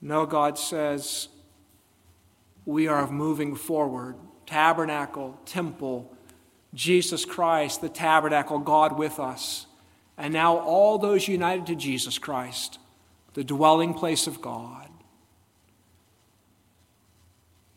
No, 0.02 0.26
God 0.26 0.58
says, 0.58 1.28
we 2.66 2.88
are 2.88 3.10
moving 3.10 3.54
forward 3.54 4.16
tabernacle, 4.44 5.38
temple, 5.46 6.14
Jesus 6.74 7.24
Christ, 7.24 7.80
the 7.80 7.88
tabernacle, 7.88 8.58
God 8.58 8.98
with 8.98 9.18
us. 9.18 9.66
And 10.18 10.34
now 10.34 10.58
all 10.58 10.98
those 10.98 11.26
united 11.28 11.66
to 11.68 11.74
Jesus 11.74 12.18
Christ, 12.18 12.78
the 13.32 13.44
dwelling 13.44 13.94
place 13.94 14.26
of 14.26 14.42
God. 14.42 14.88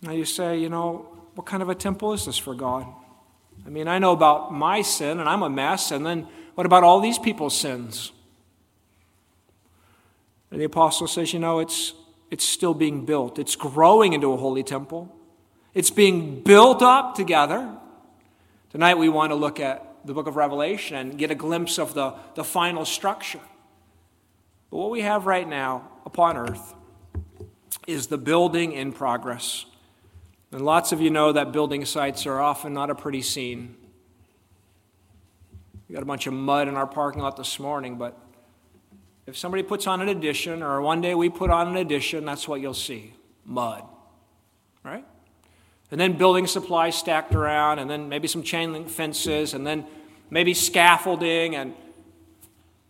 Now 0.01 0.11
you 0.11 0.25
say, 0.25 0.57
you 0.57 0.67
know, 0.67 1.07
what 1.35 1.45
kind 1.45 1.63
of 1.63 1.69
a 1.69 1.75
temple 1.75 2.11
is 2.11 2.25
this 2.25 2.37
for 2.37 2.53
God? 2.53 2.85
I 3.65 3.69
mean, 3.69 3.87
I 3.87 3.99
know 3.99 4.11
about 4.11 4.53
my 4.53 4.81
sin 4.81 5.19
and 5.19 5.29
I'm 5.29 5.43
a 5.43 5.49
mess, 5.49 5.91
and 5.91 6.05
then 6.05 6.27
what 6.55 6.65
about 6.65 6.83
all 6.83 6.99
these 6.99 7.19
people's 7.19 7.57
sins? 7.57 8.11
And 10.51 10.59
the 10.59 10.65
apostle 10.65 11.07
says, 11.07 11.33
you 11.33 11.39
know, 11.39 11.59
it's, 11.59 11.93
it's 12.31 12.45
still 12.45 12.73
being 12.73 13.05
built, 13.05 13.39
it's 13.39 13.55
growing 13.55 14.13
into 14.13 14.31
a 14.33 14.37
holy 14.37 14.63
temple. 14.63 15.13
It's 15.73 15.91
being 15.91 16.41
built 16.41 16.81
up 16.81 17.15
together. 17.15 17.69
Tonight 18.69 18.97
we 18.97 19.09
want 19.09 19.31
to 19.31 19.35
look 19.35 19.59
at 19.59 19.85
the 20.05 20.13
book 20.13 20.25
of 20.25 20.37
Revelation 20.37 20.95
and 20.95 21.17
get 21.17 21.31
a 21.31 21.35
glimpse 21.35 21.77
of 21.77 21.93
the, 21.93 22.13
the 22.35 22.45
final 22.45 22.85
structure. 22.85 23.41
But 24.71 24.77
what 24.77 24.89
we 24.89 25.01
have 25.01 25.25
right 25.25 25.47
now 25.47 25.89
upon 26.05 26.37
earth 26.37 26.73
is 27.87 28.07
the 28.07 28.17
building 28.17 28.71
in 28.71 28.93
progress. 28.93 29.65
And 30.51 30.63
lots 30.63 30.91
of 30.91 31.01
you 31.01 31.09
know 31.09 31.33
that 31.33 31.51
building 31.51 31.83
sites 31.85 32.25
are 32.25 32.39
often 32.39 32.73
not 32.73 32.89
a 32.89 32.95
pretty 32.95 33.21
scene. 33.21 33.75
We 35.87 35.93
got 35.93 36.03
a 36.03 36.05
bunch 36.05 36.27
of 36.27 36.33
mud 36.33 36.67
in 36.67 36.75
our 36.75 36.87
parking 36.87 37.21
lot 37.21 37.35
this 37.35 37.59
morning, 37.59 37.97
but 37.97 38.17
if 39.27 39.37
somebody 39.37 39.63
puts 39.63 39.87
on 39.87 40.01
an 40.01 40.09
addition, 40.09 40.61
or 40.61 40.81
one 40.81 41.01
day 41.01 41.15
we 41.15 41.29
put 41.29 41.49
on 41.49 41.67
an 41.67 41.77
addition, 41.77 42.25
that's 42.25 42.47
what 42.47 42.61
you'll 42.61 42.73
see 42.73 43.13
mud, 43.45 43.83
right? 44.83 45.05
and 45.91 45.99
then 45.99 46.17
building 46.17 46.47
supplies 46.47 46.95
stacked 46.95 47.35
around, 47.35 47.79
and 47.79 47.89
then 47.89 48.09
maybe 48.09 48.27
some 48.27 48.43
chain 48.43 48.73
link 48.73 48.89
fences, 48.89 49.53
and 49.53 49.65
then 49.65 49.85
maybe 50.29 50.53
scaffolding, 50.53 51.55
and 51.55 51.73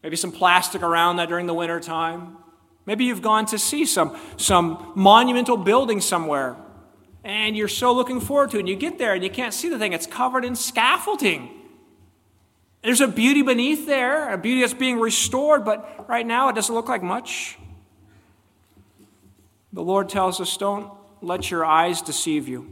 maybe 0.02 0.16
some 0.16 0.32
plastic 0.32 0.82
around 0.82 1.18
that 1.18 1.30
during 1.30 1.46
the 1.46 1.54
winter 1.54 1.80
time. 1.80 2.38
Maybe 2.86 3.06
you've 3.06 3.22
gone 3.22 3.46
to 3.48 3.60
see 3.60 3.86
some, 3.86 4.18
some 4.38 4.94
monumental 4.96 5.58
building 5.58 6.00
somewhere, 6.00 6.56
and 7.24 7.58
you're 7.58 7.68
so 7.68 7.94
looking 7.94 8.22
forward 8.22 8.52
to 8.52 8.58
it, 8.58 8.62
and 8.62 8.70
you 8.70 8.76
get 8.76 8.98
there 8.98 9.14
and 9.14 9.24
you 9.24 9.30
can't 9.30 9.54
see 9.54 9.70
the 9.70 9.78
thing. 9.78 9.94
It's 9.94 10.08
covered 10.08 10.46
in 10.46 10.56
scaffolding. 10.56 11.50
There's 12.86 13.02
a 13.02 13.08
beauty 13.08 13.42
beneath 13.42 13.88
there, 13.88 14.32
a 14.32 14.38
beauty 14.38 14.62
that's 14.62 14.76
being 14.76 15.00
restored, 15.00 15.66
but 15.66 16.08
right 16.08 16.26
now 16.26 16.50
it 16.50 16.54
doesn't 16.56 16.74
look 16.74 16.88
like 16.88 17.02
much. 17.02 17.58
The 19.74 19.82
Lord 19.82 20.08
tells 20.08 20.40
us 20.40 20.56
don't 20.56 20.92
let 21.20 21.50
your 21.50 21.66
eyes 21.66 22.04
deceive 22.04 22.48
you. 22.48 22.72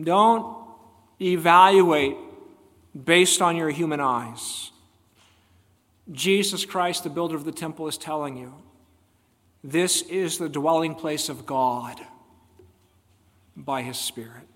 Don't 0.00 0.56
evaluate 1.20 2.16
based 3.04 3.42
on 3.42 3.56
your 3.56 3.70
human 3.70 3.98
eyes. 3.98 4.70
Jesus 6.12 6.64
Christ, 6.64 7.02
the 7.02 7.10
builder 7.10 7.34
of 7.34 7.44
the 7.44 7.52
temple, 7.52 7.88
is 7.88 7.98
telling 7.98 8.36
you 8.36 8.54
this 9.64 10.02
is 10.02 10.38
the 10.38 10.48
dwelling 10.48 10.94
place 10.94 11.28
of 11.28 11.44
God 11.44 12.00
by 13.56 13.82
his 13.82 13.98
Spirit. 13.98 14.47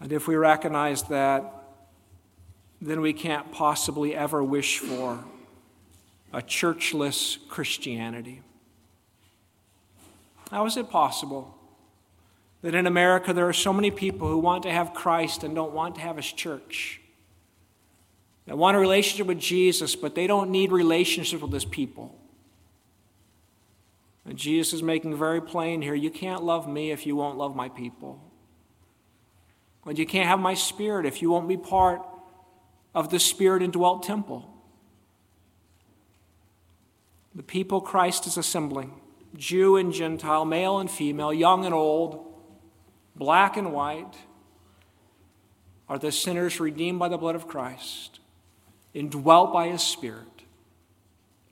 And 0.00 0.12
if 0.12 0.28
we 0.28 0.36
recognize 0.36 1.02
that, 1.04 1.44
then 2.80 3.00
we 3.00 3.12
can't 3.12 3.50
possibly 3.50 4.14
ever 4.14 4.42
wish 4.42 4.78
for 4.78 5.24
a 6.32 6.40
churchless 6.40 7.38
Christianity. 7.48 8.42
How 10.50 10.66
is 10.66 10.76
it 10.76 10.88
possible 10.90 11.58
that 12.62 12.74
in 12.74 12.86
America, 12.86 13.32
there 13.32 13.48
are 13.48 13.52
so 13.52 13.72
many 13.72 13.90
people 13.90 14.28
who 14.28 14.38
want 14.38 14.62
to 14.64 14.70
have 14.70 14.94
Christ 14.94 15.44
and 15.44 15.54
don't 15.54 15.72
want 15.72 15.94
to 15.96 16.00
have 16.00 16.16
his 16.16 16.30
church. 16.32 17.00
They 18.46 18.54
want 18.54 18.76
a 18.76 18.80
relationship 18.80 19.26
with 19.26 19.38
Jesus, 19.38 19.94
but 19.94 20.14
they 20.14 20.26
don't 20.26 20.50
need 20.50 20.72
relationship 20.72 21.42
with 21.42 21.52
his 21.52 21.64
people. 21.64 22.14
And 24.24 24.36
Jesus 24.36 24.74
is 24.74 24.82
making 24.82 25.16
very 25.16 25.40
plain 25.40 25.82
here 25.82 25.94
you 25.94 26.10
can't 26.10 26.42
love 26.42 26.68
me 26.68 26.90
if 26.90 27.06
you 27.06 27.16
won't 27.16 27.38
love 27.38 27.54
my 27.54 27.68
people. 27.68 28.20
And 29.88 29.98
you 29.98 30.04
can't 30.04 30.28
have 30.28 30.38
my 30.38 30.52
spirit 30.52 31.06
if 31.06 31.22
you 31.22 31.30
won't 31.30 31.48
be 31.48 31.56
part 31.56 32.02
of 32.94 33.08
the 33.08 33.18
spirit 33.18 33.62
indwelt 33.62 34.02
temple. 34.02 34.54
The 37.34 37.42
people 37.42 37.80
Christ 37.80 38.26
is 38.26 38.36
assembling, 38.36 39.00
Jew 39.34 39.76
and 39.76 39.92
Gentile, 39.92 40.44
male 40.44 40.78
and 40.78 40.90
female, 40.90 41.32
young 41.32 41.64
and 41.64 41.74
old, 41.74 42.34
black 43.16 43.56
and 43.56 43.72
white, 43.72 44.14
are 45.88 45.98
the 45.98 46.12
sinners 46.12 46.60
redeemed 46.60 46.98
by 46.98 47.08
the 47.08 47.16
blood 47.16 47.34
of 47.34 47.48
Christ, 47.48 48.20
indwelt 48.92 49.54
by 49.54 49.68
his 49.68 49.82
Spirit 49.82 50.42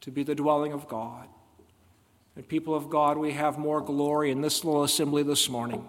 to 0.03 0.11
be 0.11 0.22
the 0.22 0.34
dwelling 0.34 0.72
of 0.72 0.89
God. 0.89 1.26
And 2.34 2.47
people 2.47 2.74
of 2.74 2.91
God, 2.91 3.16
we 3.16 3.32
have 3.32 3.57
more 3.57 3.80
glory 3.80 4.30
in 4.30 4.43
this 4.43 4.62
little 4.62 4.84
assembly 4.84 5.22
this 5.22 5.49
morning 5.49 5.89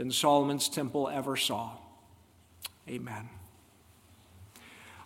than 0.00 0.10
Solomon's 0.10 0.70
temple 0.70 1.10
ever 1.12 1.36
saw. 1.36 1.72
Amen. 2.88 3.28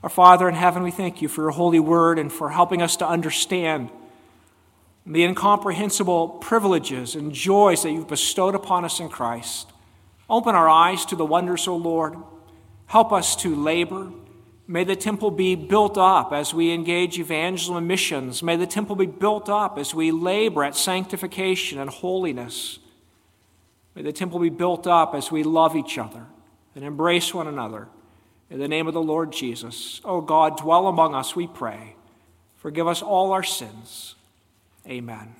Our 0.05 0.09
Father 0.09 0.49
in 0.49 0.55
heaven, 0.55 0.85
we 0.85 0.93
thank 0.93 1.21
you 1.21 1.27
for 1.27 1.43
your 1.43 1.51
holy 1.51 1.81
word 1.81 2.17
and 2.17 2.33
for 2.33 2.51
helping 2.51 2.81
us 2.81 2.95
to 2.99 3.09
understand 3.09 3.91
the 5.05 5.25
incomprehensible 5.25 6.29
privileges 6.29 7.17
and 7.17 7.33
joys 7.33 7.83
that 7.83 7.91
you've 7.91 8.07
bestowed 8.07 8.55
upon 8.55 8.85
us 8.85 9.01
in 9.01 9.09
Christ. 9.09 9.73
Open 10.31 10.55
our 10.55 10.69
eyes 10.69 11.05
to 11.07 11.17
the 11.17 11.27
wonders, 11.27 11.67
O 11.67 11.75
Lord. 11.75 12.15
Help 12.87 13.13
us 13.13 13.35
to 13.43 13.53
labor. 13.53 14.13
May 14.69 14.85
the 14.85 14.95
temple 14.95 15.33
be 15.33 15.57
built 15.57 15.99
up 15.99 16.33
as 16.33 16.55
we 16.55 16.71
engage 16.71 17.19
evangelism 17.19 17.75
and 17.75 17.89
missions. 17.89 18.45
May 18.45 18.55
the 18.55 18.69
temple 18.69 18.95
be 18.95 19.07
built 19.07 19.49
up 19.49 19.77
as 19.77 19.93
we 19.93 20.13
labor 20.13 20.63
at 20.63 20.77
sanctification 20.77 21.81
and 21.81 21.91
holiness. 21.91 22.79
May 23.95 24.03
the 24.03 24.13
temple 24.13 24.41
be 24.41 24.49
built 24.49 24.87
up 24.87 25.15
as 25.15 25.31
we 25.31 25.43
love 25.43 25.77
each 25.77 25.99
other 25.99 26.27
and 26.75 26.85
embrace 26.85 27.33
one 27.33 27.47
another. 27.47 27.89
In 28.51 28.59
the 28.59 28.69
name 28.69 28.87
of 28.87 28.95
the 28.95 29.03
Lord 29.03 29.33
Jesus, 29.33 30.01
O 30.05 30.17
oh 30.17 30.21
God, 30.21 30.59
dwell 30.59 30.87
among 30.87 31.15
us, 31.15 31.35
we 31.35 31.47
pray. 31.47 31.97
Forgive 32.57 32.87
us 32.87 33.03
all 33.03 33.33
our 33.33 33.43
sins. 33.43 34.15
Amen. 34.87 35.35